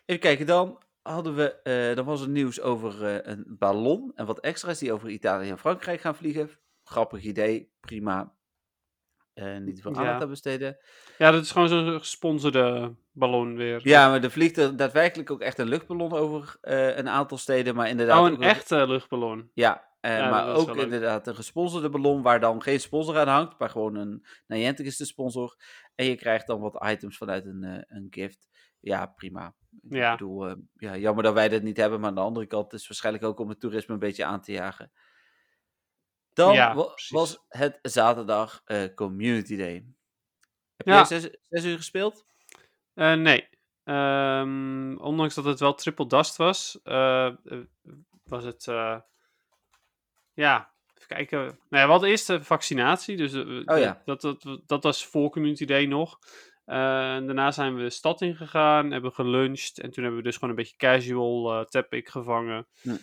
Even 0.06 0.22
kijken, 0.22 0.46
dan 0.46 0.84
hadden 1.02 1.36
we, 1.36 1.62
eh, 1.62 1.96
dan 1.96 2.06
was 2.06 2.22
er 2.22 2.30
nieuws 2.30 2.62
over 2.62 3.06
eh, 3.06 3.32
een 3.34 3.46
ballon 3.48 4.12
en 4.15 4.26
wat 4.26 4.39
extra's 4.39 4.80
die 4.80 4.93
over 4.93 5.10
Italië 5.10 5.50
en 5.50 5.58
Frankrijk 5.60 6.02
gaan 6.02 6.15
vliegen. 6.15 6.50
Grappig 6.84 7.24
idee, 7.24 7.72
prima. 7.80 8.36
Niet 9.60 9.82
veel 9.82 9.91
Ja. 9.91 9.98
aandacht 9.98 10.22
aan 10.22 10.30
besteden. 10.30 10.78
Ja, 11.17 11.32
dat 11.32 11.43
is 11.43 11.52
gewoon 11.52 11.67
zo'n 11.67 12.00
gesponsorde 12.00 12.96
ballon 13.12 13.56
weer. 13.56 13.80
Ja, 13.84 14.10
maar 14.10 14.24
er 14.24 14.32
vliegt 14.32 14.58
er 14.58 14.76
daadwerkelijk 14.78 15.32
ook 15.32 15.41
echt 15.41 15.60
een 15.60 15.67
luchtballon 15.67 16.13
over 16.13 16.58
een 16.62 17.10
aantal 17.10 17.38
steden, 17.38 17.76
maar 17.76 17.89
inderdaad... 17.89 18.20
Oh, 18.20 18.38
een 18.38 18.41
echte 18.41 18.88
luchtballon. 18.88 19.52
Ja, 19.54 19.87
eh, 20.00 20.18
Ja, 20.18 20.30
maar 20.30 20.56
ook 20.56 20.76
inderdaad 20.76 21.28
een 21.28 21.36
gesponsorde 21.36 21.90
ballon 21.90 22.22
waar 22.22 22.40
dan 22.40 22.62
geen 22.62 22.80
sponsor 22.80 23.18
aan 23.18 23.28
hangt, 23.28 23.60
maar 23.60 23.70
gewoon 23.70 23.96
een 23.96 24.26
Niantic 24.48 24.86
is 24.86 24.98
de 24.98 25.06
sponsor. 25.06 25.56
En 25.96 26.06
je 26.06 26.16
krijgt 26.16 26.48
dan 26.48 26.60
wat 26.60 26.84
items 26.86 27.18
vanuit 27.18 27.46
een, 27.46 27.64
eh, 27.64 27.82
een 27.98 28.08
gift. 28.10 28.48
Ja, 28.80 29.06
prima. 29.06 29.56
Ja. 29.90 30.12
Ik 30.12 30.18
bedoel, 30.18 30.48
eh, 30.48 30.56
ja, 30.76 30.98
jammer 30.98 31.24
dat 31.24 31.34
wij 31.34 31.50
dat 31.50 31.62
niet 31.62 31.78
hebben, 31.78 32.00
maar 32.00 32.10
aan 32.10 32.16
de 32.16 32.22
andere 32.22 32.46
kant 32.48 32.74
is 32.74 32.80
het 32.80 32.88
waarschijnlijk 32.88 33.26
ook 33.26 33.40
om 33.40 33.50
het 33.50 33.60
toerisme 33.60 33.94
een 33.94 34.00
beetje 34.00 34.26
aan 34.26 34.42
te 34.42 34.52
jagen. 34.52 34.92
Dan 36.34 36.54
Ja, 36.54 36.76
wa- 36.76 36.84
precies. 36.84 37.10
was 37.10 37.46
het 37.48 37.80
zaterdag 37.82 38.64
Community 38.96 39.58
Day. 39.58 39.86
Heb 40.76 40.88
Ja. 40.88 40.94
jij 40.94 41.06
zes, 41.06 41.30
zes 41.50 41.66
uur 41.66 41.78
gespeeld? 41.78 42.26
Nee. 42.94 43.50
Ehm, 43.84 44.96
ondanks 44.98 45.36
dat 45.36 45.46
het 45.46 45.60
wel 45.60 45.74
triple 45.74 46.08
dust 46.08 46.36
was, 46.36 46.80
was 48.24 48.44
het. 48.44 48.68
Eh, 50.38 50.43
ja, 50.43 50.71
even 50.95 51.08
kijken. 51.08 51.39
Nou 51.39 51.56
ja, 51.69 51.84
we 51.86 51.91
hadden 51.91 52.10
eerst 52.10 52.28
de 52.28 52.43
vaccinatie, 52.43 53.17
dus 53.17 53.34
eh, 53.34 53.47
Oh 53.65 53.78
ja. 53.80 54.02
dat, 54.06 54.21
dat, 54.21 54.62
dat 54.65 54.84
was 54.84 55.06
voor 55.06 55.30
Community 55.30 55.65
Day 55.65 55.86
nog. 55.86 56.19
Eh, 56.65 57.15
en 57.15 57.26
daarna 57.26 57.52
zijn 57.52 57.76
we 57.76 57.82
de 57.82 57.89
stad 57.89 58.21
ingegaan, 58.21 58.91
hebben 58.91 59.13
geluncht 59.13 59.80
en 59.80 59.91
toen 59.91 60.04
hebben 60.04 60.21
we 60.21 60.28
dus 60.28 60.36
gewoon 60.36 60.50
een 60.50 60.56
beetje 60.56 60.78
casual 60.78 61.60
uh, 61.60 61.65
tap-ik 61.65 62.10
gevangen. 62.10 62.67
Hm. 62.82 62.95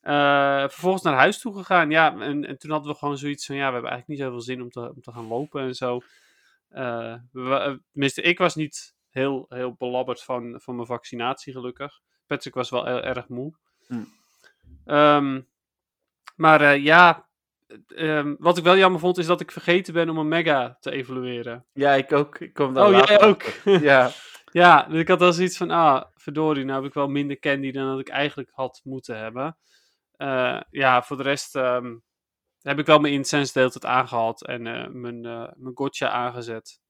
Eh, 0.00 0.60
vervolgens 0.68 1.02
naar 1.02 1.14
huis 1.14 1.38
toe 1.40 1.56
gegaan, 1.56 1.90
ja, 1.90 2.20
en, 2.20 2.44
en 2.44 2.58
toen 2.58 2.70
hadden 2.70 2.92
we 2.92 2.98
gewoon 2.98 3.18
zoiets 3.18 3.46
van, 3.46 3.56
ja, 3.56 3.66
we 3.66 3.72
hebben 3.72 3.90
eigenlijk 3.90 4.20
niet 4.20 4.28
zoveel 4.28 4.44
zin 4.44 4.62
om 4.62 4.70
te, 4.70 4.80
om 4.94 5.00
te 5.00 5.12
gaan 5.12 5.26
lopen 5.26 5.62
en 5.62 5.74
zo. 5.74 6.00
Eh, 6.68 7.14
we, 7.32 7.40
wa- 7.42 7.78
tenminste, 7.92 8.22
ik 8.22 8.38
was 8.38 8.54
niet 8.54 8.94
heel, 9.10 9.46
heel 9.48 9.74
belabberd 9.78 10.22
van, 10.22 10.60
van 10.60 10.74
mijn 10.74 10.86
vaccinatie, 10.86 11.52
gelukkig. 11.52 12.00
Patrick 12.26 12.54
was 12.54 12.70
wel 12.70 12.86
erg 12.88 13.28
moe. 13.28 13.54
Hm. 13.86 14.04
Ehm, 14.84 15.40
maar 16.34 16.60
eh, 16.60 16.82
ja, 16.82 17.28
ehm, 17.88 18.34
wat 18.38 18.58
ik 18.58 18.64
wel 18.64 18.76
jammer 18.76 19.00
vond, 19.00 19.18
is 19.18 19.26
dat 19.26 19.40
ik 19.40 19.50
vergeten 19.50 19.94
ben 19.94 20.08
om 20.08 20.18
een 20.18 20.28
mega 20.28 20.76
te 20.80 20.90
evalueren. 20.90 21.66
Ja, 21.72 21.92
ik 21.92 22.12
ook. 22.12 22.38
Ik 22.38 22.54
kom 22.54 22.74
daar 22.74 22.86
Oh, 22.86 23.04
jij 23.06 23.20
ook? 23.22 23.42
Ja. 23.90 24.10
Ja, 24.52 24.82
dus 24.82 25.00
ik 25.00 25.08
had 25.08 25.18
wel 25.18 25.32
zoiets 25.32 25.56
van, 25.56 25.70
ah, 25.70 26.02
verdorie, 26.14 26.64
nou 26.64 26.80
heb 26.80 26.88
ik 26.88 26.94
wel 26.94 27.08
minder 27.08 27.38
candy 27.38 27.70
dan 27.70 27.86
dat 27.86 28.00
ik 28.00 28.08
eigenlijk 28.08 28.50
had 28.52 28.80
moeten 28.84 29.18
hebben. 29.18 29.56
Eh, 30.16 30.60
ja, 30.70 31.02
voor 31.02 31.16
de 31.16 31.22
rest 31.22 31.56
ehm, 31.56 31.96
heb 32.60 32.78
ik 32.78 32.86
wel 32.86 32.98
mijn 32.98 33.12
incense 33.12 33.52
de 33.52 33.58
hele 33.58 33.70
tijd 33.70 33.84
aangehad 33.84 34.44
en 34.44 34.66
eh, 34.66 34.88
mijn, 34.88 35.20
mijn 35.56 35.74
gotcha 35.74 36.08
aangezet. 36.08 36.80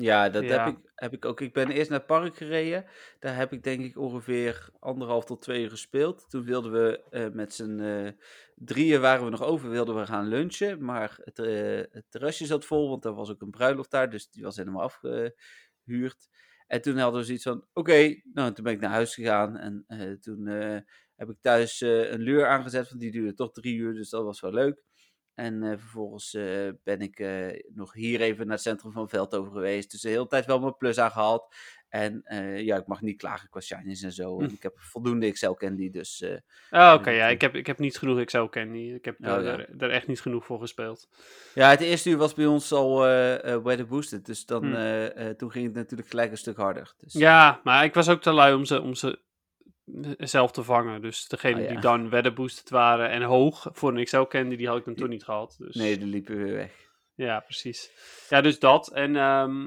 Ja, 0.00 0.28
dat 0.28 0.42
Ja. 0.42 0.64
Heb, 0.64 0.74
ik, 0.74 0.90
heb 0.94 1.12
ik 1.12 1.24
ook. 1.24 1.40
Ik 1.40 1.52
ben 1.52 1.70
eerst 1.70 1.90
naar 1.90 1.98
het 1.98 2.06
park 2.06 2.36
gereden. 2.36 2.84
Daar 3.18 3.36
heb 3.36 3.52
ik 3.52 3.62
denk 3.62 3.80
ik 3.80 3.98
ongeveer 3.98 4.70
anderhalf 4.78 5.24
tot 5.24 5.42
twee 5.42 5.62
uur 5.62 5.70
gespeeld. 5.70 6.30
Toen 6.30 6.44
wilden 6.44 6.72
we 6.72 7.02
eh, 7.10 7.28
met 7.32 7.54
z'n 7.54 7.80
eh, 7.80 8.12
drieën 8.54 9.00
waren 9.00 9.24
we 9.24 9.30
nog 9.30 9.42
over, 9.42 9.70
wilden 9.70 9.96
we 9.96 10.06
gaan 10.06 10.28
lunchen. 10.28 10.84
Maar 10.84 11.18
het, 11.24 11.38
eh, 11.38 11.82
het 11.90 12.04
terrasje 12.08 12.46
zat 12.46 12.64
vol, 12.64 12.88
want 12.88 13.04
er 13.04 13.14
was 13.14 13.30
ook 13.30 13.42
een 13.42 13.50
bruiloft 13.50 13.90
daar. 13.90 14.10
Dus 14.10 14.30
die 14.30 14.42
was 14.42 14.56
helemaal 14.56 14.82
afgehuurd. 14.82 16.28
En 16.66 16.82
toen 16.82 16.96
hadden 16.96 17.20
we 17.20 17.26
zoiets 17.26 17.44
van, 17.44 17.66
oké, 17.72 18.20
nou 18.32 18.52
toen 18.52 18.64
ben 18.64 18.72
ik 18.72 18.80
naar 18.80 18.90
huis 18.90 19.14
gegaan. 19.14 19.56
En 19.56 19.84
toen 20.20 20.46
heb 21.16 21.28
ik 21.28 21.36
thuis 21.40 21.80
een 21.80 22.20
luur 22.20 22.46
aangezet, 22.46 22.88
want 22.88 23.00
die 23.00 23.10
duurde 23.10 23.34
toch 23.34 23.52
drie 23.52 23.76
uur. 23.76 23.94
Dus 23.94 24.10
dat 24.10 24.24
was 24.24 24.40
wel 24.40 24.52
leuk. 24.52 24.82
En 25.40 25.62
eh, 25.62 25.70
vervolgens 25.78 26.34
eh, 26.34 26.68
ben 26.84 27.00
ik 27.00 27.18
eh, 27.18 27.60
nog 27.74 27.92
hier 27.92 28.20
even 28.20 28.44
naar 28.46 28.54
het 28.54 28.64
centrum 28.64 28.92
van 28.92 29.08
Veldhoven 29.08 29.52
geweest. 29.52 29.90
Dus 29.90 30.00
de 30.00 30.08
hele 30.08 30.26
tijd 30.26 30.46
wel 30.46 30.60
mijn 30.60 30.76
plus 30.76 30.98
aangehaald. 30.98 31.54
En 31.88 32.22
ja, 32.64 32.76
ik 32.76 32.86
mag 32.86 33.00
niet 33.00 33.16
klagen 33.18 33.48
qua 33.48 33.60
shinies 33.60 34.02
en 34.02 34.12
zo. 34.12 34.38
Hm. 34.38 34.44
Ik 34.44 34.62
heb 34.62 34.72
voldoende 34.76 35.26
Excel 35.26 35.54
candy, 35.54 35.90
dus... 35.90 36.24
Oh, 36.70 36.92
oké, 36.98 37.10
ja, 37.10 37.26
ik 37.26 37.40
heb, 37.40 37.54
ik 37.54 37.66
heb 37.66 37.78
niet 37.78 37.98
genoeg 37.98 38.18
Excel 38.18 38.48
candy. 38.48 38.78
Ik 38.78 39.04
heb 39.04 39.14
Oh, 39.20 39.26
ja. 39.26 39.36
er, 39.42 39.68
er 39.78 39.90
echt 39.90 40.06
niet 40.06 40.20
genoeg 40.20 40.44
voor 40.44 40.60
gespeeld. 40.60 41.08
Ja, 41.54 41.70
het 41.70 41.80
eerste 41.80 42.10
uur 42.10 42.16
was 42.16 42.34
bij 42.34 42.46
ons 42.46 42.72
al 42.72 43.06
eh, 43.06 43.62
weather 43.62 43.86
boosted. 43.86 44.26
Dus 44.26 44.46
dan, 44.46 44.64
Hm. 44.64 45.34
toen 45.36 45.50
ging 45.50 45.66
het 45.66 45.74
natuurlijk 45.74 46.08
gelijk 46.08 46.30
een 46.30 46.38
stuk 46.38 46.56
harder. 46.56 46.94
Dus, 46.98 47.12
Ja, 47.12 47.60
maar 47.64 47.84
ik 47.84 47.94
was 47.94 48.08
ook 48.08 48.22
te 48.22 48.32
lui 48.32 48.54
om 48.54 48.64
ze, 48.64 48.80
om 48.80 48.94
ze 48.94 49.18
zelf 50.18 50.50
te 50.52 50.62
vangen. 50.64 51.02
Dus 51.02 51.28
degene 51.28 51.56
Oh, 51.56 51.62
ja. 51.62 51.68
die 51.68 51.80
dan 51.80 52.10
weather 52.10 52.32
boosted 52.32 52.70
waren 52.70 53.10
en 53.10 53.22
hoog 53.22 53.66
voor 53.72 53.90
een 53.90 53.98
Excel 53.98 54.26
candy, 54.26 54.56
die 54.56 54.68
had 54.68 54.76
ik 54.78 54.84
dan 54.84 54.94
toch 54.94 55.08
niet 55.08 55.24
gehad. 55.24 55.54
Dus. 55.58 55.74
Nee, 55.74 55.98
die 55.98 56.06
liepen 56.06 56.36
weer 56.36 56.54
weg. 56.54 56.88
Ja, 57.14 57.40
precies. 57.40 57.90
Ja, 58.28 58.40
dus 58.40 58.58
dat. 58.58 58.88
En 58.88 59.16
ehm, 59.16 59.66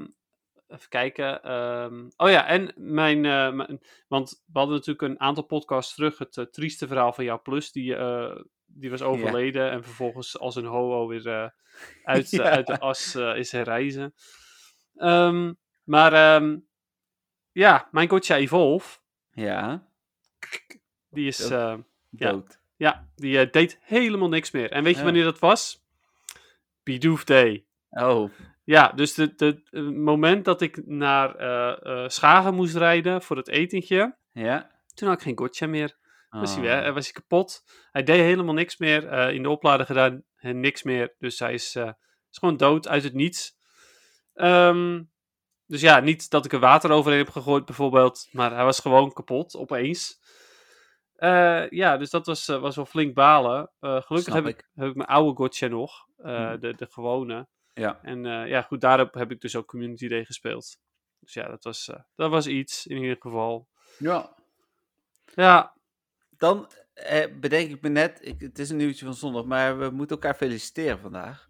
even 0.68 0.88
kijken. 0.88 1.42
ehm, 1.42 2.08
oh 2.16 2.30
ja, 2.30 2.46
en 2.46 2.72
mijn, 2.76 3.24
eh, 3.24 3.52
mijn- 3.52 3.80
Want 4.08 4.42
we 4.52 4.58
hadden 4.58 4.74
natuurlijk 4.76 5.02
een 5.12 5.20
aantal 5.20 5.44
podcasts 5.44 5.94
terug 5.94 6.18
het 6.18 6.36
eh, 6.36 6.44
trieste 6.44 6.86
verhaal 6.86 7.12
van 7.12 7.24
jouw 7.24 7.42
plus. 7.42 7.72
Die, 7.72 7.96
eh, 7.96 8.36
die 8.66 8.90
was 8.90 9.02
overleden 9.02 9.70
en 9.70 9.84
vervolgens 9.84 10.38
als 10.38 10.56
een 10.56 10.64
ho 10.64 11.06
weer 11.06 11.54
uit, 12.04 12.30
Ja. 12.30 12.42
uit 12.42 12.66
de 12.66 12.78
as 12.80 13.14
is 13.14 13.52
herreizen. 13.52 14.14
Ehm, 14.96 15.52
maar 15.84 16.42
ja, 17.52 17.88
mijn 17.90 18.08
Gotcha 18.08 18.36
Evolve, 18.36 18.98
Ja, 19.30 19.86
die 21.10 21.26
is... 21.26 21.36
Dood. 21.36 21.50
eh, 21.50 21.74
Ja. 22.10 22.42
ja, 22.76 23.08
die 23.16 23.38
eh, 23.38 23.50
deed 23.50 23.78
helemaal 23.80 24.28
niks 24.28 24.50
meer. 24.50 24.70
En 24.70 24.84
weet 24.84 24.96
je 24.96 25.04
wanneer 25.04 25.24
dat 25.24 25.38
was? 25.38 25.82
Bidoof 26.82 27.24
Day. 27.24 27.64
Oh, 27.90 28.30
Ja, 28.64 28.88
dus 28.88 29.16
het 29.16 29.38
de, 29.38 29.62
de, 29.70 29.78
het 29.78 29.96
moment 29.96 30.44
dat 30.44 30.60
ik 30.60 30.86
naar 30.86 31.36
eh, 31.36 32.08
Schagen 32.08 32.54
moest 32.54 32.76
rijden 32.76 33.22
voor 33.22 33.36
het 33.36 33.48
etentje, 33.48 34.16
ja. 34.32 34.70
toen 34.94 35.08
had 35.08 35.16
ik 35.16 35.22
geen 35.22 35.38
gotcha 35.38 35.66
meer. 35.66 35.96
Was, 36.30 36.54
hij, 36.54 36.62
weg, 36.62 36.84
eh, 36.84 36.94
was 36.94 37.04
hij 37.04 37.12
kapot. 37.12 37.64
Hij 37.92 38.02
deed 38.02 38.20
helemaal 38.20 38.54
niks 38.54 38.76
meer. 38.76 39.12
in 39.32 39.42
de 39.42 39.50
oplader 39.50 39.86
gedaan, 39.86 40.24
en 40.36 40.60
niks 40.60 40.82
meer. 40.82 41.14
Dus 41.18 41.38
hij 41.38 41.52
is, 41.52 41.76
is 42.30 42.38
gewoon 42.38 42.56
dood 42.56 42.88
uit 42.88 43.02
het 43.02 43.14
niets. 43.14 43.56
Ehm, 44.34 45.02
dus 45.66 45.80
ja, 45.80 46.00
niet 46.00 46.30
dat 46.30 46.44
ik 46.44 46.52
er 46.52 46.58
water 46.58 46.90
overheen 46.90 47.18
heb 47.18 47.30
gegooid 47.30 47.64
bijvoorbeeld, 47.64 48.28
maar 48.32 48.54
hij 48.54 48.64
was 48.64 48.80
gewoon 48.80 49.12
kapot 49.12 49.56
opeens. 49.56 50.20
Eh, 51.14 51.68
ja, 51.70 51.96
dus 51.96 52.10
dat 52.10 52.26
was, 52.26 52.48
eh, 52.48 52.60
was 52.60 52.76
wel 52.76 52.86
flink 52.86 53.14
balen. 53.14 53.70
Eh, 53.80 53.90
gelukkig 54.02 54.32
Snap 54.32 54.44
heb 54.44 54.46
ik. 54.58 54.68
heb 54.74 54.88
ik 54.88 54.94
mijn 54.94 55.08
oude 55.08 55.36
gotcha 55.36 55.66
nog, 55.66 56.06
Hmm. 56.16 56.60
de, 56.60 56.74
de 56.76 56.86
gewone. 56.90 57.48
Ja. 57.72 58.00
En 58.02 58.24
ja, 58.24 58.62
goed, 58.62 58.80
daarop 58.80 59.14
heb 59.14 59.30
ik 59.30 59.40
dus 59.40 59.56
ook 59.56 59.66
Community 59.66 60.08
Day 60.08 60.24
gespeeld. 60.24 60.76
Dus 61.18 61.32
ja, 61.34 61.48
dat 61.48 61.64
was, 61.64 61.90
dat 62.14 62.30
was 62.30 62.46
iets 62.46 62.86
in 62.86 62.96
ieder 62.96 63.16
geval. 63.20 63.68
Ja. 63.98 64.34
Ja, 65.34 65.76
Dan 66.30 66.70
eh, 66.94 67.38
bedenk 67.40 67.70
ik 67.70 67.82
me 67.82 67.88
net, 67.88 68.18
ik, 68.22 68.40
het 68.40 68.58
is 68.58 68.70
een 68.70 68.76
nieuwtje 68.76 69.04
van 69.04 69.14
zondag, 69.14 69.44
maar 69.44 69.78
we 69.78 69.90
moeten 69.90 70.16
elkaar 70.16 70.34
feliciteren 70.34 70.98
vandaag. 70.98 71.48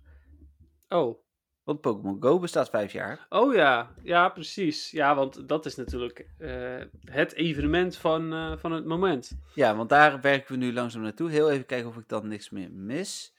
oh. 0.88 1.22
Want 1.64 1.80
Pokémon 1.80 2.16
Go 2.22 2.38
bestaat 2.38 2.70
vijf 2.70 2.92
jaar. 2.92 3.26
Oh 3.28 3.54
ja, 3.54 3.94
ja, 4.02 4.28
precies. 4.28 4.90
Ja, 4.90 5.14
want 5.14 5.48
dat 5.48 5.66
is 5.66 5.74
natuurlijk 5.74 6.26
eh, 6.38 6.80
het 7.04 7.32
evenement 7.34 7.96
van, 7.96 8.32
eh, 8.32 8.52
van 8.56 8.72
het 8.72 8.84
moment. 8.84 9.38
Ja, 9.54 9.76
want 9.76 9.88
daar 9.88 10.20
werken 10.20 10.52
we 10.52 10.58
nu 10.58 10.72
langzaam 10.72 11.02
naartoe. 11.02 11.30
Heel 11.30 11.50
even 11.50 11.66
kijken 11.66 11.88
of 11.88 11.96
ik 11.96 12.08
dan 12.08 12.28
niks 12.28 12.50
meer 12.50 12.70
mis. 12.72 13.32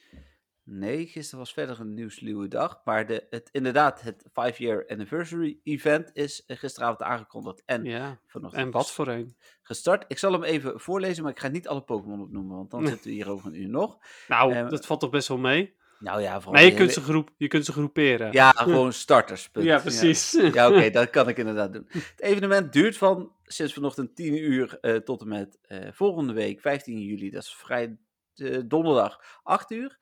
Nee, 0.63 1.05
gisteren 1.07 1.39
was 1.39 1.53
verder 1.53 1.79
een 1.79 1.93
nieuwsluwe 1.93 2.47
dag. 2.47 2.81
Maar 2.85 3.05
de, 3.07 3.27
het, 3.29 3.49
inderdaad, 3.51 4.01
het 4.01 4.25
5-year 4.29 4.85
anniversary 4.87 5.59
event 5.63 6.09
is 6.13 6.43
gisteravond 6.47 7.01
aangekondigd. 7.01 7.61
En 7.65 7.83
Ja, 7.83 8.19
vanochtend 8.27 8.63
en 8.65 8.71
wat 8.71 8.91
voor 8.91 9.07
een. 9.07 9.35
gestart. 9.61 10.05
Ik 10.07 10.17
zal 10.17 10.31
hem 10.31 10.43
even 10.43 10.79
voorlezen, 10.79 11.23
maar 11.23 11.31
ik 11.31 11.39
ga 11.39 11.47
niet 11.47 11.67
alle 11.67 11.81
Pokémon 11.81 12.21
opnoemen. 12.21 12.55
Want 12.57 12.71
dan 12.71 12.87
zitten 12.91 13.07
we 13.09 13.15
hier 13.15 13.29
over 13.29 13.47
een 13.47 13.61
uur 13.61 13.69
nog. 13.69 13.97
Nou, 14.27 14.53
Eh, 14.53 14.69
dat 14.69 14.85
valt 14.85 14.99
toch 14.99 15.09
best 15.09 15.27
wel 15.27 15.37
mee? 15.37 15.75
Nou 15.99 16.21
ja, 16.21 16.41
vooral 16.41 16.53
Maar 16.53 16.71
je 16.71 16.73
kunt, 16.73 16.91
ze 16.91 17.01
groep, 17.01 17.31
je 17.37 17.47
kunt 17.47 17.65
ze 17.65 17.71
groeperen. 17.71 18.31
Ja, 18.31 18.49
gewoon 18.51 18.93
starters. 18.93 19.49
Ja, 19.53 19.79
precies. 19.79 20.31
Ja, 20.31 20.69
oké, 20.69 20.89
dat 20.99 21.09
kan 21.09 21.29
ik 21.29 21.37
inderdaad 21.37 21.73
doen. 21.73 21.85
Het 21.87 22.21
evenement 22.21 22.73
duurt 22.73 22.97
van 22.97 23.31
sinds 23.43 23.73
vanochtend 23.73 24.15
10 24.15 24.43
uur 24.43 24.77
eh, 24.81 24.95
tot 24.95 25.21
en 25.21 25.27
met 25.27 25.57
eh, 25.61 25.91
volgende 25.91 26.33
week 26.33 26.61
15 26.61 26.99
juli. 26.99 27.29
Dat 27.29 27.43
is 27.43 27.55
vrij 27.55 27.97
eh, 28.35 28.59
donderdag 28.65 29.39
8 29.43 29.71
uur. 29.71 29.97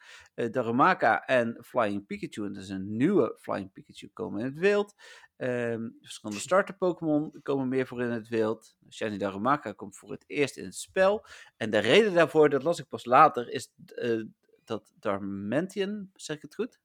Darumaka 0.52 1.26
en 1.26 1.58
Flying 1.62 2.06
Pikachu, 2.06 2.46
en 2.46 2.54
dat 2.54 2.64
is 2.64 2.70
een 2.70 2.98
nieuwe 2.98 3.38
Flying 3.40 3.72
Pikachu, 3.72 4.10
komen 4.14 4.40
in 4.40 4.46
het 4.46 4.60
wild. 4.60 4.96
Ehm, 5.38 5.90
verschillende 6.02 6.42
starter 6.42 6.76
Pokémon 6.76 7.40
komen 7.44 7.68
meer 7.68 7.88
voor 7.88 8.02
in 8.02 8.12
het 8.12 8.28
wild. 8.28 8.76
Shiny 8.90 9.18
Darumaka 9.18 9.72
komt 9.72 9.98
voor 9.98 10.12
het 10.12 10.24
eerst 10.28 10.58
in 10.58 10.64
het 10.64 10.76
spel. 10.76 11.26
En 11.58 11.70
de 11.70 11.78
reden 11.78 12.14
daarvoor, 12.14 12.50
dat 12.50 12.64
las 12.64 12.80
ik 12.80 12.88
pas 12.88 13.06
later, 13.06 13.50
is 13.50 13.74
dat 14.68 14.94
Darmanitan, 15.00 16.10
zeg 16.16 16.36
ik 16.36 16.42
het 16.42 16.56
goed? 16.56 16.80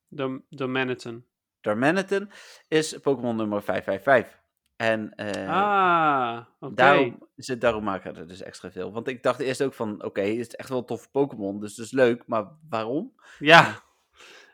De 0.49 0.67
Manhattan. 0.67 1.25
Darmanitan 1.61 2.31
is 2.69 2.99
Pokémon 2.99 3.37
nummer 3.37 3.63
555. 3.63 4.47
En 4.77 5.15
eh, 5.15 5.49
ah, 5.49 6.47
oké. 6.61 6.75
daarom 6.75 7.29
zit 7.37 7.61
Darumaka 7.61 8.15
er 8.15 8.27
dus 8.27 8.43
extra 8.43 8.71
veel. 8.71 8.93
Want 8.93 9.09
ik 9.09 9.23
dacht 9.23 9.41
eerst 9.41 9.63
ook 9.63 9.75
van, 9.75 10.05
oké, 10.05 10.21
het 10.21 10.39
is 10.39 10.55
echt 10.55 10.69
wel 10.69 10.79
een 10.79 10.85
toffe 10.85 11.11
Pokémon, 11.11 11.61
dus 11.61 11.75
dat 11.75 11.87
is 11.87 11.93
leuk, 11.93 12.27
maar 12.27 12.47
waarom? 12.69 13.13
Ja. 13.39 13.83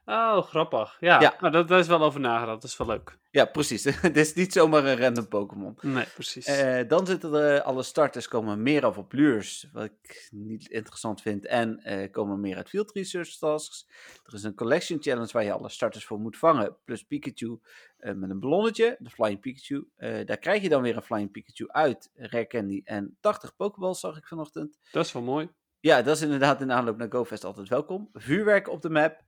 Oh, 0.06 0.42
grappig. 0.42 0.96
Ja, 1.00 1.20
Ja. 1.20 1.36
Maar 1.40 1.52
dat, 1.52 1.68
daar 1.68 1.78
is 1.78 1.86
wel 1.86 2.02
over 2.02 2.20
nagedacht. 2.20 2.60
Dat 2.62 2.70
is 2.70 2.76
wel 2.76 2.86
leuk. 2.86 3.18
Ja, 3.30 3.44
precies. 3.44 3.84
Het 4.00 4.16
is 4.16 4.34
niet 4.34 4.52
zomaar 4.52 4.84
een 4.84 4.98
random 4.98 5.28
Pokémon. 5.28 5.78
Nee, 5.80 6.04
precies. 6.14 6.46
Eh, 6.46 6.88
dan 6.88 7.06
zitten 7.06 7.34
er 7.34 7.62
alle 7.62 7.82
starters, 7.82 8.28
komen 8.28 8.62
meer 8.62 8.84
af 8.84 8.98
op 8.98 9.12
lures, 9.12 9.68
wat 9.72 9.84
ik 9.84 10.28
niet 10.30 10.68
interessant 10.68 11.20
vind. 11.22 11.46
En 11.46 11.78
eh, 11.78 12.10
komen 12.10 12.40
meer 12.40 12.56
uit 12.56 12.68
field 12.68 12.92
research 12.92 13.36
tasks. 13.36 13.86
Er 14.26 14.34
is 14.34 14.42
een 14.42 14.54
collection 14.54 15.02
challenge 15.02 15.32
waar 15.32 15.44
je 15.44 15.52
alle 15.52 15.68
starters 15.68 16.04
voor 16.04 16.18
moet 16.18 16.36
vangen. 16.36 16.76
Plus 16.84 17.02
Pikachu 17.02 17.58
eh, 17.96 18.14
met 18.14 18.30
een 18.30 18.40
ballonnetje, 18.40 18.96
de 18.98 19.10
Flying 19.10 19.40
Pikachu. 19.40 19.88
Eh, 19.96 20.26
daar 20.26 20.38
krijg 20.38 20.62
je 20.62 20.68
dan 20.68 20.82
weer 20.82 20.96
een 20.96 21.02
Flying 21.02 21.30
Pikachu 21.30 21.68
uit. 21.68 22.10
Rare 22.14 22.46
Candy 22.46 22.80
en 22.84 23.16
80 23.20 23.56
Pokéballs 23.56 24.00
zag 24.00 24.16
ik 24.16 24.26
vanochtend. 24.26 24.78
dat 24.92 25.04
is 25.04 25.12
wel 25.12 25.22
mooi. 25.22 25.48
Ja, 25.80 26.02
dat 26.02 26.16
is 26.16 26.22
inderdaad 26.22 26.60
in 26.60 26.72
aanloop 26.72 26.96
naar 26.96 27.12
GoFest 27.12 27.44
altijd 27.44 27.68
welkom. 27.68 28.08
Vuurwerk 28.12 28.68
op 28.68 28.82
de 28.82 28.90
map. 28.90 29.22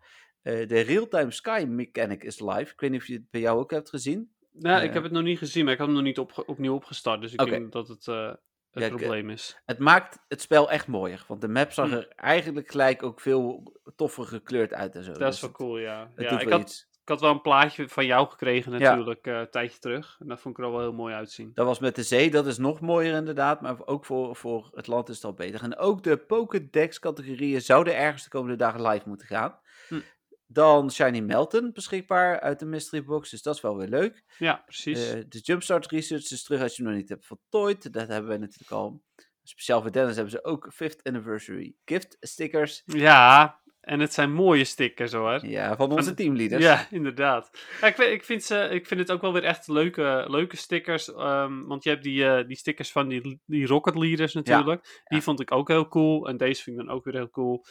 Eh, 0.47 0.69
de 0.69 0.81
real-time 0.81 1.31
sky 1.31 1.65
mechanic 1.69 2.25
is 2.25 2.41
live. 2.41 2.73
Ik 2.73 2.81
weet 2.81 2.91
niet 2.91 3.01
of 3.01 3.07
je 3.07 3.13
het 3.15 3.31
bij 3.31 3.41
jou 3.41 3.59
ook 3.59 3.71
hebt 3.71 3.89
gezien. 3.89 4.31
Nou, 4.53 4.79
Eh. 4.79 4.85
ik 4.85 4.93
heb 4.93 5.03
het 5.03 5.13
nog 5.13 5.23
niet 5.23 5.39
gezien, 5.39 5.65
maar 5.65 5.73
ik 5.73 5.79
had 5.79 5.87
hem 5.87 5.97
nog 5.97 6.07
niet 6.07 6.19
opge- 6.19 6.47
opnieuw 6.47 6.75
opgestart. 6.75 7.21
Dus 7.21 7.33
ik 7.33 7.45
denk 7.45 7.73
dat 7.73 7.89
het 7.89 8.07
eh, 8.09 8.27
het 8.27 8.39
Ja, 8.71 8.83
eh, 8.83 8.89
probleem 8.97 9.31
is. 9.31 9.61
Het 9.65 9.79
maakt 9.79 10.19
het 10.29 10.41
spel 10.41 10.71
echt 10.71 10.87
mooier. 10.87 11.25
Want 11.29 11.41
de 11.41 11.49
map 11.49 11.73
zag 11.73 11.89
Hm. 11.89 11.95
er 11.95 12.09
eigenlijk 12.17 12.71
gelijk 12.71 13.03
ook 13.03 13.21
veel 13.21 13.73
toffer 13.97 14.25
gekleurd 14.25 14.73
uit 14.75 14.95
en 14.95 15.05
zo. 15.05 15.13
Dat 15.13 15.19
Dus 15.21 15.35
is 15.35 15.41
wel 15.41 15.51
het- 15.51 15.59
cool, 15.59 15.79
ja. 15.79 16.11
Ja 16.17 16.39
ik, 16.41 16.49
wel 16.49 16.59
had, 16.59 16.69
iets. 16.69 16.89
ik 17.03 17.09
had 17.09 17.21
wel 17.21 17.31
een 17.31 17.41
plaatje 17.41 17.89
van 17.89 18.07
jou 18.07 18.29
gekregen 18.29 18.73
Ja. 18.73 18.79
natuurlijk, 18.79 19.27
eh, 19.27 19.39
een 19.39 19.51
tijdje 19.51 19.79
terug. 19.79 20.17
En 20.21 20.27
dat 20.29 20.41
vond 20.41 20.59
ik 20.59 20.61
er 20.65 20.71
al 20.71 20.77
wel 20.77 20.87
heel 20.87 20.93
mooi 20.97 21.15
uitzien. 21.15 21.51
Dat 21.55 21.67
was 21.67 21.79
met 21.79 21.95
de 21.95 22.03
zee, 22.03 22.31
dat 22.31 22.47
is 22.47 22.59
nog 22.59 22.81
mooier 22.81 23.15
inderdaad. 23.17 23.61
Maar 23.61 23.87
ook 23.87 24.05
voor, 24.05 24.37
voor 24.37 24.71
het 24.75 24.87
land 24.87 25.09
is 25.09 25.15
het 25.15 25.25
al 25.25 25.35
beter. 25.35 25.63
En 25.63 25.77
ook 25.77 26.03
de 26.03 26.17
Pokédex-categorieën 26.17 27.61
zouden 27.61 27.97
ergens 27.97 28.23
de 28.25 28.31
komende 28.31 28.57
dagen 28.57 28.83
live 28.87 29.09
moeten 29.09 29.27
gaan. 29.27 29.59
Hm. 29.89 30.01
Dan 30.47 30.91
Shiny 30.91 31.21
Melton 31.21 31.73
beschikbaar 31.73 32.41
uit 32.41 32.59
de 32.59 32.67
Mystery 32.67 33.05
Box. 33.05 33.31
Dus 33.31 33.43
dat 33.43 33.55
is 33.55 33.61
wel 33.61 33.77
weer 33.77 33.89
leuk. 33.89 34.25
Ja, 34.39 34.63
precies. 34.67 35.13
Eh, 35.13 35.21
de 35.29 35.39
Jumpstart 35.39 35.87
Research 35.87 36.31
is 36.31 36.43
terug 36.43 36.63
als 36.63 36.77
je 36.77 36.83
hem 36.83 36.93
nog 36.93 37.01
niet 37.01 37.09
hebt 37.09 37.27
voltooid. 37.27 37.93
Dat 37.93 38.09
hebben 38.09 38.29
wij 38.29 38.39
natuurlijk 38.39 38.71
al. 38.71 39.03
Speciaal 39.43 39.83
voor 39.83 39.93
Dennis 39.93 40.15
hebben 40.15 40.33
ze 40.33 40.45
ook 40.45 40.73
5th 40.73 41.03
Anniversary 41.03 41.75
gift 41.85 42.17
stickers. 42.21 42.83
ja, 42.87 43.61
en 43.87 44.01
het 44.01 44.13
zijn 44.13 44.33
mooie 44.33 44.65
stickers 44.65 45.13
hoor. 45.13 45.47
Ja, 45.47 45.77
van 45.77 45.93
onze 45.93 46.15
teamleaders. 46.15 46.65
Ja, 46.65 46.87
inderdaad. 46.91 47.51
Ja, 47.81 47.87
ik, 47.87 47.95
vind, 47.95 48.13
ik, 48.13 48.25
vind 48.25 48.43
ze, 48.43 48.69
ik 48.71 48.87
vind 48.87 49.01
het 49.01 49.11
ook 49.11 49.21
wel 49.21 49.33
weer 49.33 49.45
echt 49.45 49.69
leuke, 49.69 50.25
leuke 50.29 50.57
stickers. 50.57 51.13
ehm, 51.13 51.63
want 51.63 51.85
je 51.85 51.91
hebt 51.91 52.03
die, 52.03 52.25
eh, 52.25 52.47
die 52.47 52.57
stickers 52.57 52.93
van 52.93 53.09
die, 53.09 53.41
die 53.45 53.67
Rocket 53.67 53.97
Leaders 53.97 54.35
natuurlijk. 54.35 54.83
Die 55.05 55.19
ja. 55.19 55.25
vond 55.25 55.41
ik 55.41 55.53
ook 55.53 55.69
heel 55.69 55.89
cool. 55.89 56.29
En 56.29 56.37
deze 56.37 56.63
vind 56.63 56.81
ik 56.81 56.87
dan 56.87 56.95
ook 56.95 57.05
weer 57.05 57.15
heel 57.15 57.31
cool. 57.31 57.65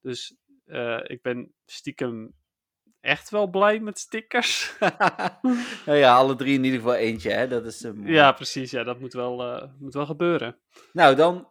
Dus 0.00 0.36
eh, 0.70 1.00
ik 1.02 1.22
ben 1.22 1.54
stiekem 1.66 2.38
echt 3.00 3.30
wel 3.30 3.46
blij 3.46 3.80
met 3.80 3.98
stickers. 3.98 4.76
nou 5.86 5.98
ja, 5.98 6.16
alle 6.16 6.36
drie 6.36 6.54
in 6.54 6.64
ieder 6.64 6.78
geval 6.78 6.94
eentje. 6.94 7.30
Hè? 7.30 7.48
Dat 7.48 7.64
is 7.66 7.84
eh, 7.84 7.92
ja, 8.04 8.32
precies. 8.32 8.70
Ja, 8.70 8.82
dat 8.84 9.00
moet 9.00 9.12
wel, 9.12 9.42
eh, 9.42 9.68
moet 9.78 9.94
wel 9.94 10.06
gebeuren. 10.06 10.58
Nou, 10.92 11.14
dan 11.14 11.48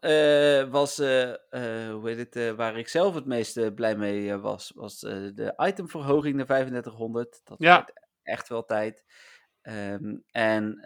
was, 0.71 0.97
hoe 0.97 2.01
heet 2.03 2.33
het, 2.33 2.55
waar 2.55 2.77
ik 2.77 2.87
zelf 2.87 3.15
het 3.15 3.25
meest 3.25 3.75
blij 3.75 3.95
mee 3.95 4.35
was, 4.37 4.71
was 4.75 4.99
de 4.99 5.53
itemverhoging 5.67 6.35
naar 6.35 6.45
3500. 6.45 7.41
Dat 7.43 7.57
Ja. 7.59 7.75
werd 7.75 8.07
echt 8.23 8.49
wel 8.49 8.65
tijd. 8.65 9.03
Ehm, 9.61 10.17
en 10.31 10.79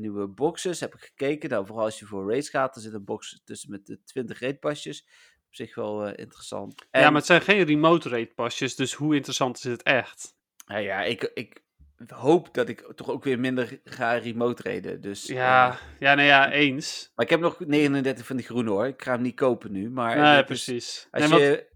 nieuwe 0.00 0.28
boxes 0.28 0.80
heb 0.80 0.94
ik 0.94 1.00
gekeken. 1.00 1.50
Nou, 1.50 1.66
vooral 1.66 1.84
als 1.84 1.98
je 1.98 2.06
voor 2.06 2.32
race 2.32 2.50
gaat, 2.50 2.76
er 2.76 2.82
zit 2.82 2.92
een 2.92 3.04
box 3.04 3.40
tussen 3.44 3.70
met 3.70 3.86
de 3.86 4.02
20 4.04 4.40
raidpasjes. 4.40 5.06
Op 5.54 5.60
zich 5.60 5.74
wel 5.74 6.06
eh, 6.06 6.12
interessant. 6.16 6.84
En, 6.90 7.00
Ja, 7.00 7.06
maar 7.06 7.16
het 7.16 7.26
zijn 7.26 7.40
geen 7.40 7.64
remote 7.64 8.08
rate 8.08 8.32
pasjes. 8.34 8.76
Dus 8.76 8.92
hoe 8.92 9.14
interessant 9.14 9.56
is 9.56 9.62
het 9.64 9.82
echt? 9.82 10.36
nou 10.66 10.80
ja, 10.82 11.02
ik, 11.02 11.30
ik 11.34 11.62
hoop 12.08 12.54
dat 12.54 12.68
ik 12.68 12.92
toch 12.94 13.08
ook 13.10 13.24
weer 13.24 13.38
minder 13.40 13.80
ga 13.84 14.12
remote 14.12 14.62
raiden. 14.62 15.00
Dus, 15.00 15.26
Ja, 15.26 15.70
eh, 15.70 15.76
ja 15.98 16.14
nou 16.14 16.26
ja, 16.28 16.50
eens. 16.52 17.12
maar 17.14 17.24
ik 17.24 17.30
heb 17.30 17.40
nog 17.40 17.60
39 17.60 18.26
van 18.26 18.36
die 18.36 18.44
groene 18.44 18.70
hoor. 18.70 18.86
Ik 18.86 19.02
ga 19.02 19.12
hem 19.12 19.22
niet 19.22 19.34
kopen 19.34 19.72
nu. 19.72 19.90
Maar 19.90 20.16
Nee, 20.18 20.38
is- 20.38 20.44
precies. 20.44 21.08
Als 21.10 21.28
Nee, 21.28 21.40
je, 21.40 21.66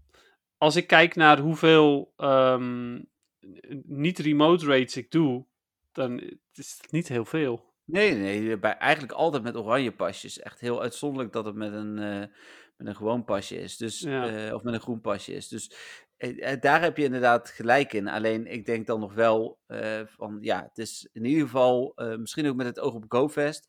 als 0.57 0.75
ik 0.75 0.87
kijk 0.87 1.15
naar 1.15 1.39
hoeveel 1.39 2.13
ehm, 2.17 2.99
niet-remote 3.83 4.65
rates 4.65 4.97
ik 4.97 5.11
doe, 5.11 5.45
dan 5.91 6.19
is 6.53 6.77
het 6.81 6.91
niet 6.91 7.07
heel 7.07 7.25
veel. 7.25 7.67
Nee, 7.85 8.13
nee, 8.13 8.57
bij, 8.57 8.77
eigenlijk 8.77 9.13
altijd 9.13 9.43
met 9.43 9.55
oranje 9.55 9.91
pasjes. 9.91 10.39
Echt 10.39 10.59
heel 10.59 10.81
uitzonderlijk 10.81 11.33
dat 11.33 11.45
het 11.45 11.55
met 11.55 11.73
een, 11.73 11.99
eh, 11.99 12.23
met 12.79 12.87
een 12.87 12.95
gewoon 12.95 13.23
pasje 13.25 13.55
is. 13.61 13.77
Dus, 13.77 13.99
Ja. 13.99 14.47
eh, 14.47 14.53
of 14.53 14.63
met 14.63 14.73
een 14.73 14.79
groen 14.79 15.01
pasje 15.01 15.33
is. 15.33 15.47
Dus 15.47 15.71
eh, 16.17 16.51
eh, 16.51 16.61
daar 16.61 16.81
heb 16.81 16.97
je 16.97 17.03
inderdaad 17.03 17.49
gelijk 17.49 17.93
in. 17.93 18.07
Alleen 18.07 18.47
ik 18.47 18.65
denk 18.65 18.87
dan 18.87 18.99
nog 18.99 19.13
wel 19.13 19.59
van 20.05 20.37
ja, 20.41 20.61
het 20.63 20.77
is 20.77 21.09
in 21.13 21.25
ieder 21.25 21.43
geval, 21.43 21.93
misschien 21.95 22.47
ook 22.47 22.55
met 22.55 22.65
het 22.65 22.79
oog 22.79 22.93
op 22.93 23.05
GoFest, 23.07 23.67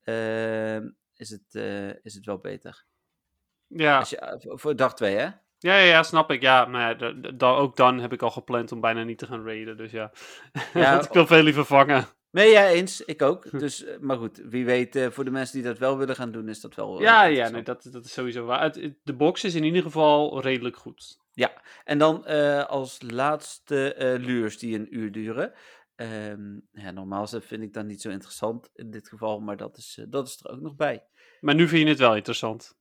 eh, 0.00 0.76
is, 1.14 1.30
het, 1.30 1.54
is 2.02 2.14
het 2.14 2.24
wel 2.24 2.38
beter. 2.38 2.84
Ja, 3.66 3.98
Als 3.98 4.10
je, 4.10 4.36
voor, 4.56 4.76
dag 4.76 4.94
2, 4.94 5.14
hè? 5.16 5.22
ja, 5.22 5.76
ja, 5.76 5.76
ja, 5.76 6.02
snap 6.02 6.30
ik. 6.30 6.42
Ja, 6.42 6.64
maar 6.64 6.88
ja, 6.88 6.94
da- 6.94 7.12
da- 7.12 7.30
da- 7.30 7.54
ook 7.56 7.76
dan 7.76 7.98
heb 7.98 8.12
ik 8.12 8.22
al 8.22 8.30
gepland 8.30 8.72
om 8.72 8.80
bijna 8.80 9.02
niet 9.02 9.18
te 9.18 9.26
gaan 9.26 9.44
raiden. 9.44 9.76
Dus 9.76 9.90
ja, 9.90 10.12
Ja, 10.74 11.00
ik 11.04 11.12
wil 11.12 11.26
veel 11.26 11.42
liever 11.42 11.64
vangen. 11.64 12.06
Nee, 12.30 12.50
ja, 12.50 12.68
eens. 12.68 13.00
Ik 13.00 13.22
ook. 13.22 13.58
Dus, 13.58 13.84
eh, 13.84 13.98
maar 13.98 14.16
goed, 14.16 14.36
wie 14.44 14.64
weet, 14.64 14.96
eh, 14.96 15.10
voor 15.10 15.24
de 15.24 15.30
mensen 15.30 15.54
die 15.56 15.64
dat 15.66 15.78
wel 15.78 15.98
willen 15.98 16.14
gaan 16.16 16.32
doen, 16.32 16.48
is 16.48 16.60
dat 16.60 16.74
wel. 16.74 16.96
eh, 16.96 17.02
Ja, 17.02 17.24
ja, 17.24 17.48
nee, 17.48 17.62
dat, 17.62 17.88
dat 17.92 18.04
is 18.04 18.12
sowieso 18.12 18.44
waar. 18.44 18.72
De 19.02 19.14
box 19.16 19.44
is 19.44 19.54
in 19.54 19.64
ieder 19.64 19.82
geval 19.82 20.40
redelijk 20.40 20.76
goed. 20.76 21.18
En 21.84 21.98
dan 21.98 22.24
als 22.66 23.02
laatste 23.06 23.94
eh 23.94 24.18
lures 24.24 24.58
die 24.58 24.78
een 24.78 24.96
uur 24.96 25.12
duren. 25.12 25.52
Ehm, 25.96 26.58
ja, 26.72 26.90
normaal 26.90 27.30
dat- 27.30 27.44
vind 27.44 27.62
ik 27.62 27.72
dan 27.72 27.86
niet 27.86 28.00
zo 28.00 28.10
interessant 28.10 28.70
in 28.74 28.90
dit 28.90 29.08
geval, 29.08 29.40
maar 29.40 29.56
dat 29.56 29.76
is, 29.76 30.04
dat 30.08 30.26
is 30.28 30.40
er 30.42 30.50
ook 30.50 30.60
nog 30.60 30.76
bij. 30.76 31.04
Maar 31.40 31.54
nu 31.54 31.68
vind 31.68 31.82
je 31.82 31.88
het 31.88 31.98
wel 31.98 32.16
interessant. 32.16 32.78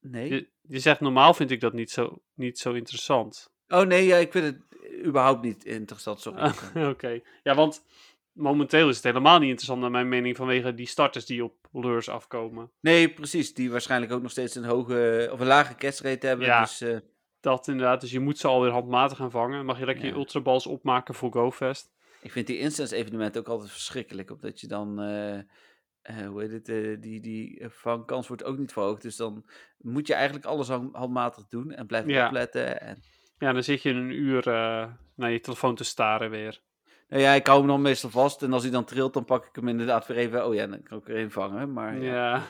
Nee? 0.00 0.28
Je, 0.30 0.50
je 0.60 0.78
zegt 0.78 1.00
normaal 1.00 1.34
vind 1.34 1.50
ik 1.50 1.60
dat 1.60 1.72
niet 1.72 1.90
zo, 1.90 2.22
niet 2.34 2.58
zo 2.58 2.72
interessant. 2.72 3.50
Oh 3.68 3.82
nee, 3.86 4.06
ja, 4.06 4.16
ik 4.16 4.32
vind 4.32 4.44
het 4.44 4.75
überhaupt 5.06 5.42
niet 5.42 5.64
interessant. 5.64 6.20
Sorry. 6.20 6.40
Ah, 6.40 6.88
Oké. 6.90 7.20
Ja, 7.42 7.54
want 7.54 7.84
momenteel 8.32 8.88
is 8.88 8.94
het 8.94 9.04
helemaal 9.04 9.38
niet 9.38 9.48
interessant 9.48 9.80
naar 9.80 9.90
mijn 9.90 10.08
mening 10.08 10.36
vanwege 10.36 10.74
die 10.74 10.86
starters 10.86 11.26
die 11.26 11.44
op 11.44 11.54
lures 11.72 12.08
afkomen. 12.08 12.70
Nee, 12.80 13.12
precies. 13.12 13.54
Die 13.54 13.70
waarschijnlijk 13.70 14.12
ook 14.12 14.22
nog 14.22 14.30
steeds 14.30 14.54
een 14.54 14.64
hoge 14.64 15.28
of 15.32 15.40
een 15.40 15.46
lage 15.46 15.74
catch 15.74 16.00
rate 16.02 16.26
hebben. 16.26 16.46
Ja. 16.46 16.60
Dus 16.60 16.80
eh, 16.80 16.96
Dat 17.40 17.68
inderdaad, 17.68 18.00
dus 18.00 18.10
je 18.10 18.20
moet 18.20 18.38
ze 18.38 18.46
alweer 18.46 18.70
handmatig 18.70 19.16
gaan 19.16 19.30
vangen. 19.30 19.64
Mag 19.64 19.78
je 19.78 19.84
lekker 19.84 20.04
Ja. 20.04 20.10
je 20.10 20.16
ultraballs 20.16 20.66
opmaken 20.66 21.14
voor 21.14 21.32
GoFest. 21.32 21.90
Ik 22.20 22.32
vind 22.32 22.46
die 22.46 22.58
instance 22.58 22.96
evenementen 22.96 23.40
ook 23.40 23.48
altijd 23.48 23.70
verschrikkelijk, 23.70 24.30
omdat 24.30 24.60
je 24.60 24.66
dan, 24.66 25.00
eh, 25.00 26.26
hoe 26.26 26.42
heet 26.42 26.66
het, 26.66 27.02
die, 27.02 27.20
die 27.20 27.64
vangkans 27.68 28.28
wordt 28.28 28.44
ook 28.44 28.58
niet 28.58 28.72
verhoogd. 28.72 29.02
Dus 29.02 29.16
dan 29.16 29.44
moet 29.78 30.06
je 30.06 30.14
eigenlijk 30.14 30.46
alles 30.46 30.68
hand- 30.68 30.96
handmatig 30.96 31.46
doen 31.48 31.70
en 31.72 31.86
blijven 31.86 32.10
Ja. 32.10 32.26
opletten. 32.26 32.80
En, 32.80 33.02
Ja, 33.38 33.52
dan 33.52 33.62
zit 33.62 33.82
je 33.82 33.90
een 33.90 34.10
uur 34.10 34.48
eh, 34.48 34.86
naar 35.14 35.30
je 35.30 35.40
telefoon 35.40 35.74
te 35.74 35.84
staren 35.84 36.30
weer. 36.30 36.60
nou 37.08 37.22
ja, 37.22 37.32
ik 37.32 37.46
hou 37.46 37.58
hem 37.58 37.68
dan 37.68 37.82
meestal 37.82 38.10
vast 38.10 38.42
en 38.42 38.52
als 38.52 38.62
hij 38.62 38.72
dan 38.72 38.84
trilt, 38.84 39.12
dan 39.14 39.24
pak 39.24 39.44
ik 39.46 39.54
hem 39.56 39.68
inderdaad 39.68 40.06
weer 40.06 40.16
even. 40.16 40.46
Oh 40.46 40.54
ja, 40.54 40.66
dan 40.66 40.82
kan 40.82 40.98
ik 40.98 41.08
er 41.08 41.16
een 41.16 41.30
vangen. 41.30 41.72
Maar 41.72 41.96
Ja, 42.02 42.12
ja. 42.14 42.42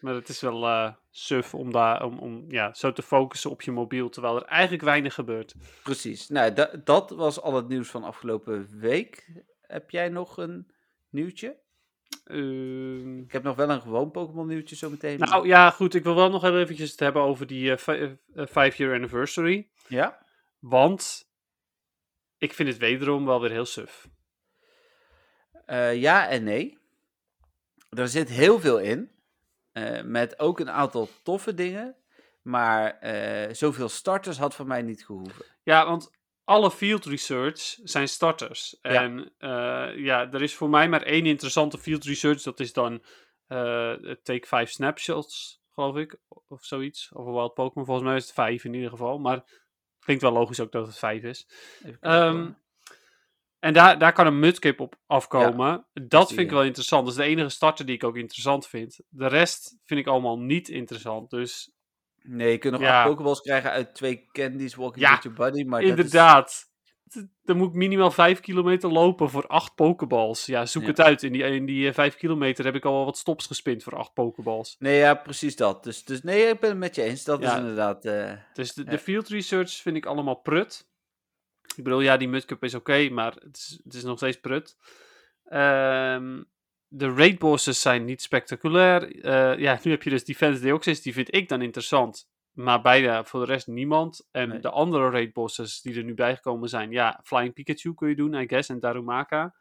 maar 0.00 0.14
het 0.14 0.28
is 0.28 0.40
wel 0.40 0.66
eh 0.66 0.92
suf 1.10 1.54
om, 1.54 1.72
daar, 1.72 2.04
om, 2.04 2.18
om 2.18 2.44
ja, 2.48 2.74
zo 2.74 2.92
te 2.92 3.02
focussen 3.02 3.50
op 3.50 3.62
je 3.62 3.70
mobiel, 3.72 4.08
terwijl 4.08 4.36
er 4.36 4.44
eigenlijk 4.44 4.82
weinig 4.82 5.14
gebeurt. 5.14 5.54
precies. 5.82 6.28
Nou, 6.28 6.52
da- 6.52 6.70
dat 6.84 7.10
was 7.10 7.40
al 7.40 7.54
het 7.54 7.68
nieuws 7.68 7.88
van 7.88 8.04
afgelopen 8.04 8.68
week. 8.78 9.42
Heb 9.60 9.90
jij 9.90 10.08
nog 10.08 10.36
een 10.36 10.70
nieuwtje? 11.10 11.56
Ehm, 12.24 13.18
Ik 13.20 13.32
heb 13.32 13.42
nog 13.42 13.56
wel 13.56 13.70
een 13.70 13.80
gewoon 13.80 14.10
Pokémon 14.10 14.46
nieuwtje 14.46 14.76
zometeen. 14.76 15.18
nou 15.18 15.46
ja, 15.46 15.70
goed, 15.70 15.94
ik 15.94 16.04
wil 16.04 16.14
wel 16.14 16.30
nog 16.30 16.42
heel 16.42 16.58
eventjes 16.58 16.90
het 16.90 17.00
hebben 17.00 17.22
over 17.22 17.46
die 17.46 17.70
eh, 17.72 17.76
vi- 17.78 18.16
eh, 18.34 18.46
5-year 18.46 18.94
anniversary. 18.94 19.68
Ja? 19.88 20.20
Want 20.62 21.28
ik 22.38 22.52
vind 22.52 22.68
het 22.68 22.78
wederom 22.78 23.24
wel 23.26 23.40
weer 23.40 23.50
heel 23.50 23.64
suf. 23.64 24.08
Eh, 25.66 25.94
ja 26.00 26.28
en 26.28 26.44
nee. 26.44 26.78
Er 27.88 28.08
zit 28.08 28.28
heel 28.28 28.60
veel 28.60 28.78
in. 28.78 29.10
eh, 29.72 30.02
met 30.02 30.38
ook 30.38 30.60
een 30.60 30.70
aantal 30.70 31.08
toffe 31.22 31.54
dingen. 31.54 31.96
Maar 32.42 32.98
eh, 32.98 33.54
zoveel 33.54 33.88
starters 33.88 34.38
had 34.38 34.54
van 34.54 34.66
mij 34.66 34.82
niet 34.82 35.04
gehoeven. 35.04 35.44
Ja, 35.62 35.86
want 35.86 36.10
alle 36.44 36.70
field 36.70 37.04
research 37.04 37.78
zijn 37.82 38.08
starters. 38.08 38.78
Ja. 38.82 38.90
En 38.90 39.32
eh, 39.38 39.96
ja, 39.96 40.30
er 40.32 40.42
is 40.42 40.54
voor 40.54 40.68
mij 40.70 40.88
maar 40.88 41.02
één 41.02 41.26
interessante 41.26 41.78
field 41.78 42.04
research. 42.04 42.42
Dat 42.42 42.60
is 42.60 42.72
dan 42.72 43.02
Take 44.22 44.46
5 44.46 44.70
Snapshots, 44.70 45.60
geloof 45.70 45.96
ik. 45.96 46.16
Of 46.48 46.64
zoiets. 46.64 47.12
Of 47.12 47.24
Wild 47.24 47.54
Pokémon. 47.54 47.86
Volgens 47.86 48.06
mij 48.06 48.16
is 48.16 48.24
het 48.24 48.32
5 48.34 48.64
in 48.64 48.74
ieder 48.74 48.90
geval. 48.90 49.18
Maar 49.18 49.44
klinkt 50.04 50.22
wel 50.22 50.32
logisch 50.32 50.60
ook 50.60 50.72
dat 50.72 50.86
het 50.86 50.98
5 50.98 51.22
is. 51.22 51.46
Ehm, 52.00 52.50
en 53.58 53.72
daar, 53.72 53.98
daar 53.98 54.12
kan 54.12 54.26
een 54.26 54.38
Mudkip 54.38 54.80
op 54.80 54.94
afkomen. 55.06 55.86
dat 55.92 56.28
vind 56.28 56.40
ik 56.40 56.50
wel 56.50 56.62
interessant. 56.64 57.04
Dat 57.06 57.12
is 57.14 57.20
de 57.20 57.26
enige 57.26 57.48
starter 57.48 57.86
die 57.86 57.94
ik 57.94 58.04
ook 58.04 58.16
interessant 58.16 58.66
vind. 58.68 59.00
De 59.08 59.26
rest 59.26 59.78
vind 59.84 60.00
ik 60.00 60.06
allemaal 60.06 60.38
niet 60.38 60.68
interessant. 60.68 61.30
Dus 61.30 61.72
nee, 62.22 62.50
je 62.50 62.58
kunt 62.58 62.72
nog 62.72 62.82
ja. 62.82 62.98
acht 63.00 63.08
Pokeballs 63.08 63.40
krijgen 63.40 63.70
uit 63.70 63.94
twee 63.94 64.26
candies 64.32 64.74
walking 64.74 65.08
with 65.08 65.22
your 65.22 65.38
buddy. 65.38 65.64
Maar 65.64 65.80
dat 65.80 65.90
is- 65.90 65.96
inderdaad. 65.96 66.48
D- 66.50 66.70
Dan 67.44 67.56
moet 67.56 67.68
ik 67.68 67.74
minimaal 67.74 68.10
5 68.10 68.40
kilometer 68.40 68.92
lopen 68.92 69.30
voor 69.30 69.46
8 69.46 69.74
pokeballs. 69.74 70.46
Ja, 70.46 70.66
zoek 70.66 70.82
Ja. 70.82 70.88
het 70.88 71.00
uit. 71.00 71.22
In 71.22 71.32
die, 71.32 71.42
in 71.42 71.64
die 71.66 71.92
5 71.92 72.16
kilometer 72.16 72.64
heb 72.64 72.74
ik 72.74 72.84
al 72.84 72.92
wel 72.94 73.04
wat 73.04 73.18
stops 73.18 73.46
gespind 73.46 73.82
voor 73.82 73.96
8 73.96 74.14
pokeballs. 74.14 74.76
Nee, 74.78 74.96
ja, 74.98 75.14
precies 75.14 75.56
dat. 75.56 75.84
Dus, 75.84 76.04
dus 76.04 76.22
nee, 76.22 76.42
ik 76.46 76.60
ben 76.60 76.70
het 76.70 76.78
met 76.78 76.94
je 76.94 77.02
eens. 77.02 77.24
Dat 77.24 77.42
is 77.42 77.52
inderdaad... 77.54 78.04
eh, 78.04 78.32
Dus 78.54 78.72
de, 78.74 78.84
Ja. 78.84 78.90
de 78.90 78.98
field 78.98 79.28
research 79.28 79.70
vind 79.72 79.96
ik 79.96 80.06
allemaal 80.06 80.34
prut. 80.34 80.88
Ik 81.76 81.84
bedoel, 81.84 82.00
ja, 82.00 82.16
die 82.16 82.28
Mudcup 82.28 82.64
is 82.64 82.74
oké, 82.74 83.08
maar 83.08 83.32
het 83.34 83.56
is, 83.56 83.80
het 83.84 83.94
is 83.94 84.02
nog 84.02 84.16
steeds 84.16 84.40
prut. 84.40 84.76
Ehm, 85.44 86.42
de 86.88 87.12
raid 87.14 87.38
bosses 87.38 87.80
zijn 87.80 88.04
niet 88.04 88.22
spectaculair. 88.22 89.20
Eh, 89.24 89.58
ja, 89.58 89.80
nu 89.82 89.90
heb 89.90 90.02
je 90.02 90.10
dus 90.10 90.24
Defense 90.24 90.62
Deoxys, 90.62 91.02
die 91.02 91.12
vind 91.12 91.34
ik 91.34 91.48
dan 91.48 91.62
interessant. 91.62 92.28
Maar 92.52 92.80
bijna 92.82 93.24
voor 93.24 93.40
de 93.40 93.52
rest 93.52 93.66
niemand. 93.66 94.28
En 94.30 94.48
Nee. 94.48 94.58
de 94.60 94.70
andere 94.70 95.10
raid 95.10 95.32
bosses 95.32 95.80
die 95.80 95.96
er 95.96 96.04
nu 96.04 96.14
bijgekomen 96.14 96.68
zijn, 96.68 96.90
ja, 96.90 97.20
Flying 97.24 97.52
Pikachu 97.54 97.94
kun 97.94 98.08
je 98.08 98.14
doen, 98.16 98.34
I 98.34 98.48
guess, 98.48 98.68
en 98.68 98.80
Darumaka. 98.80 99.54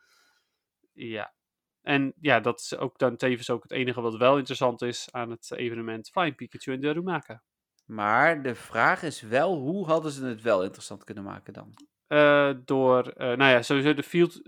Ja. 0.93 1.33
En 1.81 2.13
ja, 2.21 2.39
dat 2.39 2.59
is 2.59 2.77
ook 2.77 2.97
dan 2.97 3.15
tevens 3.15 3.49
ook 3.49 3.63
het 3.63 3.71
enige 3.71 4.01
wat 4.01 4.15
wel 4.17 4.37
interessant 4.37 4.81
is 4.81 5.07
aan 5.11 5.29
het 5.29 5.51
evenement. 5.51 6.09
Flying 6.09 6.35
Pikachu 6.35 6.73
en 6.73 6.81
Darumaka. 6.81 7.43
maar 7.85 8.41
de 8.43 8.55
vraag 8.55 9.03
is 9.03 9.21
wel, 9.21 9.57
hoe 9.57 9.85
hadden 9.85 10.11
ze 10.11 10.25
het 10.25 10.41
wel 10.41 10.63
interessant 10.63 11.03
kunnen 11.03 11.23
maken 11.23 11.53
dan? 11.53 11.73
Eh, 12.07 12.51
door, 12.65 13.07
eh, 13.07 13.27
nou 13.27 13.51
ja, 13.51 13.61
sowieso 13.61 13.93
de 13.93 14.03
field, 14.03 14.41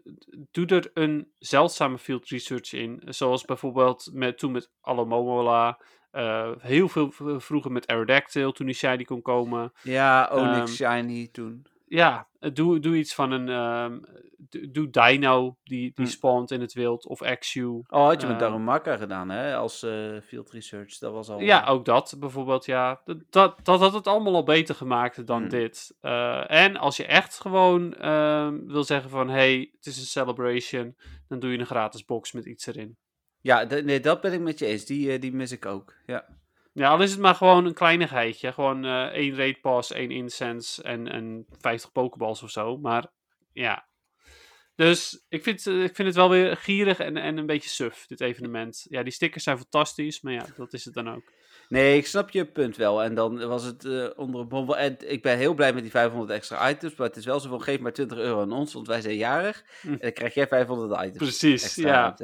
doe 0.52 0.66
er 0.66 0.92
een 0.94 1.32
zeldzame 1.38 1.98
field 1.98 2.28
research 2.28 2.74
in. 2.74 3.02
Zoals 3.06 3.46
bijvoorbeeld 3.46 4.10
met, 4.14 4.38
toen 4.38 4.52
met 4.52 4.72
Alomomola, 4.82 5.82
eh 6.14 6.50
heel 6.60 6.88
veel 6.90 7.12
vroeger 7.40 7.72
met 7.72 7.88
Aerodactyl, 7.88 8.52
toen 8.52 8.66
die 8.66 8.76
shiny 8.76 9.04
kon 9.04 9.22
komen. 9.22 9.74
Ja, 9.84 10.30
Onyx 10.34 10.80
Ehm, 10.80 10.92
Shiny 11.00 11.28
toen. 11.32 11.66
Ja, 11.88 12.28
eh, 12.40 12.54
doe, 12.54 12.80
doe 12.80 12.96
iets 12.98 13.16
van 13.16 13.32
een, 13.32 13.50
ehm, 13.50 14.00
do- 14.38 14.72
doe 14.72 14.90
Dino, 14.90 15.58
die, 15.64 15.92
die 15.96 16.06
Hm. 16.06 16.12
spawnt 16.12 16.52
in 16.52 16.62
het 16.62 16.74
wild, 16.74 17.06
of 17.08 17.22
Axew. 17.22 17.76
Oh, 17.90 18.06
had 18.06 18.22
je 18.22 18.28
met 18.28 18.36
ehm, 18.42 18.46
Darumaka 18.46 18.98
gedaan, 18.98 19.30
hè? 19.30 19.56
Als 19.56 19.84
eh, 19.84 20.18
field 20.26 20.52
research. 20.52 20.98
Dat 20.98 21.14
was 21.14 21.30
al... 21.30 21.40
Ja, 21.40 21.66
ook 21.66 21.86
dat 21.86 22.16
bijvoorbeeld, 22.20 22.66
ja. 22.66 23.02
Dat, 23.06 23.18
dat, 23.30 23.60
dat 23.66 23.80
had 23.80 23.94
het 23.94 24.08
allemaal 24.08 24.36
al 24.36 24.44
beter 24.44 24.76
gemaakt 24.76 25.28
dan 25.28 25.40
Hmm. 25.40 25.50
dit. 25.50 25.96
En 26.48 26.78
als 26.78 26.98
je 26.98 27.06
echt 27.06 27.40
gewoon 27.40 27.90
wil 28.68 28.84
zeggen 28.84 29.10
van, 29.10 29.30
hey, 29.30 29.70
het 29.76 29.86
is 29.86 29.98
een 29.98 30.06
celebration, 30.06 30.96
dan 31.28 31.40
doe 31.40 31.52
je 31.52 31.60
een 31.60 31.66
gratis 31.66 32.06
box 32.06 32.32
met 32.32 32.46
iets 32.46 32.66
erin. 32.68 32.98
Ja, 33.44 33.64
nee, 33.64 34.00
dat 34.00 34.22
ben 34.22 34.34
ik 34.34 34.40
met 34.40 34.60
je 34.60 34.66
eens. 34.66 34.86
Die, 34.86 35.12
eh, 35.12 35.22
die 35.22 35.34
mis 35.34 35.52
ik 35.52 35.66
ook. 35.66 35.94
Ja. 36.06 36.26
Ja, 36.74 36.90
al 36.90 37.02
is 37.02 37.12
het 37.12 37.20
maar 37.20 37.36
gewoon 37.36 37.66
een 37.66 37.74
kleinigheidje. 37.74 38.52
Gewoon 38.54 38.86
eh 38.86 39.06
één 39.06 39.36
raid 39.36 39.62
pass, 39.62 39.92
één 39.92 40.12
incense 40.12 40.84
en, 40.84 41.08
en 41.08 41.46
50 41.60 41.92
pokeballs 41.92 42.44
of 42.44 42.50
zo. 42.50 42.78
Maar 42.78 43.08
ja. 43.54 43.88
Dus 44.76 45.26
ik 45.30 45.44
vind, 45.44 45.68
eh, 45.68 45.84
ik 45.84 45.96
vind 45.96 46.08
het 46.08 46.18
wel 46.18 46.30
weer 46.30 46.58
gierig 46.58 47.00
en, 47.00 47.18
en 47.18 47.38
een 47.38 47.46
beetje 47.46 47.70
suf, 47.70 48.06
dit 48.08 48.22
evenement. 48.22 48.86
Ja, 48.90 49.04
die 49.04 49.14
stickers 49.14 49.44
zijn 49.44 49.58
fantastisch, 49.58 50.22
maar 50.22 50.34
ja, 50.34 50.46
dat 50.58 50.74
is 50.74 50.86
het 50.86 50.94
dan 50.94 51.10
ook. 51.10 51.24
Nee, 51.70 51.98
ik 51.98 52.08
snap 52.08 52.30
je 52.30 52.46
punt 52.46 52.76
wel. 52.76 53.04
En 53.04 53.16
dan 53.16 53.48
was 53.48 53.64
het 53.64 53.86
onder 54.16 54.42
een 54.42 54.48
bom. 54.48 54.74
En 54.74 55.12
ik 55.12 55.22
ben 55.22 55.38
heel 55.38 55.54
blij 55.54 55.74
met 55.74 55.82
die 55.82 55.92
500 55.92 56.32
extra 56.32 56.70
items. 56.70 56.96
Maar 56.96 57.08
het 57.08 57.18
is 57.18 57.26
wel 57.26 57.40
zo 57.40 57.50
van, 57.50 57.62
geef 57.62 57.80
maar 57.80 57.94
20 57.94 58.18
euro 58.18 58.42
aan 58.42 58.52
ons, 58.52 58.74
want 58.74 58.88
wij 58.88 59.02
zijn 59.02 59.16
jarig. 59.16 59.64
Hm. 59.82 59.92
En 59.92 59.98
dan 60.00 60.12
krijg 60.12 60.34
jij 60.34 60.48
500 60.48 61.02
items. 61.02 61.18
Precies, 61.18 61.76
ja. 61.76 62.16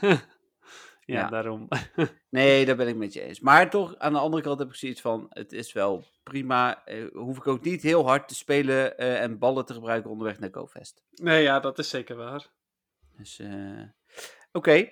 ja. 1.06 1.18
Ja. 1.20 1.28
daarom. 1.28 1.68
Nee, 2.30 2.64
daar 2.66 2.76
ben 2.76 2.88
ik 2.88 2.96
met 2.96 3.12
je 3.12 3.20
eens. 3.20 3.40
Maar 3.40 3.70
toch, 3.70 3.96
aan 3.98 4.12
de 4.12 4.18
andere 4.18 4.42
kant 4.42 4.58
heb 4.58 4.68
ik 4.68 4.74
zoiets 4.74 5.00
van, 5.00 5.26
het 5.28 5.52
is 5.52 5.72
wel 5.72 6.04
prima. 6.22 6.84
Eh, 6.84 7.04
hoef 7.12 7.36
ik 7.36 7.46
ook 7.46 7.62
niet 7.64 7.82
heel 7.82 8.06
hard 8.06 8.28
te 8.28 8.34
spelen 8.34 8.98
eh, 8.98 9.22
en 9.22 9.38
ballen 9.38 9.64
te 9.64 9.74
gebruiken 9.74 10.10
onderweg 10.10 10.38
naar 10.38 10.48
GoFest. 10.52 11.04
Nee, 11.10 11.42
ja, 11.42 11.60
dat 11.60 11.78
is 11.78 11.88
zeker 11.88 12.16
waar. 12.16 12.46
Dus, 13.16 13.38
eh, 13.38 13.82
oké. 14.52 14.88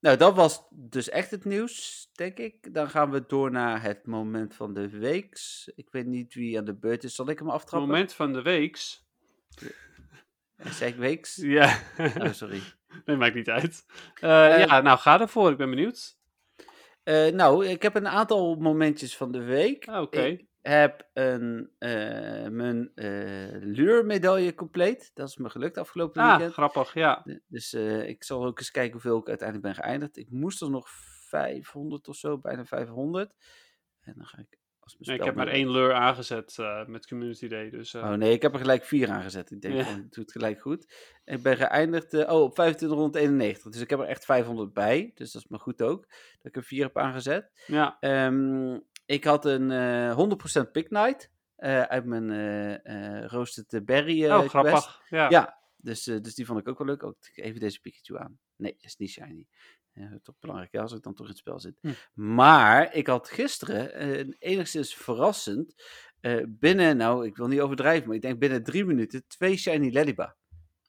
Nou, 0.00 0.16
dat 0.16 0.34
was 0.34 0.66
dus 0.70 1.08
echt 1.08 1.30
het 1.30 1.44
nieuws, 1.44 2.08
denk 2.12 2.38
ik. 2.38 2.74
Dan 2.74 2.90
gaan 2.90 3.10
we 3.10 3.24
door 3.26 3.50
naar 3.50 3.82
het 3.82 4.06
moment 4.06 4.54
van 4.54 4.74
de 4.74 4.88
week. 4.88 5.38
Ik 5.74 5.90
weet 5.90 6.06
niet 6.06 6.34
wie 6.34 6.58
aan 6.58 6.64
de 6.64 6.74
beurt 6.78 7.04
is. 7.04 7.14
Zal 7.14 7.28
ik 7.28 7.38
hem 7.38 7.46
Het 7.46 7.56
aftrappen? 7.56 7.88
moment 7.88 8.12
van 8.12 8.32
de 8.32 8.42
weeks. 8.42 9.06
Zeg 10.64 10.96
weeks? 10.96 11.36
Ja, 11.36 11.78
Oh, 11.98 12.32
sorry. 12.32 12.60
nee, 13.04 13.16
maakt 13.16 13.34
niet 13.34 13.48
uit. 13.48 13.84
Eh, 14.14 14.54
Eh, 14.54 14.66
ja, 14.66 14.80
nou, 14.80 14.98
ga 14.98 15.20
ervoor. 15.20 15.50
Ik 15.50 15.56
ben 15.56 15.70
benieuwd. 15.70 16.16
Eh, 17.02 17.26
nou, 17.32 17.66
ik 17.66 17.82
heb 17.82 17.94
een 17.94 18.08
aantal 18.08 18.54
momentjes 18.56 19.16
van 19.16 19.32
de 19.32 19.42
week. 19.42 19.88
Ah, 19.88 20.02
Oké. 20.02 20.20
Ik 20.22 20.46
heb 20.60 21.08
een, 21.12 21.70
mijn 22.50 22.92
luurmedaille 23.60 24.54
compleet. 24.54 25.10
Dat 25.14 25.28
is 25.28 25.36
me 25.36 25.50
gelukt 25.50 25.78
afgelopen 25.78 26.22
Ah, 26.22 26.28
weekend. 26.30 26.52
grappig, 26.52 26.94
ja. 26.94 27.24
Dus 27.46 27.74
ik 28.04 28.24
zal 28.24 28.44
ook 28.46 28.58
eens 28.58 28.70
kijken 28.70 28.92
hoeveel 28.92 29.18
ik 29.18 29.28
uiteindelijk 29.28 29.74
ben 29.74 29.84
geëindigd. 29.84 30.16
Ik 30.16 30.30
moest 30.30 30.62
er 30.62 30.70
nog 30.70 30.88
500 31.28 32.08
of 32.08 32.16
zo, 32.16 32.38
bijna 32.38 32.64
500. 32.64 33.32
En 34.00 34.14
dan 34.16 34.26
ga 34.26 34.38
ik 34.38 34.58
als 34.88 34.96
mijn 34.98 35.10
Nee, 35.10 35.18
ik 35.18 35.24
heb 35.24 35.44
maar 35.44 35.54
één 35.54 35.70
lure 35.70 35.92
aangezet 35.92 36.58
eh, 36.58 36.86
met 36.86 37.06
Community 37.06 37.48
Day, 37.48 37.70
dus... 37.70 37.94
eh, 37.94 38.02
Oh 38.02 38.12
nee, 38.12 38.32
ik 38.32 38.42
heb 38.42 38.52
er 38.52 38.58
gelijk 38.58 38.84
vier 38.84 39.10
aangezet. 39.10 39.50
Ik 39.50 39.60
denk 39.60 39.74
Ja. 39.74 39.84
van, 39.84 39.98
ik 39.98 40.12
doe 40.12 40.22
het 40.24 40.32
gelijk 40.32 40.60
goed. 40.60 40.94
Ik 41.24 41.42
ben 41.42 41.56
geëindigd 41.56 42.14
eh, 42.14 42.32
oh, 42.34 42.42
op 42.42 42.54
2591. 42.54 43.72
Dus 43.72 43.80
ik 43.80 43.90
heb 43.90 43.98
er 43.98 44.04
echt 44.06 44.24
500 44.24 44.72
bij. 44.72 45.10
Dus 45.14 45.32
dat 45.32 45.42
is 45.42 45.48
maar 45.48 45.60
goed 45.60 45.82
ook. 45.82 46.06
Dat 46.08 46.46
ik 46.46 46.56
er 46.56 46.64
vier 46.64 46.82
heb 46.84 46.98
aangezet. 46.98 47.50
Ja, 47.66 47.96
Ehm, 48.00 48.78
ik 49.06 49.24
had 49.24 49.44
een 49.44 49.70
eh 49.70 50.14
100% 50.16 50.72
Pick 50.72 50.90
Night. 50.90 51.30
uit 51.88 52.04
mijn 52.04 53.26
Roasted 53.26 53.84
Berry 53.84 54.30
oh, 54.30 54.48
grappig. 54.48 55.02
Ja. 55.08 55.28
Ja, 55.30 55.58
dus, 55.76 56.04
dus 56.04 56.34
die 56.34 56.46
vond 56.46 56.60
ik 56.60 56.68
ook 56.68 56.78
wel 56.78 56.86
leuk. 56.86 57.02
Ook 57.02 57.16
even 57.34 57.60
deze 57.60 57.80
Pikachu 57.80 58.18
aan. 58.18 58.38
Nee, 58.56 58.76
is 58.80 58.96
niet 58.96 59.10
shiny. 59.10 59.46
Ja, 59.98 60.18
toch 60.22 60.34
belangrijk 60.40 60.72
ja, 60.72 60.80
als 60.80 60.92
ik 60.92 61.02
dan 61.02 61.14
toch 61.14 61.26
in 61.26 61.30
het 61.32 61.40
spel 61.40 61.60
zit. 61.60 61.78
Hm. 61.80 61.90
Maar 62.14 62.94
ik 62.94 63.06
had 63.06 63.28
gisteren 63.30 63.92
eh, 63.94 64.26
enigszins 64.38 64.94
verrassend 64.94 65.74
eh, 66.20 66.44
binnen, 66.48 66.96
nou 66.96 67.26
ik 67.26 67.36
wil 67.36 67.46
niet 67.46 67.60
overdrijven, 67.60 68.06
maar 68.06 68.16
ik 68.16 68.22
denk 68.22 68.38
binnen 68.38 68.62
drie 68.64 68.84
minuten 68.84 69.24
twee 69.26 69.56
shiny 69.56 69.90
Leliba. 69.90 70.36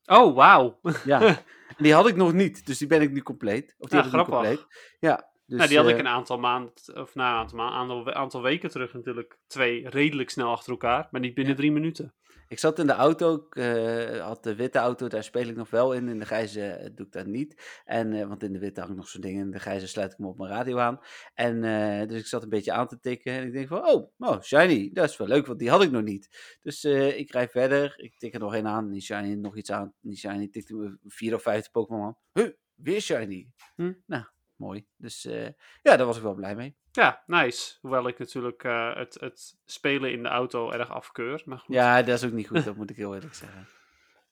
Oh, 0.05 0.35
wauw. 0.35 0.79
Ja, 1.05 1.21
en 1.21 1.37
die 1.85 1.93
had 1.93 2.07
ik 2.07 2.15
nog 2.15 2.33
niet, 2.33 2.65
dus 2.65 2.77
die 2.77 2.87
ben 2.87 3.01
ik 3.01 3.11
nu 3.11 3.21
compleet. 3.21 3.75
Of 3.77 3.89
die 3.89 3.97
Ja, 3.97 4.03
nu 4.03 4.09
grappig. 4.09 4.33
compleet. 4.33 4.65
Ja, 4.99 5.29
dus, 5.45 5.57
nou, 5.57 5.69
die 5.69 5.77
had 5.77 5.87
ik 5.87 5.93
eh, 5.93 5.99
een 5.99 6.07
aantal 6.07 6.37
maanden, 6.39 6.73
of 6.95 7.15
na 7.15 7.31
een 7.31 7.37
aantal, 7.37 7.57
maanden, 7.57 7.75
aantal, 7.95 8.13
aantal 8.13 8.41
weken 8.41 8.69
terug 8.69 8.93
natuurlijk, 8.93 9.39
twee 9.47 9.89
redelijk 9.89 10.29
snel 10.29 10.51
achter 10.51 10.71
elkaar, 10.71 11.07
maar 11.11 11.21
niet 11.21 11.33
binnen 11.33 11.53
Ja. 11.53 11.59
drie 11.59 11.71
minuten. 11.71 12.13
Ik 12.49 12.59
zat 12.59 12.79
in 12.79 12.87
de 12.87 12.93
auto, 12.93 13.35
ik 13.35 13.55
eh, 13.55 14.25
had 14.25 14.43
de 14.43 14.55
witte 14.55 14.79
auto, 14.79 15.07
daar 15.07 15.23
speel 15.23 15.47
ik 15.47 15.55
nog 15.55 15.69
wel 15.69 15.93
in. 15.93 16.07
In 16.07 16.19
de 16.19 16.25
grijze 16.25 16.65
eh, 16.65 16.89
doe 16.95 17.05
ik 17.05 17.11
dat 17.11 17.25
niet. 17.25 17.81
En, 17.85 18.13
eh, 18.13 18.27
want 18.27 18.43
in 18.43 18.53
de 18.53 18.59
witte 18.59 18.79
hang 18.79 18.91
ik 18.91 18.97
nog 18.97 19.07
zo'n 19.07 19.21
ding. 19.21 19.39
In 19.39 19.51
de 19.51 19.59
grijze 19.59 19.87
sluit 19.87 20.11
ik 20.11 20.17
hem 20.17 20.27
op 20.27 20.37
mijn 20.37 20.51
radio 20.51 20.77
aan. 20.77 20.99
En 21.33 21.61
dus 22.07 22.19
ik 22.19 22.25
zat 22.25 22.43
een 22.43 22.49
beetje 22.49 22.71
aan 22.71 22.87
te 22.87 22.99
tikken. 22.99 23.33
En 23.33 23.45
ik 23.45 23.51
denk 23.53 23.67
van, 23.67 23.87
oh, 23.87 24.11
oh, 24.17 24.41
shiny, 24.41 24.89
dat 24.93 25.09
is 25.09 25.17
wel 25.17 25.27
leuk, 25.27 25.45
want 25.45 25.59
die 25.59 25.69
had 25.69 25.83
ik 25.83 25.91
nog 25.91 26.03
niet. 26.03 26.57
Dus 26.61 26.83
ik 26.83 27.31
rijd 27.31 27.51
verder. 27.51 27.93
Ik 27.97 28.17
tik 28.17 28.33
er 28.33 28.39
nog 28.39 28.53
één 28.53 28.67
aan. 28.67 28.89
Niet 28.89 29.03
shiny, 29.03 29.33
nog 29.33 29.57
iets 29.57 29.71
aan. 29.71 29.93
Niet 29.99 30.17
shiny, 30.17 30.47
tikte 30.47 30.75
me 30.75 30.97
vier 31.05 31.35
of 31.35 31.41
vijf 31.41 31.71
Pokémon 31.71 32.05
aan. 32.05 32.17
Huh, 32.33 32.49
weer 32.75 33.01
shiny. 33.01 33.49
Hm. 33.75 33.93
Nou, 34.05 34.23
mooi. 34.59 34.85
Dus 34.97 35.25
eh, 35.25 35.47
ja, 35.81 35.97
daar 35.97 36.05
was 36.05 36.17
ik 36.17 36.23
wel 36.23 36.33
blij 36.33 36.55
mee. 36.55 36.75
Ja, 36.91 37.23
nice. 37.25 37.77
Hoewel 37.81 38.07
ik 38.07 38.19
natuurlijk 38.19 38.63
eh, 38.63 38.95
het, 38.95 39.17
het 39.19 39.57
spelen 39.65 40.11
in 40.11 40.23
de 40.23 40.29
auto 40.29 40.71
erg 40.71 40.89
afkeur. 40.91 41.41
Maar 41.45 41.57
goed. 41.57 41.75
Ja, 41.75 42.01
dat 42.01 42.17
is 42.17 42.25
ook 42.25 42.31
niet 42.31 42.47
goed, 42.47 42.65
dat 42.65 42.75
moet 42.75 42.89
ik 42.89 42.95
heel 42.95 43.13
eerlijk 43.15 43.33
zeggen. 43.43 43.67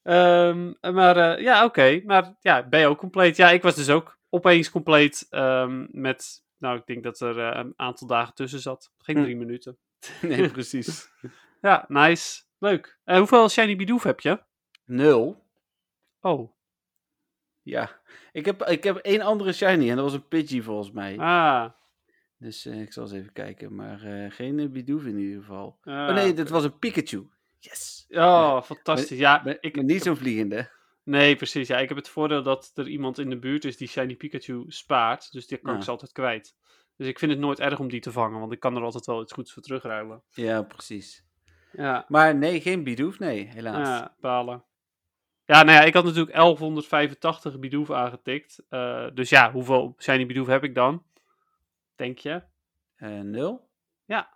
Ehm, 0.03 0.93
maar 0.95 1.17
eh, 1.17 1.43
ja, 1.43 1.63
oké. 1.65 2.01
Maar 2.05 2.35
ja, 2.39 2.67
ben 2.67 2.79
je 2.79 2.87
ook 2.87 2.97
compleet? 2.97 3.35
Ja, 3.35 3.49
ik 3.49 3.61
was 3.61 3.75
dus 3.75 3.89
ook 3.89 4.19
opeens 4.29 4.71
compleet 4.71 5.27
ehm, 5.29 5.85
met... 5.89 6.45
Nou, 6.57 6.77
ik 6.77 6.85
denk 6.85 7.03
dat 7.03 7.19
er 7.19 7.37
een 7.37 7.73
aantal 7.75 8.07
dagen 8.07 8.33
tussen 8.33 8.59
zat. 8.59 8.91
Geen 8.97 9.15
Hm. 9.17 9.23
drie 9.23 9.35
minuten. 9.35 9.77
Nee, 10.21 10.49
precies. 10.51 11.09
Ja, 11.61 11.85
nice. 11.87 12.43
Leuk. 12.59 12.99
En 13.03 13.17
hoeveel 13.17 13.49
Shiny 13.49 13.75
Bidoof 13.75 14.03
heb 14.03 14.19
je? 14.19 14.43
Nul. 14.85 15.45
Oh. 16.21 16.51
Ja, 17.69 17.99
ik 18.31 18.45
heb, 18.45 18.63
ik 18.63 18.83
heb 18.83 18.95
één 18.97 19.21
andere 19.21 19.53
shiny 19.53 19.89
en 19.89 19.95
dat 19.95 20.05
was 20.05 20.13
een 20.13 20.27
Pidgey 20.27 20.61
volgens 20.61 20.91
mij. 20.91 21.17
Ah. 21.17 21.69
Dus 22.37 22.65
eh, 22.65 22.81
ik 22.81 22.93
zal 22.93 23.03
eens 23.03 23.11
even 23.11 23.33
kijken, 23.33 23.75
maar 23.75 24.01
eh, 24.03 24.31
geen 24.31 24.57
uh, 24.57 24.69
Bidoof 24.69 25.05
in 25.05 25.17
ieder 25.17 25.39
geval. 25.39 25.77
ah, 25.83 25.93
oh 25.93 26.13
nee, 26.13 26.33
dat 26.33 26.49
was 26.49 26.63
een 26.63 26.79
Pikachu. 26.79 27.27
Yes. 27.59 28.05
Oh, 28.09 28.61
fantastisch. 28.61 29.17
Ja, 29.17 29.41
Maar, 29.45 29.57
ik, 29.59 29.75
maar 29.75 29.85
niet 29.85 30.03
zo'n 30.03 30.15
vliegende. 30.17 30.69
Nee, 31.03 31.35
precies. 31.35 31.67
Ja, 31.67 31.77
ik 31.77 31.87
heb 31.87 31.97
het 31.97 32.09
voordeel 32.09 32.43
dat 32.43 32.71
er 32.75 32.87
iemand 32.87 33.19
in 33.19 33.29
de 33.29 33.39
buurt 33.39 33.65
is 33.65 33.77
die 33.77 33.87
Shiny 33.87 34.15
Pikachu 34.15 34.63
spaart. 34.67 35.31
Dus 35.31 35.47
die 35.47 35.57
kan 35.57 35.71
ik 35.73 35.77
Ja. 35.79 35.83
ze 35.85 35.91
altijd 35.91 36.11
kwijt. 36.11 36.55
Dus 36.97 37.07
ik 37.07 37.19
vind 37.19 37.31
het 37.31 37.39
nooit 37.39 37.59
erg 37.59 37.79
om 37.79 37.89
die 37.89 37.99
te 37.99 38.11
vangen, 38.11 38.39
want 38.39 38.51
ik 38.51 38.59
kan 38.59 38.75
er 38.75 38.81
altijd 38.83 39.05
wel 39.05 39.21
iets 39.21 39.33
goeds 39.33 39.53
voor 39.53 39.61
terugruilen. 39.63 40.21
Ja, 40.31 40.61
precies. 40.61 41.25
Ja, 41.71 42.05
Maar 42.07 42.35
nee, 42.35 42.61
geen 42.61 42.83
Bidoof, 42.83 43.19
nee, 43.19 43.45
helaas. 43.45 43.87
ja 43.87 44.15
balen. 44.19 44.63
Ja, 45.47 45.63
nou 45.63 45.77
ja, 45.77 45.83
ik 45.83 45.93
had 45.93 46.03
natuurlijk 46.03 46.35
1185 46.35 47.59
Bidoof 47.59 47.91
aangetikt. 47.91 48.63
Eh, 48.69 49.07
dus 49.13 49.29
ja, 49.29 49.51
hoeveel 49.51 49.95
Shiny 49.99 50.25
Bidoof 50.25 50.47
heb 50.47 50.63
ik 50.63 50.75
dan? 50.75 51.03
Denk 51.95 52.17
je? 52.17 52.43
Eh, 52.95 53.19
nul? 53.19 53.69
Ja. 54.05 54.29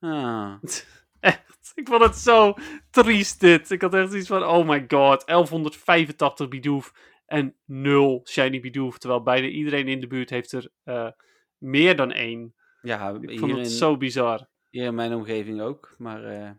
Ah. 0.00 0.54
Echt. 1.20 1.72
Ik 1.74 1.88
vond 1.88 2.02
het 2.02 2.16
zo 2.16 2.54
triest 2.90 3.40
dit. 3.40 3.70
Ik 3.70 3.80
had 3.80 3.94
echt 3.94 4.14
iets 4.14 4.28
van, 4.28 4.44
oh 4.44 4.68
my 4.68 4.84
god, 4.88 5.26
1185 5.26 6.48
Bidoof 6.48 6.92
en 7.26 7.56
0 7.64 8.20
Shiny 8.24 8.60
Bidoof. 8.60 8.98
Terwijl 8.98 9.22
bijna 9.22 9.46
iedereen 9.46 9.88
in 9.88 10.00
de 10.00 10.06
buurt 10.06 10.30
heeft 10.30 10.52
er 10.52 10.70
eh, 10.84 11.10
meer 11.58 11.96
dan 11.96 12.12
één. 12.12 12.54
Ja, 12.82 13.18
Ik 13.20 13.38
vond 13.38 13.52
in, 13.52 13.58
het 13.58 13.70
zo 13.70 13.96
bizar. 13.96 14.48
hier 14.70 14.84
in 14.84 14.94
mijn 14.94 15.14
omgeving 15.14 15.60
ook, 15.60 15.94
maar 15.98 16.56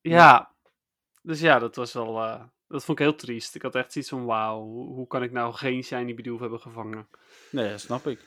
Ja. 0.00 0.54
Dus 1.22 1.40
ja, 1.40 1.58
dat 1.58 1.76
was 1.76 1.92
wel, 1.92 2.20
dat 2.72 2.84
vond 2.84 2.98
ik 2.98 3.04
heel 3.04 3.14
triest. 3.14 3.54
Ik 3.54 3.62
had 3.62 3.74
echt 3.74 3.92
zoiets 3.92 4.10
van, 4.10 4.24
wauw, 4.24 4.60
hoe, 4.64 5.06
kan 5.06 5.22
ik 5.22 5.32
nou 5.32 5.54
geen 5.54 5.82
Shiny 5.82 6.14
Bidoof 6.14 6.40
hebben 6.40 6.60
gevangen? 6.60 7.08
nee, 7.50 7.70
dat 7.70 7.80
snap 7.80 8.06
ik. 8.06 8.20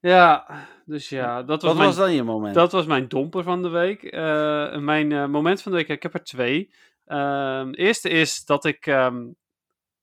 Ja, 0.00 0.46
dus 0.84 1.08
ja, 1.08 1.42
dat 1.42 1.62
was 1.62 1.70
Wat 1.70 1.74
mijn 1.74 1.86
was 1.88 1.96
dan 1.96 2.14
je 2.14 2.22
moment? 2.22 2.54
Dat 2.54 2.72
was 2.72 2.86
mijn 2.86 3.08
domper 3.08 3.42
van 3.42 3.62
de 3.62 3.68
week. 3.68 4.02
Eh, 4.02 4.78
mijn 4.78 5.12
eh, 5.12 5.26
moment 5.26 5.62
van 5.62 5.72
de 5.72 5.78
week, 5.78 5.88
ik 5.88 6.02
heb 6.02 6.14
er 6.14 6.24
twee. 6.24 6.70
Ehm, 7.06 7.70
eerste 7.72 8.08
is 8.08 8.44
dat 8.44 8.64
ik 8.64 8.86
ehm, 8.86 9.26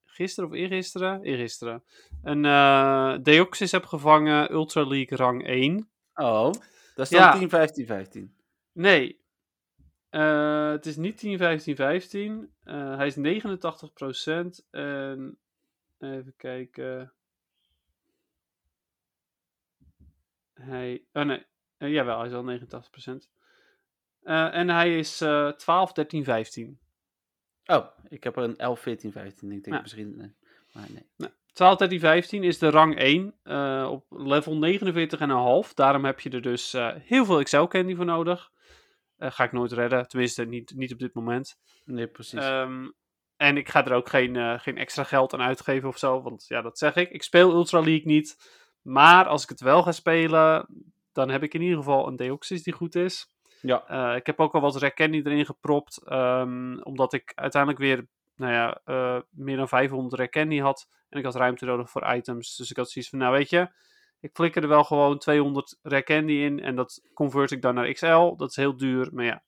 gisteren 0.06 0.50
of 0.50 0.56
eergisteren, 0.56 1.24
eergisteren, 1.24 1.84
een 2.24 2.46
eh 2.46 3.14
Deoxys 3.22 3.72
heb 3.72 3.86
gevangen, 3.86 4.52
Ultra 4.52 4.88
League 4.88 5.18
rang 5.18 5.48
1. 5.48 5.90
Oh, 6.14 6.44
dat 6.96 7.06
is 7.06 7.10
dan 7.10 7.20
Ja. 7.20 7.38
10, 7.38 7.50
15, 7.50 7.86
15. 7.86 8.34
Nee, 8.72 9.19
Eh, 10.10 10.70
het 10.72 10.86
is 10.86 10.96
niet 10.96 11.18
10, 11.18 11.38
15, 11.38 11.76
15. 11.76 12.54
Eh, 12.64 12.96
hij 12.98 13.08
is 13.08 13.16
89% 13.16 14.66
en 14.72 15.38
even 16.00 16.34
kijken. 16.38 17.14
Hij, 20.54 21.04
oh 21.14 21.24
nee, 21.24 21.46
Eh, 21.78 21.92
jawel, 21.92 22.18
hij 22.20 22.28
is 22.28 22.34
al 22.34 22.44
89%. 22.44 23.30
Eh, 24.24 24.54
en 24.56 24.70
hij 24.70 24.98
is 24.98 25.22
eh 25.22 25.48
12, 25.50 25.92
13, 25.92 26.24
15. 26.24 26.80
Oh, 27.66 27.86
ik 28.10 28.24
heb 28.24 28.36
er 28.38 28.44
een 28.44 28.58
11, 28.58 28.80
14, 28.80 29.12
15. 29.12 29.52
Ik 29.52 29.64
denk 29.64 29.76
Ja. 29.76 29.82
misschien, 29.82 30.36
maar 30.72 30.88
nee. 31.16 31.30
12, 31.54 31.78
13, 31.78 32.00
15 32.00 32.44
is 32.44 32.58
de 32.58 32.70
rang 32.70 32.98
1 32.98 33.34
eh, 33.44 33.88
op 33.92 34.06
level 34.10 34.56
49,5. 35.66 35.74
Daarom 35.74 36.06
heb 36.06 36.20
je 36.20 36.30
er 36.30 36.42
dus 36.42 36.72
heel 37.00 37.26
veel 37.26 37.40
Excel 37.40 37.68
candy 37.68 37.96
voor 37.96 38.06
nodig. 38.06 38.52
Eh, 39.20 39.32
ga 39.32 39.44
ik 39.44 39.52
nooit 39.52 39.72
redden, 39.72 40.08
tenminste 40.08 40.46
niet, 40.46 40.74
niet 40.76 40.94
op 40.94 41.00
dit 41.00 41.14
moment. 41.14 41.60
Nee, 41.86 42.08
precies. 42.08 42.40
Ehm, 42.40 42.90
en 43.38 43.58
ik 43.58 43.70
ga 43.70 43.86
er 43.86 43.94
ook 43.94 44.10
geen, 44.10 44.36
eh, 44.36 44.60
geen 44.60 44.78
extra 44.78 45.04
geld 45.04 45.34
aan 45.34 45.42
uitgeven 45.42 45.90
of 45.90 45.98
zo. 45.98 46.22
Want 46.22 46.46
ja, 46.48 46.62
dat 46.62 46.78
zeg 46.78 46.96
ik. 46.96 47.10
Ik 47.10 47.24
speel 47.24 47.52
Ultra 47.52 47.80
League 47.80 48.06
niet. 48.06 48.38
Maar 48.82 49.26
als 49.26 49.44
ik 49.44 49.50
het 49.50 49.62
wel 49.62 49.84
ga 49.84 49.92
spelen, 49.92 50.68
dan 51.14 51.30
heb 51.30 51.44
ik 51.44 51.54
in 51.54 51.62
ieder 51.62 51.78
geval 51.78 52.08
een 52.08 52.16
Deoxys 52.16 52.64
die 52.64 52.74
goed 52.74 52.96
is. 52.96 53.34
ja. 53.62 53.88
Eh, 53.88 54.16
ik 54.16 54.26
heb 54.26 54.40
ook 54.40 54.54
al 54.54 54.62
wat 54.62 54.94
Candy 54.94 55.22
erin 55.24 55.46
gepropt. 55.46 56.02
ehm, 56.06 56.78
omdat 56.78 57.14
ik 57.14 57.32
uiteindelijk 57.36 57.82
weer 57.82 58.08
nou 58.36 58.54
ja, 58.54 58.82
meer 59.30 59.58
dan 59.58 59.68
500 59.68 60.14
Rare 60.14 60.30
Candy 60.30 60.60
had. 60.60 60.88
En 61.10 61.20
ik 61.20 61.26
had 61.26 61.36
ruimte 61.36 61.66
nodig 61.66 61.90
voor 61.90 62.14
items. 62.14 62.56
Dus 62.56 62.70
ik 62.70 62.78
had 62.78 62.90
zoiets 62.90 63.10
van, 63.10 63.20
nou 63.20 63.32
weet 63.34 63.50
je... 63.50 63.70
Ik 64.20 64.30
flikker 64.34 64.62
er 64.62 64.68
wel 64.68 64.84
gewoon 64.84 65.18
200 65.18 65.78
Rare 65.82 66.04
Candy 66.04 66.34
in. 66.34 66.60
En 66.60 66.76
dat 66.76 67.02
convert 67.14 67.52
ik 67.52 67.62
dan 67.62 67.76
naar 67.76 67.94
XL. 67.94 68.36
Dat 68.36 68.50
is 68.50 68.56
heel 68.56 68.78
duur. 68.78 69.10
Maar 69.14 69.26
ja, 69.26 69.44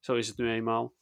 zo 0.00 0.14
is 0.14 0.28
het 0.28 0.36
nu 0.36 0.50
eenmaal. 0.50 0.94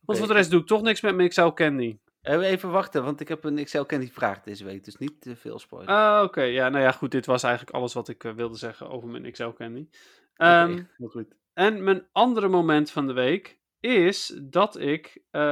Want 0.00 0.18
voor 0.18 0.26
de 0.26 0.34
rest 0.34 0.50
doe 0.50 0.60
ik 0.60 0.66
toch 0.66 0.82
niks 0.82 1.00
met 1.00 1.14
mijn 1.14 1.28
XL 1.28 1.48
Candy. 1.48 1.98
Eh, 2.22 2.50
Even 2.50 2.70
wachten, 2.70 3.04
want 3.04 3.20
ik 3.20 3.28
heb 3.28 3.44
een 3.44 3.58
Excel 3.58 3.86
Candy 3.86 4.10
vraag 4.10 4.42
deze 4.42 4.64
week, 4.64 4.84
dus 4.84 4.96
niet 4.96 5.20
te 5.20 5.36
veel 5.36 5.58
spoiler. 5.58 5.88
Ah, 5.94 6.22
oké. 6.24 6.42
Ja, 6.42 6.68
nou 6.68 6.82
ja, 6.82 6.92
goed. 6.92 7.10
Dit 7.10 7.26
was 7.26 7.42
eigenlijk 7.42 7.76
alles 7.76 7.92
wat 7.92 8.08
ik 8.08 8.24
eh, 8.24 8.32
wilde 8.32 8.56
zeggen 8.56 8.90
over 8.90 9.08
mijn 9.08 9.32
XL 9.32 9.48
Candy. 9.48 9.88
Ehm, 10.34 10.82
goed. 11.06 11.34
En 11.52 11.84
mijn 11.84 12.08
andere 12.12 12.48
moment 12.48 12.90
van 12.90 13.06
de 13.06 13.12
week 13.12 13.60
is 13.80 14.40
dat 14.42 14.78
ik 14.78 15.22
eh, 15.30 15.42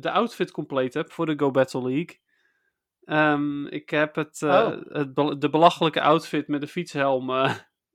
de 0.00 0.10
outfit 0.10 0.50
compleet 0.50 0.94
heb 0.94 1.12
voor 1.12 1.26
de 1.26 1.38
Go 1.38 1.50
Battle 1.50 1.82
League. 1.82 2.20
Ehm, 3.06 3.66
ik 3.66 3.90
heb 3.90 4.14
het, 4.14 4.42
eh, 4.42 4.48
Oh. 4.50 4.92
het 4.92 5.14
be- 5.14 5.38
de 5.38 5.50
belachelijke 5.50 6.00
outfit 6.00 6.48
met 6.48 6.60
de 6.60 6.66
fietshelm 6.66 7.30
eh, 7.30 7.54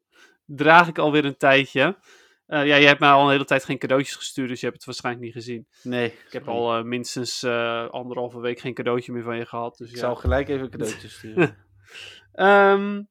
draag 0.45 0.87
ik 0.87 0.97
alweer 0.97 1.25
een 1.25 1.37
tijdje. 1.37 1.97
Eh, 2.45 2.65
ja, 2.65 2.75
je 2.75 2.87
hebt 2.87 2.99
mij 2.99 3.09
al 3.09 3.23
een 3.25 3.31
hele 3.31 3.45
tijd 3.45 3.63
geen 3.65 3.77
cadeautjes 3.77 4.15
gestuurd, 4.15 4.49
dus 4.49 4.59
je 4.59 4.65
hebt 4.65 4.77
het 4.77 4.85
waarschijnlijk 4.85 5.25
niet 5.25 5.33
gezien. 5.33 5.67
Nee, 5.83 6.05
Ik 6.25 6.31
heb 6.31 6.47
al 6.47 6.83
minstens 6.83 7.43
anderhalve 7.89 8.39
week 8.39 8.59
geen 8.59 8.73
cadeautje 8.73 9.11
meer 9.11 9.23
van 9.23 9.37
je 9.37 9.45
gehad. 9.45 9.77
Dus 9.77 9.89
Ik 9.89 9.95
ja. 9.95 10.01
zal 10.01 10.15
gelijk 10.15 10.47
even 10.49 10.63
een 10.63 10.69
cadeautje 10.69 11.07
sturen. 11.17 11.57
Ehm, 12.31 13.03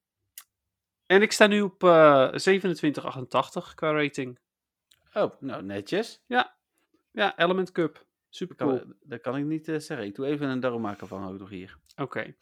en 1.07 1.23
ik 1.23 1.33
sta 1.33 1.47
nu 1.47 1.61
op 1.61 1.83
eh 1.85 2.29
27,88 2.33 3.75
qua 3.75 3.93
rating. 3.93 4.39
oh, 5.13 5.33
nou 5.41 5.63
netjes. 5.63 6.23
Ja, 7.13 7.37
Element 7.37 7.73
Cup. 7.73 8.07
Super 8.31 8.57
Kan, 8.57 8.69
cool. 8.69 8.93
Dat 9.03 9.21
kan 9.21 9.37
ik 9.37 9.45
niet 9.45 9.69
eh, 9.69 9.79
zeggen. 9.79 10.07
Ik 10.07 10.15
doe 10.15 10.27
even 10.27 10.49
een 10.49 10.61
darmmaker 10.61 11.07
van 11.07 11.29
ook 11.29 11.39
nog 11.39 11.49
hier. 11.49 11.77
Oké. 11.97 12.35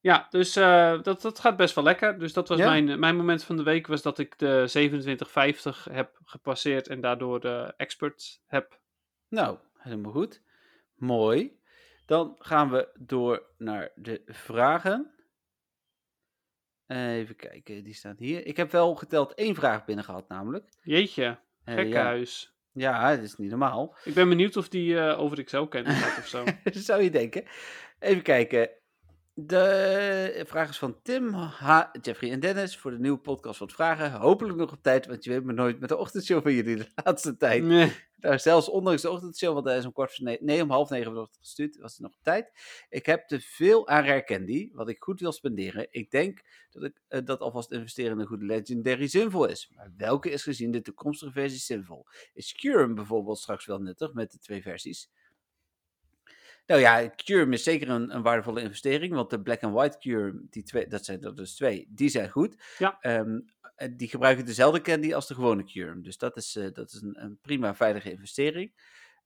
Ja, 0.00 0.26
dus 0.30 0.56
eh, 0.56 1.02
dat, 1.02 1.22
dat 1.22 1.38
gaat 1.38 1.56
best 1.56 1.74
wel 1.74 1.84
lekker. 1.84 2.18
Dus 2.18 2.32
dat 2.32 2.48
was 2.48 2.58
Ja. 2.58 2.68
mijn, 2.70 2.98
mijn 2.98 3.16
moment 3.16 3.44
van 3.44 3.56
de 3.56 3.62
week, 3.62 3.86
was 3.86 4.02
dat 4.02 4.18
ik 4.18 4.38
de 4.38 4.46
2750 4.66 5.84
heb 5.90 6.20
gepasseerd 6.24 6.88
en 6.88 7.00
daardoor 7.00 7.40
de 7.40 7.74
expert 7.76 8.40
heb. 8.46 8.80
Nou, 9.28 9.58
helemaal 9.76 10.12
goed. 10.12 10.42
Mooi. 10.94 11.56
Dan 12.06 12.36
gaan 12.38 12.70
we 12.70 12.88
door 12.98 13.42
naar 13.58 13.90
de 13.94 14.22
vragen. 14.26 15.12
Even 16.86 17.36
kijken, 17.36 17.84
die 17.84 17.94
staan 17.94 18.14
hier. 18.18 18.46
Ik 18.46 18.56
heb 18.56 18.70
wel 18.70 18.94
geteld 18.94 19.34
één 19.34 19.54
vraag 19.54 19.84
binnen 19.84 20.04
gehad, 20.04 20.28
namelijk. 20.28 20.68
Jeetje, 20.82 21.38
Eh, 21.64 21.74
gekkenhuis. 21.74 22.56
Ja, 22.78 23.16
dat 23.16 23.24
is 23.24 23.36
niet 23.36 23.50
normaal. 23.50 23.94
Ik 24.04 24.14
ben 24.14 24.28
benieuwd 24.28 24.56
of 24.56 24.68
die 24.68 24.98
eh, 24.98 25.20
over 25.20 25.38
Excel 25.38 25.68
kent 25.68 25.88
gaat 25.88 26.18
of 26.18 26.26
zo. 26.26 26.44
Zou 26.88 27.02
je 27.02 27.10
denken. 27.10 27.44
Even 27.98 28.22
kijken. 28.22 28.68
De 29.40 30.44
vraag 30.46 30.68
is 30.68 30.78
van 30.78 31.02
Tim, 31.02 31.32
H, 31.32 31.82
Jeffrey 32.02 32.30
en 32.30 32.40
Dennis 32.40 32.76
voor 32.76 32.90
de 32.90 32.98
nieuwe 32.98 33.18
podcast 33.18 33.58
wat 33.58 33.72
vragen. 33.72 34.12
Hopelijk 34.12 34.58
nog 34.58 34.72
op 34.72 34.82
tijd, 34.82 35.06
want 35.06 35.24
je 35.24 35.30
weet 35.30 35.44
me 35.44 35.52
nooit 35.52 35.80
met 35.80 35.88
de 35.88 35.96
ochtendshow 35.96 36.42
van 36.42 36.52
jullie 36.52 36.76
de 36.84 36.90
laatste 36.94 37.36
tijd. 37.36 37.62
Nee. 37.62 37.92
Nou, 38.16 38.38
zelfs 38.38 38.68
ondanks 38.68 39.02
de 39.02 39.10
ochtendshow, 39.10 39.54
want 39.54 39.66
hij 39.66 39.76
is 39.76 39.84
om 39.84 39.92
kwart 39.92 40.14
voor 40.14 40.24
negen, 40.24 40.44
nee, 40.44 40.62
om 40.62 40.70
half 40.70 40.90
negen 40.90 41.28
gestuurd, 41.38 41.76
was 41.76 41.96
er 41.96 42.02
nog 42.02 42.12
op 42.12 42.22
tijd. 42.22 42.52
Ik 42.88 43.06
heb 43.06 43.26
te 43.26 43.40
veel 43.40 43.88
aan 43.88 44.04
Rare 44.04 44.24
Candy, 44.24 44.70
wat 44.72 44.88
ik 44.88 45.02
goed 45.02 45.20
wil 45.20 45.32
spenderen. 45.32 45.86
Ik 45.90 46.10
denk 46.10 46.42
dat 46.70 46.82
ik 46.84 47.00
eh, 47.08 47.20
dat 47.24 47.40
alvast 47.40 47.72
investeren 47.72 48.12
in 48.12 48.18
een 48.18 48.26
goede 48.26 48.44
Legendary 48.44 49.06
zinvol 49.06 49.46
is. 49.46 49.72
Maar 49.74 49.92
welke 49.96 50.30
is 50.30 50.42
gezien 50.42 50.70
de 50.70 50.82
toekomstige 50.82 51.32
versie 51.32 51.58
zinvol? 51.58 52.06
Is 52.32 52.52
Curum 52.52 52.94
bijvoorbeeld 52.94 53.38
straks 53.38 53.66
wel 53.66 53.78
nuttig 53.78 54.12
met 54.12 54.32
de 54.32 54.38
twee 54.38 54.62
versies? 54.62 55.10
Nou 56.68 56.80
ja, 56.80 57.10
Curum 57.16 57.52
is 57.52 57.62
zeker 57.62 57.88
een, 57.88 58.14
een 58.14 58.22
waardevolle 58.22 58.60
investering, 58.60 59.14
want 59.14 59.30
de 59.30 59.42
Black 59.42 59.62
and 59.62 59.74
White 59.74 59.98
Curum, 59.98 60.46
die 60.50 60.62
twee, 60.62 60.86
dat 60.86 61.04
zijn 61.04 61.22
er 61.22 61.34
dus 61.34 61.54
twee, 61.54 61.86
die 61.90 62.08
zijn 62.08 62.30
goed. 62.30 62.56
Ja. 62.78 62.98
Ehm, 63.00 63.40
eh, 63.74 63.88
die 63.96 64.08
gebruiken 64.08 64.44
dezelfde 64.44 64.80
candy 64.80 65.14
als 65.14 65.26
de 65.26 65.34
gewone 65.34 65.64
Curum, 65.64 66.02
dus 66.02 66.18
dat 66.18 66.36
is, 66.36 66.56
eh, 66.56 66.72
dat 66.72 66.92
is 66.92 67.00
een, 67.02 67.22
een 67.22 67.38
prima 67.42 67.74
veilige 67.74 68.10
investering. 68.10 68.72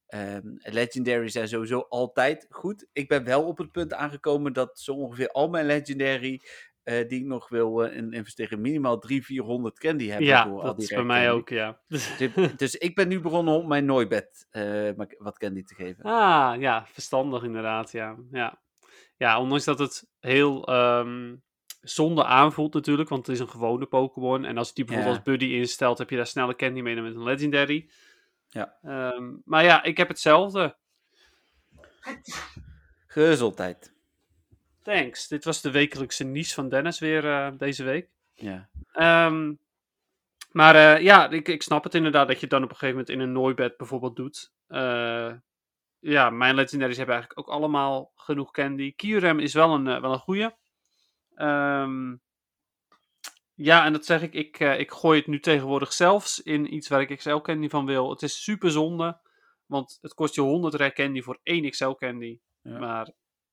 Ehm, 0.07 0.47
Legendary 0.57 1.29
zijn 1.29 1.49
sowieso 1.49 1.79
altijd 1.79 2.47
goed. 2.51 2.87
Ik 2.93 3.09
ben 3.09 3.25
wel 3.25 3.47
op 3.47 3.59
het 3.59 3.73
punt 3.73 3.95
aangekomen 3.95 4.53
dat 4.53 4.81
zo 4.81 4.93
ongeveer 4.93 5.29
al 5.29 5.49
mijn 5.49 5.67
Legendary 5.67 6.41
eh, 6.83 7.09
die 7.09 7.21
ik 7.21 7.27
nog 7.27 7.49
wil 7.49 7.83
in 7.83 8.13
investeren, 8.13 8.61
minimaal 8.61 8.99
300, 8.99 9.27
400 9.27 9.79
candy 9.79 10.09
hebben. 10.09 10.27
Ja, 10.27 10.43
al 10.43 10.63
dat 10.63 10.79
is 10.79 10.89
bij 10.89 11.05
mij 11.05 11.31
ook, 11.31 11.49
ja. 11.49 11.81
Dus, 11.89 12.17
dus 12.57 12.77
ik 12.77 12.95
ben 12.95 13.09
nu 13.09 13.21
begonnen 13.21 13.55
om 13.55 13.69
mijn 13.69 13.85
Nooibed 13.85 14.47
maar 14.97 15.15
wat 15.19 15.39
candy 15.39 15.63
te 15.63 15.75
geven. 15.75 16.05
Ah, 16.05 16.61
ja, 16.61 16.87
verstandig 16.87 17.43
inderdaad, 17.43 17.93
ja. 17.93 18.17
Ja, 18.31 18.61
ja 19.17 19.41
ondanks 19.41 19.65
dat 19.65 19.79
het 19.79 20.09
heel 20.21 20.67
ehm, 20.67 21.35
zonde 21.81 22.25
aanvoelt 22.25 22.75
natuurlijk, 22.75 23.09
want 23.09 23.27
het 23.27 23.35
is 23.35 23.41
een 23.43 23.49
gewone 23.49 23.87
Pokémon. 23.87 24.45
En 24.45 24.59
als 24.59 24.69
je 24.69 24.75
die 24.75 24.85
bijvoorbeeld 24.85 25.17
Ja. 25.17 25.23
als 25.23 25.31
buddy 25.39 25.55
instelt, 25.55 25.99
heb 25.99 26.11
je 26.11 26.17
daar 26.17 26.27
snelle 26.27 26.57
candy 26.57 26.81
mee 26.81 26.95
dan 26.95 27.05
met 27.05 27.15
een 27.15 27.23
Legendary. 27.23 27.91
Ja. 28.49 28.79
Ehm, 28.83 29.37
maar 29.45 29.65
ja, 29.65 29.83
ik 29.83 29.97
heb 29.97 30.09
hetzelfde. 30.09 30.77
Gezondheid. 33.07 33.92
Thanks. 34.83 35.29
Dit 35.29 35.45
was 35.45 35.61
de 35.61 35.71
wekelijkse 35.71 36.25
nies 36.25 36.55
van 36.55 36.69
Dennis 36.69 36.99
weer 36.99 37.31
eh, 37.31 37.53
deze 37.59 37.85
week. 37.85 38.09
Ja. 38.35 38.69
Ehm, 38.93 39.55
maar 40.51 40.75
eh, 40.75 41.03
ja, 41.03 41.31
ik, 41.31 41.49
ik 41.49 41.63
snap 41.63 41.85
het 41.85 41.95
inderdaad 41.95 42.27
dat 42.27 42.37
je 42.37 42.43
het 42.43 42.51
dan 42.51 42.63
op 42.63 42.71
een 42.71 42.77
gegeven 42.77 42.97
moment 42.97 43.17
in 43.17 43.21
een 43.21 43.33
Nooibed 43.33 43.77
bijvoorbeeld 43.77 44.17
doet. 44.17 44.53
Eh, 44.67 45.33
ja, 45.99 46.31
mijn 46.31 46.55
legendaries 46.55 46.97
hebben 46.97 47.15
eigenlijk 47.15 47.49
ook 47.49 47.55
allemaal 47.55 48.13
genoeg 48.15 48.51
candy. 48.51 48.95
Kyurem 48.95 49.39
is 49.39 49.55
wel 49.55 49.75
een, 49.75 49.85
wel 49.85 50.13
een 50.13 50.19
goeie. 50.19 50.51
Ehm, 51.35 52.17
ja, 53.55 53.85
en 53.85 53.93
dat 53.93 54.05
zeg 54.05 54.23
ik, 54.23 54.35
ik, 54.35 54.59
ik 54.59 54.91
gooi 54.91 55.19
het 55.19 55.29
nu 55.29 55.41
tegenwoordig 55.41 55.93
zelfs 55.93 56.43
in 56.43 56.75
iets 56.75 56.89
waar 56.89 57.01
ik 57.01 57.17
XL 57.17 57.37
candy 57.37 57.69
van 57.69 57.87
wil. 57.87 58.11
Het 58.11 58.23
is 58.23 58.43
super 58.43 58.71
zonde, 58.71 59.21
want 59.67 59.99
het 60.01 60.15
kost 60.15 60.35
je 60.35 60.41
100 60.41 60.75
rare 60.75 60.93
candy 60.93 61.23
voor 61.23 61.39
één 61.43 61.71
XL 61.71 61.91
candy. 61.91 62.39
Ja. 62.63 62.79
Maar 62.79 63.13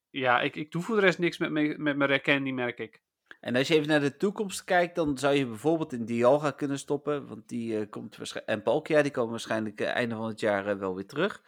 ja, 0.09 0.41
ik, 0.41 0.55
ik 0.55 0.71
doe 0.71 0.81
voor 0.81 0.95
de 0.95 1.01
rest 1.01 1.19
niks 1.19 1.37
met, 1.37 1.51
mijn- 1.51 1.83
met 1.83 1.97
mijn 1.97 2.21
candy, 2.21 2.51
merk 2.51 2.79
ik. 2.79 3.01
En 3.39 3.55
als 3.55 3.67
je 3.67 3.73
even 3.73 3.87
naar 3.87 3.99
de 3.99 4.17
toekomst 4.17 4.63
kijkt, 4.63 4.95
dan 4.95 5.17
zou 5.17 5.35
je 5.35 5.47
bijvoorbeeld 5.47 5.93
in 5.93 6.05
Dialga 6.05 6.51
kunnen 6.51 6.79
stoppen. 6.79 7.27
Want 7.27 7.47
die 7.47 7.79
eh, 7.79 7.89
komt 7.89 8.17
waarschijnlijk. 8.17 8.57
En 8.57 8.63
Palkia, 8.63 9.01
die 9.01 9.11
komen 9.11 9.31
waarschijnlijk 9.31 9.81
eh, 9.81 9.87
einde 9.87 10.15
van 10.15 10.27
het 10.27 10.39
jaar 10.39 10.67
eh, 10.67 10.77
wel 10.77 10.95
weer 10.95 11.05
terug. 11.07 11.41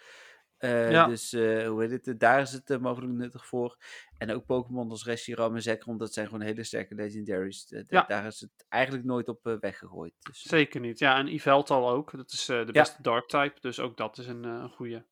Ja. 0.60 1.08
Dus 1.08 1.32
hoe 1.32 1.76
heet 1.88 2.06
het? 2.06 2.20
daar 2.20 2.42
is 2.42 2.52
het 2.52 2.80
mogelijk 2.82 3.14
nuttig 3.14 3.46
voor. 3.46 3.78
En 4.18 4.32
ook 4.32 4.46
Pokémon 4.46 4.90
als 4.90 5.06
Reshiram 5.06 5.56
en 5.56 5.62
Zekrom, 5.62 5.98
dat 5.98 6.14
zijn 6.14 6.26
gewoon 6.28 6.42
hele 6.42 6.64
sterke 6.64 6.96
legendaries. 6.96 7.74
Ja. 7.88 8.04
Daar 8.08 8.26
is 8.26 8.40
het 8.40 8.66
eigenlijk 8.70 9.06
nooit 9.06 9.28
op 9.28 9.58
weggegooid. 9.60 10.14
Dus, 10.20 10.42
Zeker 10.42 10.80
niet. 10.80 11.00
Ja, 11.00 11.18
en 11.18 11.28
Yveltal 11.28 11.90
ook. 11.90 12.12
Dat 12.12 12.32
is 12.32 12.46
de 12.46 12.54
Ja. 12.54 12.64
beste 12.72 13.02
dark 13.02 13.28
type. 13.28 13.58
Dus 13.60 13.80
ook 13.80 13.98
dat 13.98 14.18
is 14.18 14.28
een, 14.28 14.44
een 14.44 14.70
goede. 14.70 15.06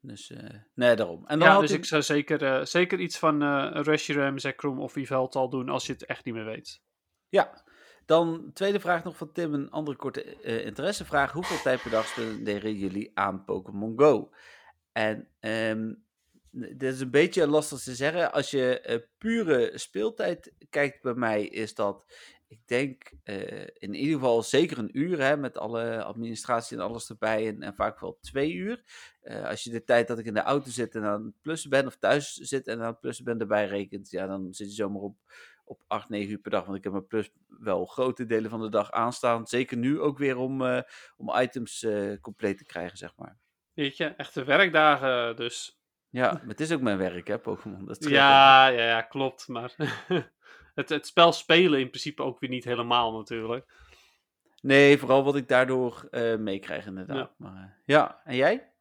Dus 0.00 0.30
eh, 0.30 0.54
nee, 0.74 0.96
daarom. 0.96 1.26
En 1.26 1.38
dan 1.38 1.48
Ja, 1.48 1.60
dus 1.60 1.70
ik 1.70 1.84
zou 1.84 2.02
zeker, 2.02 2.44
eh, 2.44 2.64
zeker 2.64 3.00
iets 3.00 3.18
van 3.18 3.42
eh 3.42 3.70
Reshiram, 3.72 4.38
Zekrom 4.38 4.80
of 4.80 4.96
Yveltal 4.96 5.48
doen 5.48 5.68
als 5.68 5.86
je 5.86 5.92
het 5.92 6.04
echt 6.04 6.24
niet 6.24 6.34
meer 6.34 6.44
weet. 6.44 6.80
Ja, 7.28 7.64
dan 8.06 8.50
tweede 8.54 8.80
vraag 8.80 9.04
nog 9.04 9.16
van 9.16 9.32
Tim, 9.32 9.54
een 9.54 9.70
andere 9.70 9.96
korte 9.96 10.42
interessevraag. 10.64 11.32
Hoeveel 11.32 11.62
tijd 11.62 11.82
per 11.82 11.90
dag 11.90 12.06
spenderen 12.06 12.74
jullie 12.74 13.10
aan 13.14 13.44
Pokémon 13.44 13.98
Go? 13.98 14.30
En 14.92 15.28
ehm 15.40 15.92
dit 16.50 16.94
is 16.94 17.00
een 17.00 17.10
beetje 17.10 17.46
lastig 17.46 17.80
te 17.80 17.94
zeggen. 17.94 18.32
Als 18.32 18.50
je 18.50 19.06
pure 19.18 19.72
speeltijd 19.74 20.52
kijkt 20.70 21.02
bij 21.02 21.14
mij, 21.14 21.46
is 21.46 21.74
dat, 21.74 22.04
ik 22.48 22.60
denk, 22.66 23.12
eh, 23.22 23.62
in 23.62 23.94
ieder 23.94 24.14
geval 24.14 24.42
zeker 24.42 24.78
een 24.78 24.98
uur, 24.98 25.20
hè, 25.20 25.36
met 25.36 25.58
alle 25.58 26.02
administratie 26.02 26.76
en 26.76 26.82
alles 26.82 27.08
erbij, 27.08 27.46
en, 27.48 27.62
en 27.62 27.74
vaak 27.74 28.00
wel 28.00 28.18
twee 28.20 28.52
uur. 28.52 28.82
Eh, 29.20 29.44
als 29.44 29.64
je 29.64 29.70
de 29.70 29.84
tijd 29.84 30.08
dat 30.08 30.18
ik 30.18 30.26
in 30.26 30.34
de 30.34 30.42
auto 30.42 30.70
zit 30.70 30.94
en 30.94 31.04
aan 31.04 31.24
het 31.24 31.40
plussen 31.42 31.70
ben, 31.70 31.86
of 31.86 31.96
thuis 31.96 32.32
zit 32.34 32.66
en 32.66 32.80
aan 32.80 32.86
het 32.86 33.00
plussen 33.00 33.24
ben 33.24 33.38
erbij 33.38 33.66
rekent, 33.66 34.10
ja, 34.10 34.26
dan 34.26 34.54
zit 34.54 34.68
je 34.68 34.74
zomaar 34.74 35.02
op 35.02 35.16
op 35.64 35.82
8, 35.86 36.08
9 36.08 36.30
uur 36.30 36.38
per 36.38 36.50
dag. 36.50 36.64
Want 36.64 36.76
ik 36.76 36.84
heb 36.84 36.92
mijn 36.92 37.06
plus 37.06 37.30
wel 37.46 37.86
grote 37.86 38.26
delen 38.26 38.50
van 38.50 38.60
de 38.60 38.68
dag 38.68 38.90
aanstaan. 38.90 39.46
Zeker 39.46 39.76
nu 39.76 40.00
ook 40.00 40.18
weer 40.18 40.36
om, 40.36 40.62
eh, 40.66 40.80
om 41.16 41.40
items 41.40 41.86
compleet 42.20 42.58
te 42.58 42.64
krijgen, 42.64 42.98
zeg 42.98 43.16
maar. 43.16 43.38
Weet 43.74 43.96
je, 43.96 44.04
echte 44.04 44.44
werkdagen 44.44 45.36
dus. 45.36 45.80
Ja, 46.10 46.32
maar 46.32 46.46
het 46.46 46.60
is 46.60 46.72
ook 46.72 46.80
mijn 46.80 46.98
werk, 46.98 47.26
hè, 47.26 47.38
Pokémon. 47.38 47.96
Ja, 47.98 48.66
ja, 48.66 48.84
ja, 48.84 49.02
klopt. 49.02 49.48
Maar 49.48 49.74
het, 50.78 50.88
het 50.88 51.06
spel 51.06 51.32
spelen 51.32 51.80
in 51.80 51.88
principe 51.88 52.22
ook 52.22 52.40
weer 52.40 52.50
niet 52.50 52.64
helemaal 52.64 53.12
natuurlijk. 53.12 53.66
Nee, 54.60 54.98
vooral 54.98 55.24
wat 55.24 55.36
ik 55.36 55.48
daardoor 55.48 56.06
eh 56.10 56.36
meekrijg, 56.36 56.86
inderdaad. 56.86 57.16
Ja. 57.16 57.34
Maar, 57.36 57.62
eh, 57.62 57.70
ja, 57.84 58.20
en 58.24 58.36
jij? 58.36 58.72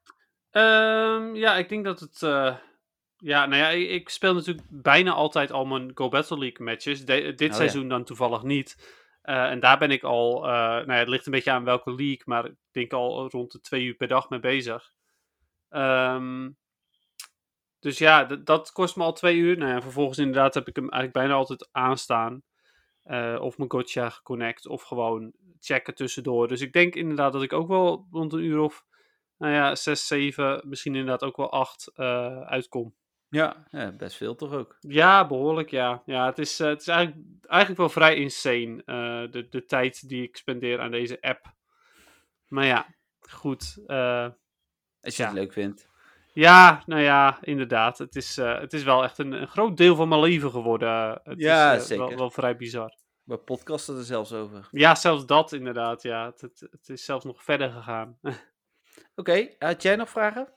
Ehm, 0.51 1.35
ja, 1.35 1.55
ik 1.55 1.69
denk 1.69 1.85
dat 1.85 1.99
het. 1.99 2.21
eh, 2.21 2.55
ja, 3.17 3.45
nou 3.45 3.61
ja, 3.61 3.69
ik, 3.69 4.09
speel 4.09 4.33
natuurlijk 4.33 4.67
bijna 4.69 5.11
altijd 5.11 5.51
al 5.51 5.65
mijn 5.65 5.91
Go 5.93 6.09
Battle 6.09 6.37
League 6.37 6.65
matches. 6.65 7.05
De- 7.05 7.33
dit 7.35 7.49
ja. 7.49 7.53
seizoen 7.53 7.89
dan 7.89 8.03
toevallig 8.03 8.43
niet. 8.43 8.95
En 9.21 9.59
daar 9.59 9.77
ben 9.77 9.91
ik 9.91 10.03
al. 10.03 10.41
nou 10.41 10.91
ja, 10.91 10.93
het 10.93 11.07
ligt 11.07 11.25
een 11.25 11.31
beetje 11.31 11.51
aan 11.51 11.63
welke 11.63 11.89
league, 11.95 12.21
maar 12.25 12.45
ik 12.45 12.55
denk 12.71 12.93
al 12.93 13.29
rond 13.29 13.51
de 13.51 13.59
twee 13.59 13.83
uur 13.83 13.95
per 13.95 14.07
dag 14.07 14.29
mee 14.29 14.39
bezig. 14.39 14.91
Ehm, 15.69 16.49
dus 17.79 17.97
ja, 17.97 18.25
dat 18.25 18.71
kost 18.71 18.95
me 18.95 19.03
al 19.03 19.13
twee 19.13 19.35
uur. 19.37 19.57
Nou 19.57 19.71
ja, 19.71 19.81
vervolgens 19.81 20.17
inderdaad 20.17 20.53
heb 20.53 20.67
ik 20.67 20.75
hem 20.75 20.89
eigenlijk 20.89 21.13
bijna 21.13 21.33
altijd 21.33 21.69
aanstaan. 21.71 22.43
Eh, 23.03 23.37
of 23.39 23.57
mijn 23.57 23.71
gotcha 23.71 24.09
geconnect, 24.09 24.67
of 24.67 24.81
gewoon 24.83 25.33
checken 25.59 25.95
tussendoor. 25.95 26.47
Dus 26.47 26.61
ik 26.61 26.73
denk 26.73 26.95
inderdaad 26.95 27.33
dat 27.33 27.43
ik 27.43 27.53
ook 27.53 27.67
wel 27.67 28.07
rond 28.11 28.33
een 28.33 28.43
uur 28.43 28.59
of 28.59 28.85
nou 29.37 29.53
ja, 29.53 29.75
6, 29.75 30.07
7, 30.07 30.61
misschien 30.65 30.95
inderdaad 30.95 31.23
ook 31.23 31.37
wel 31.37 31.51
8 31.51 31.91
eh, 31.95 32.41
uitkom. 32.41 32.95
Ja, 33.29 33.67
ja, 33.69 33.91
best 33.91 34.17
veel 34.17 34.35
toch 34.35 34.53
ook. 34.53 34.77
Ja, 34.79 35.27
behoorlijk, 35.27 35.69
ja. 35.69 36.01
Ja, 36.05 36.25
het 36.25 36.39
is, 36.39 36.59
eh, 36.59 36.67
het 36.67 36.81
is 36.81 36.87
eigenlijk, 36.87 37.27
eigenlijk 37.41 37.79
wel 37.79 37.89
vrij 37.89 38.15
insane, 38.15 38.81
de, 39.31 39.47
de 39.49 39.65
tijd 39.65 40.09
die 40.09 40.23
ik 40.23 40.37
spendeer 40.37 40.79
aan 40.79 40.91
deze 40.91 41.21
app. 41.21 41.53
Maar 42.47 42.65
ja, 42.65 42.95
goed. 43.19 43.83
Als 45.01 45.15
je 45.15 45.23
Ja. 45.23 45.29
het 45.29 45.33
leuk 45.33 45.53
vindt. 45.53 45.89
Ja, 46.39 46.83
nou 46.85 47.01
ja, 47.01 47.37
inderdaad. 47.41 47.97
Het 47.97 48.15
is, 48.15 48.37
eh, 48.37 48.59
het 48.59 48.73
is 48.73 48.83
wel 48.83 49.03
echt 49.03 49.17
een, 49.17 49.31
een 49.31 49.47
groot 49.47 49.77
deel 49.77 49.95
van 49.95 50.07
mijn 50.07 50.21
leven 50.21 50.51
geworden. 50.51 51.21
Het 51.23 51.39
Ja, 51.39 51.73
is, 51.73 51.89
eh, 51.89 51.97
Wel, 51.97 52.07
zeker. 52.07 52.17
wel 52.17 52.31
vrij 52.31 52.55
bizar. 52.55 52.97
We 53.23 53.37
podcasten 53.37 53.97
er 53.97 54.03
zelfs 54.03 54.33
over. 54.33 54.67
Ja, 54.71 54.95
zelfs 54.95 55.25
dat 55.25 55.51
inderdaad, 55.51 56.01
ja. 56.01 56.25
Het, 56.25 56.41
het, 56.41 56.67
het 56.71 56.89
is 56.89 57.05
zelfs 57.05 57.25
nog 57.25 57.43
verder 57.43 57.71
gegaan. 57.71 58.19
Oké, 59.15 59.55
had 59.59 59.81
jij 59.81 59.95
nog 59.95 60.09
vragen? 60.09 60.53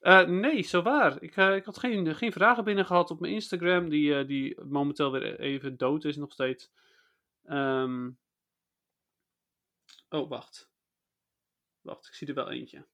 Eh, 0.00 0.26
nee, 0.26 0.62
zo 0.62 0.82
waar. 0.82 1.22
Ik, 1.22 1.36
eh, 1.36 1.54
ik 1.54 1.64
had 1.64 1.78
geen, 1.78 2.14
geen 2.14 2.32
vragen 2.32 2.64
binnen 2.64 2.86
gehad 2.86 3.10
op 3.10 3.20
mijn 3.20 3.32
Instagram, 3.32 3.88
die, 3.88 4.18
eh, 4.18 4.26
die 4.26 4.60
momenteel 4.64 5.12
weer 5.12 5.40
even 5.40 5.76
dood 5.76 6.04
is 6.04 6.16
nog 6.16 6.32
steeds. 6.32 6.70
Ehm, 7.44 8.10
Oh, 10.08 10.28
wacht. 10.28 10.70
Wacht, 11.80 12.06
ik 12.06 12.14
zie 12.14 12.28
er 12.28 12.34
wel 12.34 12.50
eentje. 12.50 12.86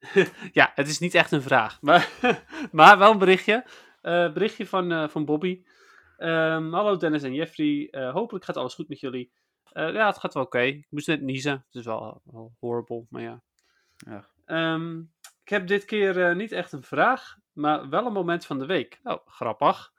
ja, 0.52 0.72
het 0.74 0.88
is 0.88 0.98
niet 0.98 1.14
echt 1.14 1.32
een 1.32 1.42
vraag, 1.42 1.82
maar, 1.82 2.10
maar 2.72 2.98
wel 2.98 3.10
een 3.10 3.18
berichtje. 3.18 3.64
Eh, 4.00 4.32
berichtje 4.32 4.66
van, 4.66 4.92
eh, 4.92 5.08
van 5.08 5.24
Bobby. 5.24 5.64
Ehm, 6.16 6.72
hallo 6.72 6.96
Dennis 6.96 7.22
en 7.22 7.34
Jeffrey. 7.34 7.88
Eh, 7.90 8.12
hopelijk 8.12 8.44
gaat 8.44 8.56
alles 8.56 8.74
goed 8.74 8.88
met 8.88 9.00
jullie. 9.00 9.32
Ja, 9.72 10.06
het 10.06 10.18
gaat 10.18 10.34
wel 10.34 10.42
oké. 10.42 10.60
Ik 10.60 10.86
moest 10.90 11.06
net 11.06 11.20
niezen. 11.20 11.52
Het 11.52 11.74
is 11.74 11.84
wel, 11.84 12.20
wel 12.24 12.56
horrible, 12.58 13.06
maar 13.08 13.22
ja. 13.22 13.42
Ja. 13.96 14.28
Ehm, 14.44 14.98
ik 15.42 15.48
heb 15.48 15.66
dit 15.66 15.84
keer 15.84 16.36
niet 16.36 16.52
echt 16.52 16.72
een 16.72 16.82
vraag, 16.82 17.38
maar 17.52 17.88
wel 17.88 18.06
een 18.06 18.12
moment 18.12 18.46
van 18.46 18.58
de 18.58 18.66
week. 18.66 19.00
Oh, 19.02 19.26
grappig. 19.26 19.92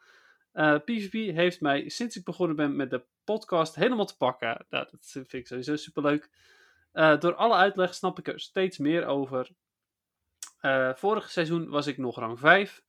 PvP 0.85 1.13
heeft 1.35 1.61
mij 1.61 1.89
sinds 1.89 2.15
ik 2.15 2.23
begonnen 2.23 2.55
ben 2.55 2.75
met 2.75 2.89
de 2.89 3.03
podcast 3.23 3.75
helemaal 3.75 4.05
te 4.05 4.17
pakken. 4.17 4.65
Nou, 4.69 4.87
dat 4.91 4.99
vind 5.01 5.33
ik 5.33 5.47
sowieso 5.47 5.75
superleuk. 5.75 6.29
Door 6.91 7.35
alle 7.35 7.55
uitleg 7.55 7.93
snap 7.93 8.19
ik 8.19 8.27
er 8.27 8.39
steeds 8.39 8.77
meer 8.77 9.05
over. 9.05 9.49
Eh 10.61 10.93
vorig 10.93 11.31
seizoen 11.31 11.69
was 11.69 11.87
ik 11.87 11.97
nog 11.97 12.19
rang 12.19 12.39
5. 12.39 12.83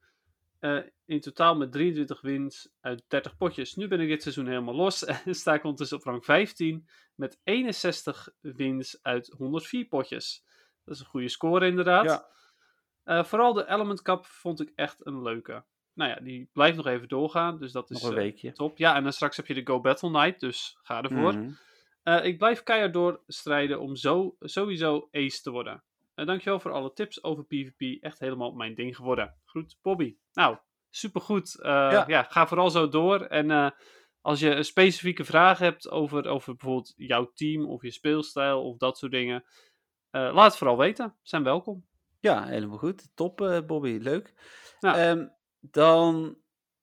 Eh, 0.59 0.79
in 1.05 1.20
totaal 1.20 1.57
met 1.57 1.73
23 1.73 2.20
wins 2.20 2.73
uit 2.81 3.05
30 3.09 3.37
potjes. 3.37 3.75
Nu 3.75 3.89
ben 3.89 4.01
ik 4.01 4.09
dit 4.09 4.23
seizoen 4.23 4.47
helemaal 4.47 4.75
los 4.75 5.05
en 5.25 5.35
sta 5.35 5.55
ik 5.55 5.62
ondertussen 5.62 5.97
op 5.99 6.05
rang 6.05 6.25
15 6.25 6.89
met 7.14 7.41
61 7.45 8.29
wins 8.41 8.99
uit 9.03 9.35
104 9.37 9.85
potjes. 9.85 10.45
Dat 10.85 10.95
is 10.95 11.01
een 11.01 11.07
goede 11.07 11.29
score 11.29 11.66
inderdaad. 11.66 12.05
Ja. 12.05 12.29
Eh, 13.05 13.25
vooral 13.25 13.53
de 13.53 13.68
Element 13.68 14.03
Cup 14.03 14.27
vond 14.27 14.61
ik 14.61 14.73
echt 14.75 15.07
een 15.07 15.23
leuke. 15.23 15.64
Nou 15.95 16.11
ja, 16.11 16.16
die 16.20 16.49
blijft 16.53 16.77
nog 16.77 16.87
even 16.87 17.09
doorgaan, 17.09 17.59
dus 17.59 17.73
dat 17.73 17.91
is 17.91 18.03
Nog 18.03 18.11
een 18.11 18.16
weekje. 18.16 18.53
top. 18.53 18.79
Ja, 18.79 18.95
en 18.97 19.03
dan 19.03 19.12
straks 19.12 19.37
heb 19.37 19.47
je 19.47 19.55
de 19.55 19.66
Go 19.66 19.81
Battle 19.81 20.11
Night, 20.11 20.41
dus 20.41 20.79
ga 20.83 21.03
ervoor. 21.03 21.35
Mhm. 21.35 22.25
Ik 22.25 22.39
blijf 22.39 22.62
keihard 22.62 22.93
doorstrijden 22.93 23.81
om 23.81 23.97
zo, 23.97 24.37
sowieso 24.41 25.09
ace 25.12 25.43
te 25.43 25.51
worden. 25.51 25.83
Uh, 26.15 26.27
dankjewel 26.27 26.61
voor 26.61 26.71
alle 26.71 26.93
tips 26.93 27.25
over 27.25 27.45
PvP. 27.45 28.03
Echt 28.03 28.19
helemaal 28.19 28.53
mijn 28.53 28.75
ding 28.75 28.97
geworden. 28.97 29.37
Groet, 29.45 29.79
Bobby. 29.83 30.17
Nou, 30.33 30.57
supergoed. 30.91 31.61
Eh 31.61 31.71
Ja. 31.71 32.05
ja. 32.07 32.23
ga 32.23 32.47
vooral 32.47 32.71
zo 32.71 32.89
door. 32.89 33.21
En 33.21 33.51
eh, 33.51 33.71
als 34.21 34.41
je 34.41 34.51
een 34.51 34.65
specifieke 34.65 35.25
vraag 35.25 35.59
hebt 35.59 35.91
over, 35.91 36.27
over 36.27 36.57
bijvoorbeeld 36.57 36.93
jouw 36.97 37.33
team 37.35 37.67
of 37.67 37.83
je 37.83 37.91
speelstijl 37.91 38.63
of 38.63 38.77
dat 38.77 38.99
soort 38.99 39.13
dingen, 39.13 39.45
laat 40.11 40.45
het 40.45 40.57
vooral 40.57 40.79
weten. 40.79 41.17
Zijn 41.23 41.43
welkom. 41.43 41.87
Ja, 42.21 42.47
helemaal 42.47 42.79
goed. 42.79 43.11
Top, 43.15 43.63
Bobby. 43.67 43.99
Leuk. 44.01 44.35
Ehm, 44.81 45.27
dan 45.61 46.39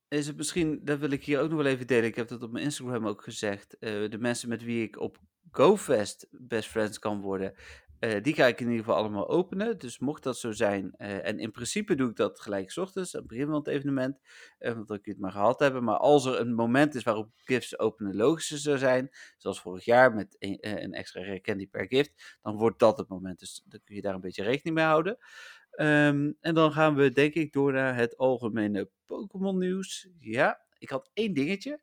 is 0.07 0.27
het 0.27 0.37
misschien, 0.37 0.79
dat 0.83 0.99
wil 0.99 1.11
ik 1.11 1.23
hier 1.23 1.39
ook 1.39 1.49
nog 1.49 1.61
wel 1.61 1.71
even 1.71 1.87
delen. 1.87 2.05
Ik 2.05 2.15
heb 2.15 2.27
dat 2.27 2.43
op 2.43 2.51
mijn 2.51 2.65
Instagram 2.65 3.07
ook 3.07 3.23
gezegd. 3.23 3.75
de 3.79 4.17
mensen 4.19 4.49
met 4.49 4.63
wie 4.63 4.83
ik 4.83 4.99
op 4.99 5.17
GoFest 5.51 6.27
best 6.31 6.69
friends 6.69 6.99
kan 6.99 7.21
worden, 7.21 7.53
eh, 7.99 8.23
die 8.23 8.33
ga 8.33 8.45
ik 8.45 8.59
in 8.59 8.65
ieder 8.65 8.83
geval 8.85 8.99
allemaal 8.99 9.29
openen. 9.29 9.77
Dus 9.77 9.99
mocht 9.99 10.23
dat 10.23 10.37
zo 10.37 10.51
zijn, 10.51 10.91
eh, 10.97 11.27
en 11.27 11.39
in 11.39 11.51
principe 11.51 11.95
doe 11.95 12.09
ik 12.09 12.15
dat 12.15 12.39
gelijk 12.39 12.75
ochtends, 12.75 13.15
aan 13.15 13.19
het 13.19 13.29
begin 13.29 13.45
van 13.45 13.55
het 13.55 13.67
evenement, 13.67 14.19
eh, 14.57 14.73
want 14.73 14.87
dan 14.87 14.97
kun 14.97 15.05
je 15.05 15.11
het 15.11 15.19
maar 15.19 15.31
gehad 15.31 15.59
hebben. 15.59 15.83
Maar 15.83 15.97
als 15.97 16.25
er 16.25 16.39
een 16.39 16.53
moment 16.53 16.95
is 16.95 17.03
waarop 17.03 17.29
gifts 17.35 17.79
openen 17.79 18.15
logischer 18.15 18.57
zou 18.57 18.77
zijn, 18.77 19.09
zoals 19.37 19.61
vorig 19.61 19.85
jaar 19.85 20.13
met 20.13 20.35
een, 20.39 20.57
een 20.83 20.93
extra 20.93 21.21
rare 21.21 21.41
candy 21.41 21.67
per 21.67 21.87
gift, 21.87 22.37
dan 22.41 22.55
wordt 22.55 22.79
dat 22.79 22.97
het 22.97 23.07
moment. 23.07 23.39
Dus 23.39 23.63
dan 23.65 23.79
kun 23.83 23.95
je 23.95 24.01
daar 24.01 24.13
een 24.13 24.21
beetje 24.21 24.43
rekening 24.43 24.75
mee 24.75 24.85
houden. 24.85 25.17
Ehm, 25.71 26.31
en 26.39 26.53
dan 26.53 26.71
gaan 26.71 26.95
we 26.95 27.11
denk 27.11 27.33
ik 27.33 27.53
door 27.53 27.73
naar 27.73 27.95
het 27.95 28.17
algemene 28.17 28.89
Pokémon 29.05 29.57
nieuws. 29.57 30.07
Ja, 30.19 30.61
ik 30.77 30.89
had 30.89 31.09
één 31.13 31.33
dingetje. 31.33 31.81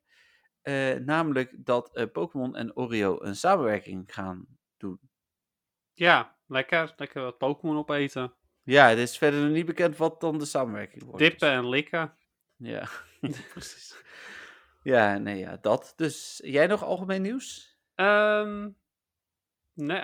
namelijk 1.05 1.55
dat 1.59 2.09
Pokémon 2.13 2.57
en 2.57 2.77
Oreo 2.77 3.23
een 3.23 3.37
samenwerking 3.37 4.15
gaan 4.15 4.47
doen. 4.77 5.01
Ja, 5.97 6.37
lekker. 6.47 6.95
Lekker 6.97 7.23
wat 7.23 7.39
Pokémon 7.39 7.77
opeten. 7.77 8.35
Ja, 8.63 8.89
het 8.89 8.99
is 8.99 9.19
verder 9.19 9.41
nog 9.41 9.51
niet 9.51 9.67
bekend 9.67 9.97
wat 9.97 10.21
dan 10.21 10.39
de 10.39 10.45
samenwerking 10.45 11.03
wordt. 11.03 11.19
Dippen 11.19 11.51
en 11.51 11.69
likken. 11.69 12.15
Ja, 12.57 12.89
precies. 13.53 13.97
Ja, 14.83 15.19
nee, 15.19 15.39
ja, 15.39 15.59
dat. 15.61 15.93
Dus 15.97 16.41
jij 16.45 16.67
nog 16.67 16.85
algemeen 16.85 17.23
nieuws? 17.23 17.77
Ehm, 17.95 18.69
nee, 19.75 20.01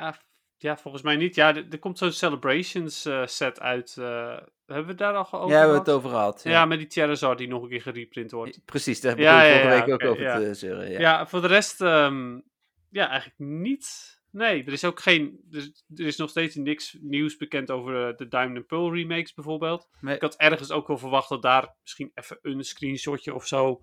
ja, 0.57 0.77
volgens 0.77 1.03
mij 1.03 1.17
niet. 1.17 1.35
Ja, 1.35 1.57
er, 1.57 1.67
er 1.71 1.79
komt 1.79 1.99
zo'n 1.99 2.13
Celebrations 2.13 3.05
eh, 3.05 3.27
set 3.27 3.61
uit. 3.61 3.97
eh, 3.99 4.37
hebben 4.67 4.85
we 4.85 4.91
het 4.91 4.99
daar 4.99 5.15
al 5.15 5.41
over 5.41 5.41
ja, 5.41 5.47
we 5.47 5.55
hebben 5.55 5.79
het 5.79 5.91
over 5.91 6.11
gehad. 6.11 6.41
Ja, 6.43 6.51
Ja, 6.51 6.65
met 6.65 6.79
die 6.79 6.91
Charizard 6.91 7.39
die 7.39 7.49
nog 7.49 7.63
een 7.63 7.69
keer 7.69 7.83
gereprint 7.83 8.31
wordt. 8.31 8.65
precies. 8.65 9.01
Daar 9.01 9.17
begon 9.17 9.33
ik 9.33 9.39
ja, 9.39 9.49
vorige 9.49 9.69
ja, 9.69 9.85
week 9.85 9.95
ook 9.95 10.11
over 10.11 10.23
ja. 10.23 10.39
te 10.39 10.55
zeuren. 10.55 10.91
Ja. 10.91 11.01
Ja, 11.01 11.27
voor 11.27 11.41
de 11.41 11.47
rest, 11.47 11.81
ehm, 11.81 12.41
ja, 12.89 13.09
eigenlijk 13.09 13.39
niet. 13.39 14.21
Nee, 14.33 14.65
er 14.65 14.73
is 14.73 14.85
ook 14.85 15.01
geen. 15.01 15.41
Er, 15.51 15.57
is- 15.59 15.85
er 15.97 16.07
is 16.07 16.17
nog 16.17 16.31
steeds 16.31 16.55
niks 16.55 16.97
nieuws 17.01 17.37
bekend 17.37 17.71
over 17.71 18.09
eh, 18.09 18.17
de 18.17 18.29
Diamond 18.29 18.57
and 18.57 18.67
Pearl 18.67 18.95
remakes 18.95 19.35
bijvoorbeeld. 19.35 19.89
Nee. 20.01 20.15
Ik 20.15 20.21
had 20.21 20.37
ergens 20.37 20.71
ook 20.71 20.87
wel 20.87 20.99
verwacht 20.99 21.29
dat 21.29 21.43
daar 21.43 21.75
misschien 21.83 22.11
even 22.15 22.39
een 22.43 22.65
screenshotje 22.65 23.35
of 23.35 23.47
zo 23.47 23.83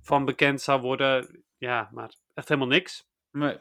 van 0.00 0.24
bekend 0.24 0.60
zou 0.60 0.80
worden. 0.80 1.44
Ja, 1.58 1.88
maar 1.92 2.14
echt 2.34 2.48
helemaal 2.48 2.68
niks. 2.70 3.08
Nee. 3.30 3.56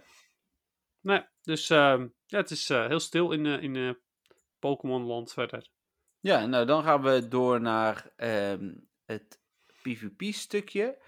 Nee, 1.01 1.21
dus 1.41 1.69
ehm, 1.69 2.07
ja, 2.25 2.37
het 2.37 2.51
is 2.51 2.69
eh, 2.69 2.87
heel 2.87 2.99
stil 2.99 3.31
in, 3.31 3.45
eh, 3.45 3.63
in 3.63 3.97
Pokémon-land 4.59 5.33
verder. 5.33 5.67
Ja, 6.19 6.45
nou 6.45 6.65
dan 6.65 6.83
gaan 6.83 7.01
we 7.01 7.27
door 7.27 7.61
naar 7.61 8.11
ehm, 8.15 8.73
het 9.05 9.39
PvP-stukje. 9.81 11.01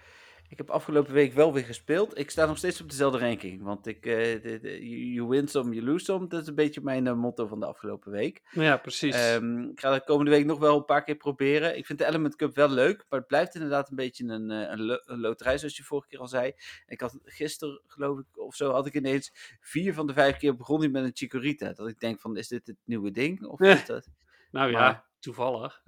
Ik 0.52 0.58
heb 0.58 0.70
afgelopen 0.70 1.12
week 1.12 1.32
wel 1.32 1.52
weer 1.52 1.64
gespeeld. 1.64 2.18
Ik 2.18 2.30
sta 2.30 2.46
nog 2.46 2.56
steeds 2.58 2.80
op 2.80 2.88
dezelfde 2.90 3.18
ranking. 3.18 3.62
Want 3.62 3.86
ik, 3.86 4.02
de- 4.02 4.58
de- 4.62 4.86
you 5.12 5.28
win 5.28 5.48
some, 5.48 5.74
you 5.74 5.86
lose 5.86 6.04
some. 6.04 6.26
Dat 6.28 6.42
is 6.42 6.46
een 6.48 6.54
beetje 6.54 6.80
mijn 6.80 7.06
eh, 7.06 7.14
motto 7.14 7.46
van 7.46 7.60
de 7.60 7.66
afgelopen 7.66 8.12
week. 8.12 8.42
Ja, 8.50 8.76
precies. 8.76 9.14
Ehm, 9.14 9.60
ik 9.62 9.80
ga 9.80 9.90
dat 9.90 10.04
komende 10.04 10.30
week 10.30 10.44
nog 10.44 10.58
wel 10.58 10.76
een 10.76 10.84
paar 10.84 11.04
keer 11.04 11.14
proberen. 11.16 11.76
Ik 11.76 11.86
vind 11.86 11.98
de 11.98 12.06
Element 12.06 12.36
Cup 12.36 12.54
wel 12.54 12.68
leuk. 12.68 13.04
Maar 13.08 13.18
het 13.18 13.28
blijft 13.28 13.54
inderdaad 13.54 13.90
een 13.90 13.96
beetje 13.96 14.24
een, 14.24 14.50
eh, 14.50 14.70
een, 14.70 14.82
lo- 14.82 15.00
een 15.04 15.20
loterij, 15.20 15.58
zoals 15.58 15.76
je 15.76 15.82
vorige 15.82 16.08
keer 16.08 16.18
al 16.18 16.28
zei. 16.28 16.52
Ik 16.86 17.00
had 17.00 17.18
gisteren, 17.24 17.80
geloof 17.86 18.18
ik, 18.18 18.24
of 18.38 18.54
zo, 18.54 18.70
had 18.72 18.86
ik 18.86 18.94
ineens 18.94 19.56
vier 19.60 19.94
van 19.94 20.06
de 20.06 20.12
vijf 20.12 20.36
keer 20.36 20.56
begonnen 20.56 20.90
met 20.90 21.04
een 21.04 21.10
Chikorita. 21.14 21.72
Dat 21.72 21.88
ik 21.88 22.00
denk 22.00 22.20
van, 22.20 22.36
is 22.36 22.48
dit 22.48 22.66
het 22.66 22.76
nieuwe 22.84 23.10
ding? 23.10 23.44
Of 23.46 23.58
Ja. 23.58 23.72
is 23.72 23.86
dat... 23.86 24.08
nou 24.50 24.70
ja, 24.70 24.78
maar- 24.78 25.10
toevallig. 25.22 25.82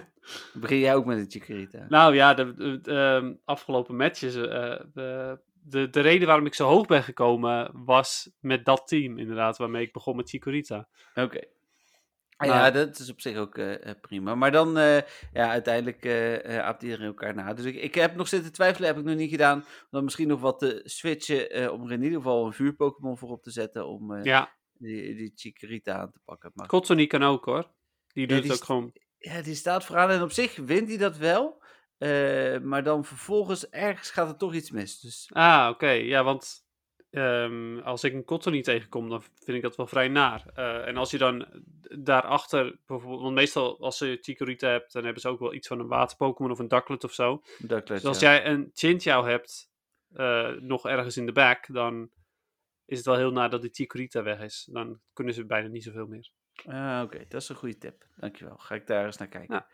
Begin 0.54 0.78
jij 0.78 0.94
ook 0.94 1.04
met 1.04 1.18
een 1.18 1.30
Chikorita? 1.30 1.86
Nou 1.88 2.14
ja, 2.14 2.34
de, 2.34 2.54
de- 2.54 2.80
de, 2.80 2.92
ehm, 2.92 3.34
afgelopen 3.44 3.96
matches. 3.96 4.34
eh, 4.34 4.80
de, 4.94 5.38
de, 5.62 5.90
de 5.90 6.00
reden 6.00 6.26
waarom 6.26 6.46
ik 6.46 6.54
zo 6.54 6.68
hoog 6.68 6.86
ben 6.86 7.02
gekomen 7.02 7.70
was 7.84 8.30
met 8.40 8.64
dat 8.64 8.88
team, 8.88 9.18
inderdaad, 9.18 9.58
waarmee 9.58 9.86
ik 9.86 9.92
begon 9.92 10.16
met 10.16 10.28
Chikorita. 10.28 10.88
Oké. 11.14 11.40
Ja, 12.38 12.70
dat 12.70 12.98
is 12.98 13.10
op 13.10 13.20
zich 13.20 13.36
ook 13.36 13.58
eh, 13.58 13.86
eh, 13.88 13.94
prima. 14.00 14.34
Maar 14.34 14.50
dan, 14.52 14.72
ja, 15.32 15.48
uiteindelijk 15.50 16.04
eh, 16.04 16.58
aapt 16.58 16.82
iedereen 16.82 17.06
elkaar 17.06 17.34
na. 17.34 17.54
Dus 17.54 17.64
ik, 17.64 17.74
ik 17.74 17.94
heb 17.94 18.14
nog 18.16 18.28
zitten 18.28 18.52
twijfelen, 18.52 18.88
heb 18.88 18.98
ik 18.98 19.04
nog 19.04 19.16
niet 19.16 19.30
gedaan. 19.30 19.58
Om 19.58 19.64
dan 19.90 20.04
misschien 20.04 20.28
nog 20.28 20.40
wat 20.40 20.58
te 20.58 20.80
switchen, 20.84 21.72
om 21.72 21.84
er 21.86 21.92
in 21.92 22.02
ieder 22.02 22.16
geval 22.18 22.46
een 22.46 22.52
vuur-Pokémon 22.52 23.18
voor 23.18 23.28
op 23.30 23.42
te 23.42 23.50
zetten. 23.50 23.86
Om 23.88 24.22
Ja, 24.22 24.52
die, 24.72 25.14
die 25.14 25.32
Chikorita 25.34 25.94
aan 25.94 26.10
te 26.10 26.20
pakken. 26.24 26.50
Maar 26.54 26.66
Kotsoni 26.66 27.06
kan 27.06 27.22
ook 27.22 27.44
hoor. 27.44 27.70
Die 28.12 28.26
doet 28.26 28.42
die 28.42 28.50
het 28.50 28.60
ook 28.60 28.66
gewoon. 28.66 28.92
ja, 29.18 29.42
die 29.42 29.54
staat 29.54 29.84
vooraan 29.84 30.10
en 30.10 30.22
op 30.22 30.32
zich 30.32 30.56
wint 30.56 30.88
hij 30.88 30.98
dat 30.98 31.16
wel. 31.16 31.62
Eh, 31.98 32.58
maar 32.58 32.82
dan 32.82 33.04
vervolgens, 33.04 33.68
ergens 33.68 34.10
gaat 34.10 34.28
er 34.28 34.36
toch 34.36 34.54
iets 34.54 34.70
mis. 34.70 35.00
Dus 35.00 35.30
Ah, 35.32 35.68
oké. 35.70 35.90
Ja, 35.90 36.24
want 36.24 36.64
ehm, 37.10 37.78
als 37.78 38.04
ik 38.04 38.12
een 38.12 38.24
Kotsoni 38.24 38.62
tegenkom, 38.62 39.08
dan 39.08 39.22
vind 39.22 39.56
ik 39.56 39.62
dat 39.62 39.76
wel 39.76 39.86
vrij 39.86 40.08
naar. 40.08 40.46
Eh, 40.54 40.86
en 40.86 40.96
als 40.96 41.10
je 41.10 41.18
dan 41.18 41.46
daarachter, 41.98 42.78
bijvoorbeeld, 42.86 43.22
want 43.22 43.34
meestal 43.34 43.80
als 43.80 43.98
je 43.98 44.18
Chikorita 44.20 44.68
hebt, 44.68 44.92
dan 44.92 45.04
hebben 45.04 45.22
ze 45.22 45.28
ook 45.28 45.38
wel 45.38 45.54
iets 45.54 45.68
van 45.68 45.80
een 45.80 45.86
water-Pokémon 45.86 46.50
of 46.50 46.58
een 46.58 46.68
Ducklet 46.68 47.04
of 47.04 47.12
zo. 47.12 47.42
Dus 47.58 48.04
als 48.04 48.20
jij 48.20 48.46
een 48.46 48.70
Chinchou 48.74 49.28
hebt, 49.28 49.70
eh, 50.12 50.48
nog 50.48 50.86
ergens 50.86 51.16
in 51.16 51.26
de 51.26 51.32
back, 51.32 51.66
dan 51.72 52.10
is 52.84 52.96
het 52.96 53.06
wel 53.06 53.16
heel 53.16 53.30
naar 53.32 53.50
dat 53.50 53.62
die 53.62 53.70
Chikorita 53.72 54.22
weg 54.22 54.40
is. 54.40 54.68
Dan 54.72 55.00
kunnen 55.12 55.34
ze 55.34 55.46
bijna 55.46 55.68
niet 55.68 55.84
zoveel 55.84 56.06
meer. 56.06 56.30
Ah, 56.66 57.02
Oké, 57.04 57.24
dat 57.28 57.42
is 57.42 57.48
een 57.48 57.56
goede 57.56 57.78
tip. 57.78 58.04
Dankjewel. 58.16 58.56
Ga 58.56 58.74
ik 58.74 58.86
daar 58.86 59.04
eens 59.04 59.16
naar 59.16 59.28
kijken. 59.28 59.64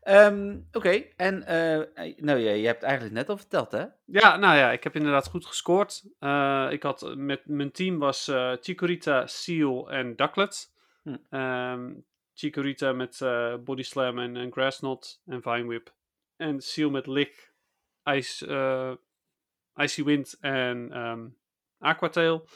Ehm, 0.00 0.58
Oké, 0.72 1.04
en 1.16 1.42
eh, 1.46 2.14
nou 2.16 2.38
ja, 2.38 2.50
je 2.50 2.66
hebt 2.66 2.82
eigenlijk 2.82 3.14
net 3.14 3.28
al 3.28 3.36
verteld, 3.36 3.72
hè? 3.72 3.84
Ja, 4.04 4.36
nou 4.36 4.56
ja, 4.56 4.72
ik 4.72 4.84
heb 4.84 4.96
inderdaad 4.96 5.28
goed 5.28 5.46
gescoord. 5.46 6.04
Eh, 6.18 6.68
ik 6.70 6.82
had 6.82 7.14
met 7.16 7.46
mijn 7.46 7.70
team 7.70 7.98
was 7.98 8.28
eh 8.28 8.52
Chikorita, 8.60 9.26
Seal 9.26 9.90
en 9.90 10.16
Ducklet. 10.16 10.72
Hm. 11.02 11.16
Ehm, 11.30 11.92
Chikorita 12.34 12.92
met 12.92 13.20
eh 13.20 13.54
Body 13.56 13.82
Slam 13.82 14.18
en, 14.18 14.36
en 14.36 14.52
Grassnot 14.52 15.22
en 15.26 15.42
Vine 15.42 15.66
Whip. 15.66 15.94
En 16.36 16.60
Seal 16.60 16.90
met 16.90 17.06
Lick, 17.06 17.52
Ice, 18.04 18.46
eh, 18.46 18.92
Icy 19.84 20.04
Wind 20.04 20.36
en 20.40 20.92
ehm 20.92 21.26
Aquatail. 21.78 22.46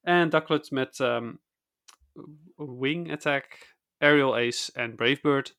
En 0.00 0.28
Ducklet 0.28 0.70
met 0.70 0.98
Wing 2.58 3.12
Attack, 3.12 3.76
Aerial 3.98 4.36
Ace 4.36 4.72
en 4.72 4.94
Brave 4.94 5.18
Bird. 5.20 5.58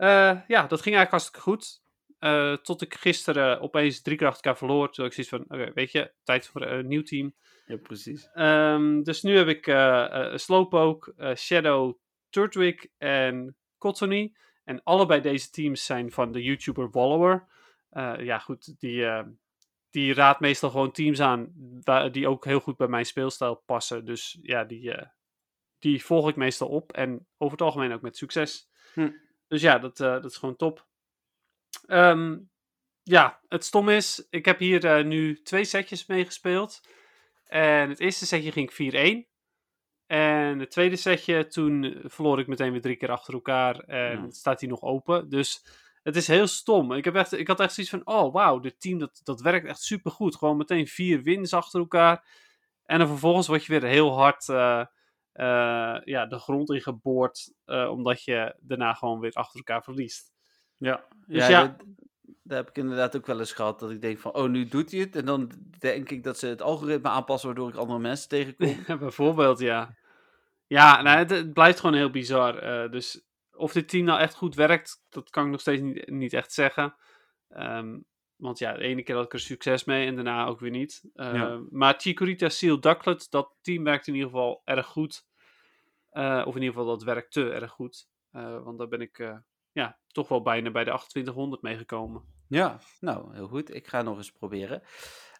Eh, 0.00 0.40
ja, 0.46 0.66
dat 0.66 0.80
ging 0.82 0.96
eigenlijk 0.96 1.10
hartstikke 1.10 1.40
goed. 1.40 1.82
Eh, 2.18 2.52
tot 2.52 2.82
ik 2.82 2.94
gisteren 2.94 3.60
opeens 3.60 4.02
drie 4.02 4.18
elkaar 4.18 4.56
verloor. 4.56 4.92
Toen 4.92 5.04
ik 5.04 5.12
zoiets 5.12 5.32
van, 5.32 5.44
oké, 5.48 5.72
weet 5.74 5.92
je, 5.92 6.12
tijd 6.22 6.46
voor 6.46 6.62
een 6.62 6.86
nieuw 6.86 7.02
team. 7.02 7.34
Ja, 7.66 7.76
precies. 7.76 8.28
Ehm, 8.32 9.02
dus 9.02 9.22
nu 9.22 9.36
heb 9.36 9.48
ik 9.48 9.66
eh, 9.66 10.36
Slowpoke, 10.36 11.34
Shadow, 11.36 11.98
Turtwig 12.30 12.86
en 12.98 13.56
Cottony. 13.78 14.34
En 14.64 14.82
allebei 14.82 15.20
deze 15.20 15.50
teams 15.50 15.84
zijn 15.84 16.12
van 16.12 16.32
de 16.32 16.42
YouTuber 16.42 16.90
Wallower. 16.90 17.48
Ja, 18.18 18.38
goed, 18.38 18.80
die, 18.80 19.06
die 19.90 20.14
raadt 20.14 20.40
meestal 20.40 20.70
gewoon 20.70 20.92
teams 20.92 21.20
aan 21.20 21.52
die 22.12 22.28
ook 22.28 22.44
heel 22.44 22.60
goed 22.60 22.76
bij 22.76 22.88
mijn 22.88 23.06
speelstijl 23.06 23.62
passen. 23.66 24.04
Dus 24.04 24.38
ja, 24.42 24.64
die, 24.64 24.94
die 25.80 26.04
volg 26.04 26.28
ik 26.28 26.36
meestal 26.36 26.68
op. 26.68 26.92
En 26.92 27.26
over 27.38 27.52
het 27.58 27.66
algemeen 27.66 27.92
ook 27.92 28.00
met 28.00 28.16
succes. 28.16 28.68
Hm. 28.94 29.10
Dus 29.48 29.60
ja, 29.60 29.78
dat, 29.78 30.00
eh, 30.00 30.12
dat 30.12 30.24
is 30.24 30.36
gewoon 30.36 30.56
top. 30.56 30.86
Ehm, 31.86 32.38
ja, 33.02 33.40
het 33.48 33.64
stom 33.64 33.88
is, 33.88 34.26
ik 34.30 34.44
heb 34.44 34.58
hier 34.58 34.84
eh, 34.84 35.04
nu 35.04 35.42
twee 35.42 35.64
setjes 35.64 36.06
meegespeeld. 36.06 36.80
En 37.44 37.88
het 37.88 38.00
eerste 38.00 38.26
setje 38.26 38.52
ging 38.52 38.72
4-1. 38.72 39.28
En 40.06 40.58
het 40.58 40.70
tweede 40.70 40.96
setje, 40.96 41.46
toen 41.46 42.00
verloor 42.04 42.38
ik 42.38 42.46
meteen 42.46 42.72
weer 42.72 42.80
drie 42.80 42.96
keer 42.96 43.10
achter 43.10 43.34
elkaar. 43.34 43.78
En 43.78 44.22
Ja. 44.22 44.30
staat 44.30 44.60
hij 44.60 44.68
nog 44.68 44.82
open. 44.82 45.28
Dus 45.28 45.64
het 46.02 46.16
is 46.16 46.26
heel 46.26 46.46
stom. 46.46 46.92
Ik, 46.92 47.04
heb 47.04 47.14
echt, 47.14 47.32
ik 47.32 47.46
had 47.46 47.60
echt 47.60 47.74
zoiets 47.74 47.92
van, 47.92 48.06
oh 48.06 48.32
wauw, 48.32 48.58
dit 48.60 48.80
team 48.80 48.98
dat, 48.98 49.20
dat 49.22 49.40
werkt 49.40 49.66
echt 49.66 49.82
supergoed. 49.82 50.36
Gewoon 50.36 50.56
meteen 50.56 50.86
vier 50.86 51.22
wins 51.22 51.52
achter 51.52 51.80
elkaar. 51.80 52.24
En 52.84 52.98
dan 52.98 53.08
vervolgens 53.08 53.46
word 53.46 53.64
je 53.64 53.80
weer 53.80 53.90
heel 53.90 54.12
hard 54.18 54.48
eh, 54.48 54.84
ja, 56.04 56.26
de 56.26 56.38
grond 56.38 56.70
in 56.70 56.80
geboord, 56.80 57.52
eh, 57.64 57.90
omdat 57.90 58.24
je 58.24 58.54
daarna 58.60 58.94
gewoon 58.94 59.20
weer 59.20 59.32
achter 59.32 59.56
elkaar 59.58 59.82
verliest. 59.82 60.32
Ja, 60.76 61.06
Dus 61.26 61.46
ja, 61.46 61.48
ja. 61.48 61.60
dat, 61.66 61.86
dat 62.42 62.56
heb 62.58 62.68
ik 62.68 62.76
inderdaad 62.78 63.16
ook 63.16 63.26
wel 63.26 63.38
eens 63.38 63.52
gehad. 63.52 63.78
Dat 63.80 63.90
ik 63.90 64.00
denk 64.00 64.18
van, 64.18 64.34
oh, 64.34 64.48
nu 64.48 64.64
doet 64.68 64.90
hij 64.90 65.00
het. 65.00 65.16
En 65.16 65.24
dan 65.24 65.50
denk 65.78 66.10
ik 66.10 66.22
dat 66.24 66.38
ze 66.38 66.46
het 66.46 66.62
algoritme 66.62 67.08
aanpassen, 67.08 67.48
waardoor 67.48 67.68
ik 67.68 67.74
andere 67.76 67.98
mensen 67.98 68.28
tegenkom. 68.28 68.98
Bijvoorbeeld, 68.98 69.58
ja. 69.58 69.98
Ja, 70.66 71.02
nou, 71.02 71.18
het, 71.18 71.30
het 71.30 71.52
blijft 71.52 71.80
gewoon 71.80 71.96
heel 71.96 72.10
bizar. 72.10 72.58
eh, 72.58 72.90
dus 72.90 73.24
of 73.52 73.72
dit 73.72 73.88
team 73.88 74.04
nou 74.04 74.20
echt 74.20 74.34
goed 74.34 74.54
werkt, 74.54 75.02
dat 75.08 75.30
kan 75.30 75.44
ik 75.44 75.50
nog 75.50 75.60
steeds 75.60 75.82
niet, 75.82 76.10
niet 76.10 76.32
echt 76.32 76.52
zeggen. 76.52 76.94
Ehm, 77.48 77.98
want 78.36 78.58
ja, 78.58 78.72
de 78.72 78.82
ene 78.82 79.02
keer 79.02 79.14
had 79.14 79.24
ik 79.24 79.32
er 79.32 79.40
succes 79.40 79.84
mee 79.84 80.06
en 80.06 80.14
daarna 80.14 80.46
ook 80.46 80.60
weer 80.60 80.70
niet. 80.70 81.02
Eh, 81.14 81.34
Ja. 81.34 81.60
Maar 81.70 81.94
Chikorita 81.98 82.48
Seal 82.48 82.80
Ducklet, 82.80 83.26
dat 83.30 83.56
team 83.60 83.84
werkt 83.84 84.06
in 84.06 84.14
ieder 84.14 84.30
geval 84.30 84.62
erg 84.64 84.86
goed. 84.86 85.28
Eh, 86.10 86.42
of 86.46 86.54
in 86.54 86.62
ieder 86.62 86.76
geval, 86.78 86.86
dat 86.96 87.02
werkt 87.02 87.32
te 87.32 87.50
erg 87.52 87.70
goed. 87.70 88.08
Eh, 88.30 88.62
want 88.62 88.78
daar 88.78 88.88
ben 88.88 89.00
ik 89.00 89.18
eh, 89.18 89.36
ja, 89.72 89.98
toch 90.06 90.28
wel 90.28 90.42
bijna 90.42 90.70
bij 90.70 90.84
de 90.84 90.90
2800 90.90 91.62
meegekomen. 91.62 92.24
Ja, 92.48 92.80
nou, 93.00 93.34
heel 93.34 93.48
goed. 93.48 93.74
Ik 93.74 93.86
ga 93.86 94.02
nog 94.02 94.16
eens 94.16 94.32
proberen. 94.32 94.82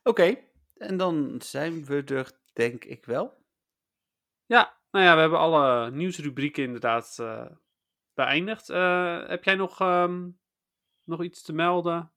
Oké, 0.02 0.36
en 0.76 0.96
dan 0.96 1.40
zijn 1.42 1.84
we 1.84 2.02
er, 2.04 2.32
denk 2.52 2.84
ik 2.84 3.04
wel. 3.04 3.44
Ja, 4.46 4.78
nou 4.90 5.04
ja, 5.04 5.14
we 5.14 5.20
hebben 5.20 5.38
alle 5.38 5.90
nieuwsrubrieken 5.90 6.62
inderdaad 6.62 7.16
beëindigd. 8.14 8.66
Heb 9.28 9.44
jij 9.44 9.54
nog, 9.54 9.80
ehm, 9.80 10.28
nog 11.04 11.22
iets 11.22 11.42
te 11.42 11.52
melden? 11.52 12.12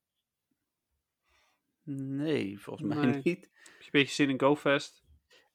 Nee, 1.86 2.60
volgens 2.60 2.88
mij 2.88 3.06
Nee. 3.06 3.22
niet. 3.24 3.42
Heb 3.54 3.80
je 3.80 3.86
een 3.86 3.90
beetje 3.92 4.14
zin 4.14 4.30
in 4.30 4.40
GoFest? 4.40 5.04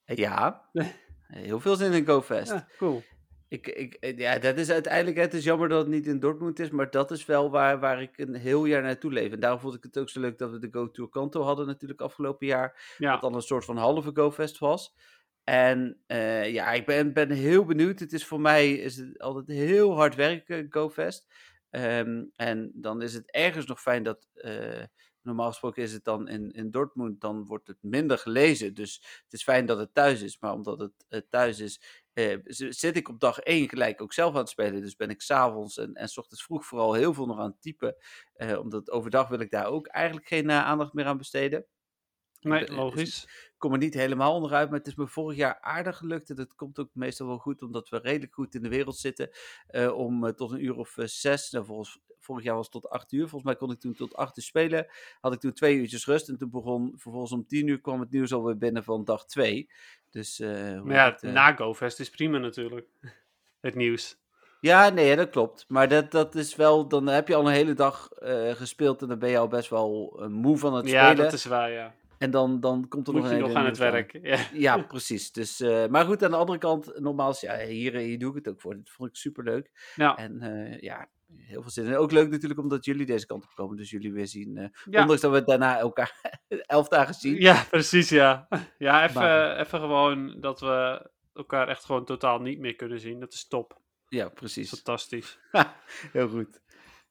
Ja, 0.05 0.69
heel 1.33 1.59
veel 1.59 1.75
zin 1.75 1.91
in 1.91 2.05
GoFest. 2.05 2.51
Ja, 2.51 2.67
cool. 2.77 3.03
Ik, 3.47 3.67
ik, 3.67 4.19
ja, 4.19 4.39
dat 4.39 4.57
is 4.57 4.69
uiteindelijk, 4.69 5.17
het 5.17 5.33
is 5.33 5.43
jammer 5.43 5.69
dat 5.69 5.79
het 5.79 5.87
niet 5.87 6.07
in 6.07 6.19
Dortmund 6.19 6.59
is, 6.59 6.69
maar 6.69 6.91
dat 6.91 7.11
is 7.11 7.25
wel 7.25 7.51
waar, 7.51 7.79
waar 7.79 8.01
ik 8.01 8.17
een 8.17 8.35
heel 8.35 8.65
jaar 8.65 8.81
naartoe 8.81 9.11
leef. 9.11 9.31
En 9.31 9.39
daarom 9.39 9.59
vond 9.59 9.75
ik 9.75 9.83
het 9.83 9.99
ook 9.99 10.09
zo 10.09 10.19
leuk 10.19 10.37
dat 10.37 10.51
we 10.51 10.59
de 10.59 10.67
Go 10.71 10.91
Tour 10.91 11.09
Kanto 11.09 11.41
hadden 11.41 11.67
natuurlijk 11.67 12.01
afgelopen 12.01 12.47
jaar. 12.47 12.95
Ja, 12.97 13.11
Wat 13.11 13.21
dan 13.21 13.35
een 13.35 13.41
soort 13.41 13.65
van 13.65 13.77
halve 13.77 14.11
GoFest 14.13 14.57
was. 14.57 14.95
En 15.43 16.01
eh, 16.07 16.53
ja, 16.53 16.71
ik 16.71 16.85
ben, 16.85 17.13
ben 17.13 17.29
heel 17.29 17.65
benieuwd. 17.65 17.99
Het 17.99 18.13
is 18.13 18.25
voor 18.25 18.41
mij 18.41 18.73
is 18.73 18.97
het 18.97 19.19
altijd 19.19 19.47
heel 19.47 19.95
hard 19.95 20.15
werken, 20.15 20.67
GoFest. 20.69 21.27
Ehm, 21.69 22.23
en 22.35 22.71
dan 22.73 23.01
is 23.01 23.13
het 23.13 23.31
ergens 23.31 23.65
nog 23.65 23.81
fijn 23.81 24.03
dat, 24.03 24.27
eh, 24.33 24.83
normaal 25.21 25.47
gesproken 25.47 25.83
is 25.83 25.93
het 25.93 26.03
dan 26.03 26.27
in, 26.27 26.51
in 26.51 26.71
Dortmund, 26.71 27.21
dan 27.21 27.45
wordt 27.45 27.67
het 27.67 27.77
minder 27.81 28.17
gelezen. 28.17 28.73
Dus 28.73 29.21
het 29.23 29.33
is 29.33 29.43
fijn 29.43 29.65
dat 29.65 29.77
het 29.77 29.93
thuis 29.93 30.21
is. 30.21 30.39
Maar 30.39 30.53
omdat 30.53 30.79
het 30.79 31.05
eh, 31.09 31.21
thuis 31.29 31.59
is, 31.59 31.81
eh, 32.13 32.37
zit 32.69 32.97
ik 32.97 33.09
op 33.09 33.19
dag 33.19 33.39
één 33.39 33.69
gelijk 33.69 34.01
ook 34.01 34.13
zelf 34.13 34.33
aan 34.33 34.39
het 34.39 34.49
spelen. 34.49 34.81
Dus 34.81 34.95
ben 34.95 35.09
ik 35.09 35.21
s'avonds 35.21 35.77
en, 35.77 35.93
en 35.93 36.07
s 36.07 36.17
ochtends 36.17 36.43
vroeg 36.43 36.65
vooral 36.65 36.93
heel 36.93 37.13
veel 37.13 37.25
nog 37.25 37.39
aan 37.39 37.51
het 37.51 37.61
typen. 37.61 37.95
Eh, 38.33 38.59
omdat 38.59 38.91
overdag 38.91 39.27
wil 39.27 39.39
ik 39.39 39.51
daar 39.51 39.67
ook 39.67 39.87
eigenlijk 39.87 40.27
geen 40.27 40.51
aandacht 40.51 40.93
meer 40.93 41.05
aan 41.05 41.17
besteden. 41.17 41.65
Nee, 42.41 42.65
eh, 42.65 42.75
logisch. 42.75 43.23
Ik 43.23 43.55
kom 43.57 43.71
er 43.71 43.77
niet 43.77 43.93
helemaal 43.93 44.33
onderuit, 44.33 44.69
maar 44.69 44.77
het 44.77 44.87
is 44.87 44.95
me 44.95 45.07
vorig 45.07 45.37
jaar 45.37 45.57
aardig 45.61 45.97
gelukt. 45.97 46.29
En 46.29 46.35
dat 46.35 46.55
komt 46.55 46.79
ook 46.79 46.89
meestal 46.93 47.27
wel 47.27 47.37
goed, 47.37 47.61
omdat 47.61 47.89
we 47.89 47.97
redelijk 47.97 48.33
goed 48.33 48.55
in 48.55 48.61
de 48.61 48.69
wereld 48.69 48.97
zitten. 48.97 49.29
eh, 49.67 49.91
om 49.97 50.25
eh, 50.25 50.31
tot 50.33 50.51
een 50.51 50.63
uur 50.65 50.75
of 50.75 50.95
zes, 51.03 51.51
nou, 51.51 51.65
volgens, 51.65 51.99
vorig 52.19 52.43
jaar 52.43 52.55
was 52.55 52.63
het 52.71 52.81
tot 52.81 52.89
acht 52.89 53.11
uur. 53.11 53.21
Volgens 53.21 53.43
mij 53.43 53.55
kon 53.55 53.71
ik 53.71 53.79
toen 53.79 53.93
tot 53.93 54.15
acht 54.15 54.37
uur 54.37 54.43
spelen. 54.43 54.87
Had 55.19 55.33
ik 55.33 55.39
toen 55.39 55.53
twee 55.53 55.75
uurtjes 55.75 56.05
rust. 56.05 56.29
En 56.29 56.37
toen 56.37 56.49
begon, 56.49 56.93
vervolgens 56.97 57.31
om 57.31 57.47
tien 57.47 57.67
uur 57.67 57.81
kwam 57.81 57.99
het 57.99 58.11
nieuws 58.11 58.33
alweer 58.33 58.57
binnen 58.57 58.83
van 58.83 59.03
dag 59.05 59.25
twee. 59.25 59.69
Dus, 60.09 60.39
Maar 60.39 60.93
ja, 60.93 61.05
het, 61.11 61.21
na 61.21 61.53
GoFest 61.55 61.99
is 61.99 62.09
prima 62.09 62.37
natuurlijk. 62.37 62.87
Het 63.61 63.75
nieuws. 63.75 64.17
Ja, 64.61 64.89
nee, 64.89 65.15
dat 65.15 65.29
klopt. 65.29 65.65
Maar 65.67 65.87
dat, 65.87 66.11
dat 66.11 66.35
is 66.35 66.55
wel, 66.55 66.87
dan 66.87 67.07
heb 67.07 67.27
je 67.27 67.35
al 67.35 67.47
een 67.47 67.53
hele 67.53 67.73
dag 67.73 68.07
gespeeld 68.53 69.01
en 69.01 69.07
dan 69.07 69.19
ben 69.19 69.29
je 69.29 69.37
al 69.37 69.47
best 69.47 69.69
wel 69.69 70.21
moe 70.29 70.57
van 70.57 70.73
het 70.73 70.89
Ja, 70.89 71.05
spelen. 71.07 71.23
dat 71.23 71.33
is 71.33 71.45
waar, 71.45 71.71
ja. 71.71 71.93
En 72.19 72.31
dan, 72.31 72.59
dan 72.59 72.87
komt 72.87 73.07
er 73.07 73.13
Moet 73.13 73.21
nog 73.21 73.31
je 73.31 73.37
een 73.37 73.43
nog 73.43 73.53
aan 73.53 73.65
het 73.65 73.77
werk. 73.77 74.19
Ja. 74.21 74.37
Ja, 74.53 74.77
precies. 74.93 75.31
Dus, 75.31 75.59
eh, 75.59 75.87
maar 75.87 76.05
goed, 76.05 76.23
aan 76.23 76.31
de 76.31 76.37
andere 76.37 76.57
kant, 76.57 76.99
nogmaals, 76.99 77.41
ja, 77.41 77.57
hier, 77.59 77.95
hier 77.95 78.19
doe 78.19 78.29
ik 78.29 78.35
het 78.35 78.47
ook 78.53 78.61
voor. 78.61 78.75
Dit 78.75 78.89
vond 78.89 79.09
ik 79.09 79.15
superleuk. 79.15 79.91
Ja. 79.95 80.17
En 80.17 80.41
eh, 80.41 80.79
ja, 80.79 81.09
heel 81.35 81.61
veel 81.61 81.71
zin. 81.71 81.85
En 81.85 81.95
ook 81.97 82.11
leuk 82.11 82.29
natuurlijk 82.29 82.59
omdat 82.59 82.85
jullie 82.85 83.05
deze 83.05 83.25
kant 83.25 83.43
op 83.43 83.49
komen. 83.55 83.77
Dus 83.77 83.89
jullie 83.89 84.13
weer 84.13 84.27
zien. 84.27 84.57
eh, 84.57 84.67
Ja. 84.89 85.01
Ondanks 85.01 85.21
dat 85.21 85.31
we 85.31 85.43
daarna 85.43 85.77
elkaar 85.79 86.39
elf 86.47 86.87
dagen 86.87 87.13
zien. 87.13 87.35
Ja, 87.35 87.63
precies, 87.69 88.09
ja. 88.09 88.47
Ja, 88.77 89.03
even, 89.07 89.59
even 89.59 89.79
gewoon 89.79 90.37
dat 90.39 90.59
we 90.59 91.09
elkaar 91.33 91.67
echt 91.67 91.85
gewoon 91.85 92.05
totaal 92.05 92.39
niet 92.39 92.59
meer 92.59 92.75
kunnen 92.75 92.99
zien. 92.99 93.19
Dat 93.19 93.33
is 93.33 93.47
top. 93.47 93.79
Ja, 94.07 94.29
precies. 94.29 94.69
Fantastisch. 94.69 95.39
heel 96.11 96.27
goed. 96.29 96.61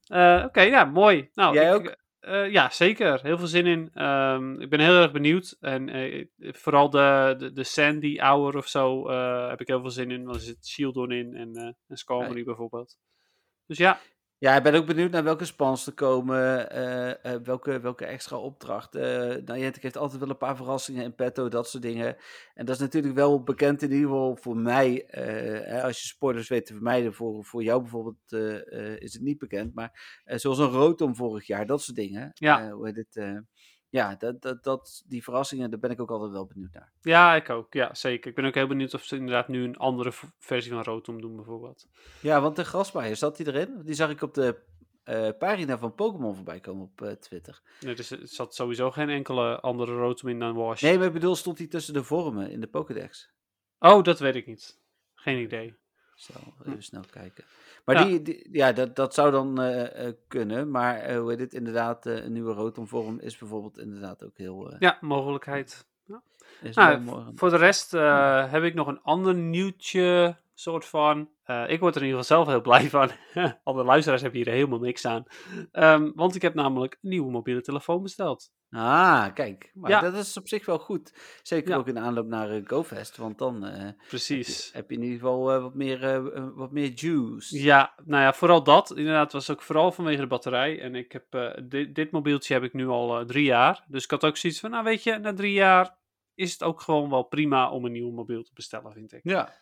Eh, 0.06 0.42
Oké, 0.46 0.60
ja, 0.60 0.84
mooi. 0.84 1.30
Nou, 1.34 1.54
Jij 1.54 1.68
ik- 1.68 1.74
ook? 1.74 1.96
Eh, 2.20 2.50
ja, 2.50 2.70
zeker. 2.70 3.22
Heel 3.22 3.38
veel 3.38 3.46
zin 3.46 3.66
in. 3.66 3.90
Ehm, 3.94 4.60
ik 4.60 4.70
ben 4.70 4.80
heel 4.80 5.02
erg 5.02 5.12
benieuwd. 5.12 5.56
En 5.60 5.88
eh, 5.88 6.26
vooral 6.36 6.90
de, 6.90 7.34
de, 7.38 7.52
de 7.52 7.64
Sandy 7.64 8.18
Hour 8.18 8.56
of 8.56 8.66
zo 8.66 9.08
eh, 9.08 9.48
heb 9.48 9.60
ik 9.60 9.66
heel 9.66 9.80
veel 9.80 9.90
zin 9.90 10.10
in. 10.10 10.24
Want 10.24 10.36
er 10.36 10.42
zit 10.42 10.66
Shieldon 10.66 11.10
in 11.12 11.34
en, 11.34 11.76
en 11.86 12.44
bijvoorbeeld. 12.44 12.98
Dus 13.66 13.78
ja, 13.78 14.00
Ja, 14.40 14.56
ik 14.56 14.62
ben 14.62 14.74
ook 14.74 14.86
benieuwd 14.86 15.10
naar 15.10 15.24
welke 15.24 15.44
spans 15.44 15.86
er 15.86 15.92
komen. 15.92 16.70
eh, 16.70 17.34
eh, 17.34 17.40
welke, 17.42 17.80
welke 17.80 18.04
extra 18.04 18.36
opdracht. 18.36 18.94
eh 18.94 19.34
Niantic 19.44 19.82
heeft 19.82 19.96
altijd 19.96 20.20
wel 20.20 20.28
een 20.30 20.36
paar 20.36 20.56
verrassingen 20.56 21.04
in 21.04 21.14
petto, 21.14 21.48
dat 21.48 21.68
soort 21.68 21.82
dingen. 21.82 22.16
En 22.54 22.64
dat 22.66 22.74
is 22.74 22.80
natuurlijk 22.80 23.14
wel 23.14 23.42
bekend 23.42 23.82
in 23.82 23.90
ieder 23.92 24.06
geval 24.08 24.36
voor 24.36 24.56
mij. 24.56 25.04
eh, 25.06 25.24
hè, 25.68 25.82
als 25.82 26.00
je 26.02 26.06
spoilers 26.06 26.48
weet 26.48 26.66
te 26.66 26.72
vermijden. 26.72 27.14
Voor, 27.14 27.44
voor 27.44 27.62
jou 27.62 27.80
bijvoorbeeld 27.80 28.32
is 29.00 29.12
het 29.12 29.22
niet 29.22 29.38
bekend. 29.38 29.74
Maar 29.74 30.20
zoals 30.24 30.58
een 30.58 30.66
Rotom 30.70 31.16
vorig 31.16 31.46
jaar, 31.46 31.66
dat 31.66 31.82
soort 31.82 31.96
dingen. 31.96 32.30
Ja. 32.34 32.70
Hoe 32.70 32.86
heet 32.86 32.96
het? 32.96 33.42
Ja, 33.90 34.14
dat, 34.14 34.42
dat, 34.42 34.64
dat, 34.64 35.04
die 35.06 35.22
verrassingen, 35.22 35.70
daar 35.70 35.78
ben 35.78 35.90
ik 35.90 36.00
ook 36.00 36.10
altijd 36.10 36.30
wel 36.30 36.46
benieuwd 36.46 36.72
naar. 36.72 36.92
ja, 37.02 37.34
ik 37.34 37.50
ook. 37.50 37.72
Ja, 37.72 37.94
zeker. 37.94 38.30
Ik 38.30 38.36
ben 38.36 38.44
ook 38.44 38.54
heel 38.54 38.66
benieuwd 38.66 38.94
of 38.94 39.04
ze 39.04 39.16
inderdaad 39.16 39.48
nu 39.48 39.64
een 39.64 39.76
andere 39.76 40.12
versie 40.38 40.72
van 40.72 40.82
Rotom 40.82 41.20
doen 41.20 41.36
bijvoorbeeld. 41.36 41.86
Ja, 42.20 42.40
want 42.40 42.56
de 42.56 42.64
grasmaaier, 42.64 43.16
zat 43.16 43.36
die 43.36 43.46
erin? 43.46 43.82
Die 43.84 43.94
zag 43.94 44.10
ik 44.10 44.22
op 44.22 44.34
de 44.34 44.62
eh, 45.08 45.28
pagina 45.38 45.78
van 45.78 45.94
Pokémon 45.94 46.34
voorbij 46.34 46.60
komen 46.60 46.82
op 46.82 47.02
eh, 47.02 47.12
Twitter. 47.12 47.62
Nee, 47.80 47.94
dus 47.94 48.10
er 48.10 48.18
zat 48.22 48.54
sowieso 48.54 48.90
geen 48.90 49.08
enkele 49.08 49.60
andere 49.60 49.96
Rotom 49.96 50.28
in 50.28 50.38
dan 50.38 50.54
Wash. 50.54 50.82
Nee, 50.82 50.98
maar 50.98 51.06
ik 51.06 51.12
bedoel, 51.12 51.36
stond 51.36 51.58
hij 51.58 51.66
tussen 51.66 51.94
de 51.94 52.04
vormen 52.04 52.50
in 52.50 52.60
de 52.60 52.66
Pokédex? 52.66 53.30
Oh, 53.78 54.02
dat 54.02 54.18
weet 54.18 54.34
ik 54.34 54.46
niet. 54.46 54.80
Geen 55.14 55.42
idee. 55.42 55.66
Ik 55.66 55.76
zal 56.14 56.54
even 56.66 56.82
snel 56.82 57.04
kijken. 57.10 57.44
Maar 57.94 57.96
Ja. 57.98 58.04
die, 58.04 58.22
die- 58.22 58.48
ja, 58.52 58.72
dat, 58.72 58.96
dat 58.96 59.14
zou 59.14 59.30
dan 59.30 59.60
eh, 59.60 60.06
eh, 60.06 60.14
kunnen. 60.28 60.70
Maar 60.70 60.96
eh, 60.96 61.18
hoe 61.18 61.30
heet 61.30 61.40
het, 61.40 61.54
inderdaad, 61.54 62.06
een 62.06 62.32
nieuwe 62.32 62.52
rotomvorm 62.52 63.18
is 63.20 63.38
bijvoorbeeld 63.38 63.78
inderdaad 63.78 64.24
ook 64.24 64.36
heel, 64.36 64.74
Ja, 64.78 64.98
mogelijkheid. 65.00 65.86
is 66.62 66.74
Nou. 66.76 67.02
Voor 67.34 67.50
de 67.50 67.56
rest 67.56 67.90
heb 68.50 68.62
ik 68.62 68.74
nog 68.74 68.86
een 68.86 69.00
ander 69.02 69.34
nieuwtje, 69.34 70.36
soort 70.54 70.84
van. 70.84 71.28
Ik 71.66 71.80
word 71.80 71.94
er 71.94 72.00
in 72.02 72.06
ieder 72.08 72.20
geval 72.22 72.36
zelf 72.36 72.46
heel 72.46 72.60
blij 72.60 72.88
van. 72.90 73.10
Alle 73.64 73.84
luisteraars 73.84 74.22
hebben 74.22 74.40
hier 74.40 74.52
helemaal 74.52 74.78
niks 74.78 75.06
aan. 75.06 75.24
Ehm, 75.72 76.10
want 76.14 76.34
ik 76.34 76.42
heb 76.42 76.54
namelijk 76.54 76.98
een 77.02 77.08
nieuwe 77.08 77.30
mobiele 77.30 77.60
telefoon 77.60 78.02
besteld. 78.02 78.50
Ah, 78.70 79.34
kijk. 79.34 79.70
Maar 79.74 79.90
Ja. 79.90 80.00
dat 80.00 80.14
is 80.14 80.36
op 80.36 80.48
zich 80.48 80.66
wel 80.66 80.78
goed. 80.78 81.12
Zeker 81.42 81.70
Ja. 81.70 81.76
ook 81.76 81.88
in 81.88 81.94
de 81.94 82.00
aanloop 82.00 82.26
naar 82.26 82.50
eh, 82.50 82.60
GoFest. 82.64 83.16
Want 83.16 83.38
dan 83.38 83.64
eh, 83.66 83.78
heb, 83.78 84.00
je, 84.00 84.06
Precies. 84.08 84.70
heb 84.72 84.90
je 84.90 84.96
in 84.96 85.02
ieder 85.02 85.18
geval 85.18 85.52
eh, 85.52 85.62
wat, 85.62 85.74
meer, 85.74 86.04
eh, 86.04 86.46
wat 86.54 86.72
meer 86.72 86.90
juice. 86.90 87.62
Ja, 87.62 87.94
nou 88.04 88.22
ja, 88.22 88.32
vooral 88.32 88.62
dat. 88.62 88.96
Inderdaad, 88.96 89.32
was 89.32 89.50
ook 89.50 89.62
vooral 89.62 89.92
vanwege 89.92 90.20
de 90.20 90.26
batterij. 90.26 90.80
En 90.80 90.94
ik 90.94 91.12
heb, 91.12 91.54
dit, 91.64 91.94
dit 91.94 92.10
mobieltje 92.10 92.54
heb 92.54 92.62
ik 92.62 92.72
nu 92.72 92.86
al 92.88 93.24
drie 93.26 93.44
jaar. 93.44 93.84
Dus 93.88 94.04
ik 94.04 94.10
had 94.10 94.24
ook 94.24 94.36
zoiets 94.36 94.60
van, 94.60 94.70
nou 94.70 94.84
weet 94.84 95.02
je, 95.02 95.18
na 95.18 95.32
drie 95.34 95.52
jaar 95.52 95.96
is 96.34 96.52
het 96.52 96.62
ook 96.62 96.80
gewoon 96.80 97.10
wel 97.10 97.22
prima 97.22 97.70
om 97.70 97.84
een 97.84 97.92
nieuw 97.92 98.10
mobiel 98.10 98.42
te 98.42 98.50
bestellen, 98.54 98.92
vind 98.92 99.12
ik. 99.12 99.20
Ja. 99.22 99.52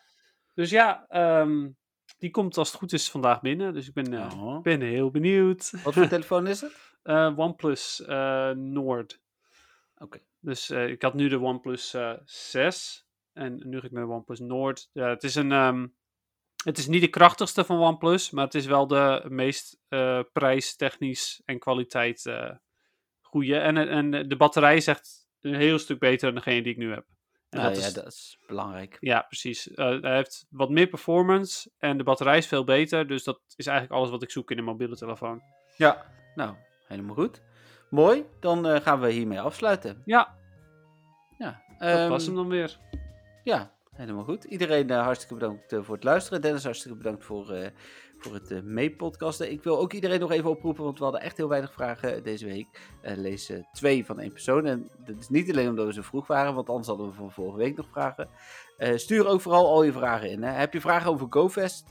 Dus 0.53 0.69
ja, 0.69 1.05
ehm, 1.09 1.69
die 2.17 2.29
komt 2.31 2.57
als 2.57 2.67
het 2.71 2.77
goed 2.77 2.93
is 2.93 3.09
vandaag 3.11 3.41
binnen. 3.41 3.73
Dus 3.73 3.87
ik 3.87 3.93
ben, 3.93 4.13
Oh. 4.31 4.61
ben 4.61 4.81
heel 4.81 5.11
benieuwd. 5.11 5.71
Wat 5.83 5.93
voor 5.93 6.07
telefoon 6.17 6.47
is 6.47 6.61
het? 6.61 6.95
Eh, 7.07 7.33
OnePlus 7.39 8.01
eh 8.05 8.49
Nord. 8.49 9.19
Oké. 9.97 10.19
Dus 10.39 10.69
eh, 10.69 10.87
ik 10.87 11.01
had 11.01 11.13
nu 11.13 11.27
de 11.27 11.39
OnePlus 11.39 11.93
eh 11.93 12.13
6. 12.25 13.05
En 13.33 13.61
nu 13.69 13.79
ga 13.79 13.85
ik 13.85 13.91
met 13.91 14.03
de 14.03 14.09
OnePlus 14.09 14.39
Nord. 14.39 14.89
Ja, 14.93 15.09
het 15.09 15.23
is 15.23 15.35
een... 15.35 15.51
ehm, 15.51 15.87
het 16.63 16.77
is 16.77 16.87
niet 16.87 17.01
de 17.01 17.07
krachtigste 17.07 17.63
van 17.63 17.79
OnePlus, 17.79 18.29
maar 18.31 18.45
het 18.45 18.55
is 18.55 18.65
wel 18.65 18.87
de 18.87 19.25
meest 19.27 19.79
eh 19.87 20.19
prijstechnisch 20.33 21.41
en 21.45 21.59
kwaliteit 21.59 22.25
eh 22.25 22.51
goede. 23.21 23.57
En, 23.57 23.77
en 23.77 24.27
de 24.29 24.35
batterij 24.37 24.75
is 24.75 24.87
echt 24.87 25.27
een 25.41 25.55
heel 25.55 25.79
stuk 25.79 25.99
beter 25.99 26.25
dan 26.33 26.35
degene 26.43 26.61
die 26.61 26.71
ik 26.71 26.77
nu 26.77 26.89
heb. 26.93 27.05
En 27.49 27.59
Nou 27.59 27.73
dat 27.73 27.81
ja, 27.81 27.87
is, 27.87 27.93
dat 27.93 28.07
is 28.07 28.37
belangrijk. 28.47 28.97
ja, 28.99 29.21
precies. 29.21 29.69
Hij 29.75 29.99
heeft 30.01 30.45
wat 30.49 30.69
meer 30.69 30.87
performance 30.87 31.71
en 31.77 31.97
de 31.97 32.03
batterij 32.03 32.37
is 32.37 32.47
veel 32.47 32.63
beter. 32.63 33.07
Dus 33.07 33.23
dat 33.23 33.41
is 33.55 33.65
eigenlijk 33.67 33.97
alles 33.99 34.09
wat 34.09 34.23
ik 34.23 34.31
zoek 34.31 34.51
in 34.51 34.57
een 34.57 34.63
mobiele 34.63 34.95
telefoon. 34.95 35.41
Ja, 35.75 36.05
nou, 36.35 36.55
helemaal 36.87 37.15
goed. 37.15 37.41
Mooi, 37.89 38.25
dan 38.39 38.67
eh, 38.67 38.81
gaan 38.81 38.99
we 38.99 39.11
hiermee 39.11 39.41
afsluiten. 39.41 40.01
Ja, 40.05 40.35
Ja, 41.37 41.61
dat 41.79 41.89
ehm, 41.89 42.09
was 42.09 42.25
hem 42.25 42.35
dan 42.35 42.47
weer. 42.47 42.77
Ja, 43.43 43.71
helemaal 43.91 44.23
goed. 44.23 44.43
Iedereen 44.43 44.89
eh, 44.89 45.01
hartstikke 45.01 45.33
bedankt 45.33 45.73
eh, 45.73 45.79
voor 45.83 45.95
het 45.95 46.03
luisteren. 46.03 46.41
Dennis, 46.41 46.63
hartstikke 46.63 46.97
bedankt 46.97 47.25
voor, 47.25 47.71
voor 48.17 48.33
het 48.33 48.63
meepodcasten. 48.63 49.51
Ik 49.51 49.63
wil 49.63 49.79
ook 49.79 49.93
iedereen 49.93 50.19
nog 50.19 50.31
even 50.31 50.49
oproepen, 50.49 50.83
want 50.83 50.97
we 50.97 51.03
hadden 51.03 51.21
echt 51.21 51.37
heel 51.37 51.49
weinig 51.49 51.73
vragen 51.73 52.23
deze 52.23 52.45
week. 52.45 52.79
Lees 53.01 53.51
twee 53.73 54.05
van 54.05 54.19
één 54.19 54.31
persoon. 54.31 54.65
En 54.65 54.89
dat 55.05 55.15
is 55.19 55.29
niet 55.29 55.49
alleen 55.49 55.69
omdat 55.69 55.85
we 55.85 55.93
zo 55.93 56.01
vroeg 56.01 56.27
waren, 56.27 56.53
want 56.53 56.69
anders 56.69 56.87
hadden 56.87 57.07
we 57.07 57.13
van 57.13 57.31
vorige 57.31 57.57
week 57.57 57.77
nog 57.77 57.87
vragen. 57.91 58.29
Stuur 58.77 59.27
ook 59.27 59.41
vooral 59.41 59.67
al 59.67 59.83
je 59.83 59.91
vragen 59.91 60.29
in. 60.29 60.43
Hè. 60.43 60.51
Heb 60.51 60.73
je 60.73 60.81
vragen 60.81 61.11
over 61.11 61.27
GoFest, 61.29 61.85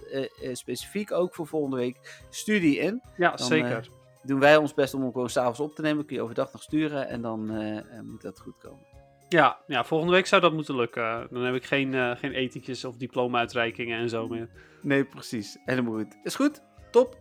specifiek 0.52 1.12
ook 1.12 1.34
voor 1.34 1.46
volgende 1.46 1.76
week, 1.76 2.24
stuur 2.30 2.60
die 2.60 2.78
in. 2.78 3.02
Ja, 3.16 3.30
dan, 3.30 3.46
zeker. 3.46 3.88
Doen 4.26 4.40
wij 4.40 4.56
ons 4.56 4.74
best 4.74 4.94
om 4.94 5.00
hem 5.02 5.12
gewoon 5.12 5.30
s'avonds 5.30 5.60
op 5.60 5.74
te 5.74 5.82
nemen. 5.82 6.04
Kun 6.04 6.16
je 6.16 6.22
overdag 6.22 6.52
nog 6.52 6.62
sturen 6.62 7.08
en 7.08 7.22
dan 7.22 7.50
eh, 7.50 7.76
eh, 7.78 7.84
moet 8.04 8.22
dat 8.22 8.40
goed 8.40 8.58
komen. 8.58 8.84
Ja, 9.28 9.58
ja, 9.66 9.84
volgende 9.84 10.12
week 10.12 10.26
zou 10.26 10.40
dat 10.40 10.52
moeten 10.52 10.76
lukken. 10.76 11.26
Dan 11.30 11.42
heb 11.42 11.54
ik 11.54 11.64
geen, 11.64 11.94
eh, 11.94 12.10
geen 12.16 12.32
etentjes 12.32 12.84
of 12.84 12.96
diploma-uitreikingen 12.96 13.98
en 13.98 14.08
zo 14.08 14.28
meer. 14.28 14.48
Nee, 14.82 15.04
precies. 15.04 15.58
Helemaal 15.64 15.92
goed. 15.94 16.16
Is 16.22 16.34
goed? 16.34 16.62
Top. 16.90 17.16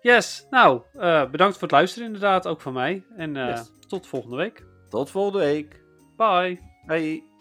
Yes, 0.00 0.46
nou, 0.50 0.80
eh, 0.92 1.30
bedankt 1.30 1.52
voor 1.54 1.62
het 1.62 1.70
luisteren 1.76 2.06
inderdaad, 2.06 2.46
ook 2.46 2.60
van 2.60 2.72
mij. 2.72 3.04
En 3.16 3.36
eh, 3.36 3.48
Yes. 3.48 3.70
tot 3.88 4.06
volgende 4.06 4.36
week. 4.36 4.64
Tot 4.88 5.10
volgende 5.10 5.38
week. 5.38 5.80
Bye. 6.16 6.60
Bye. 6.86 7.35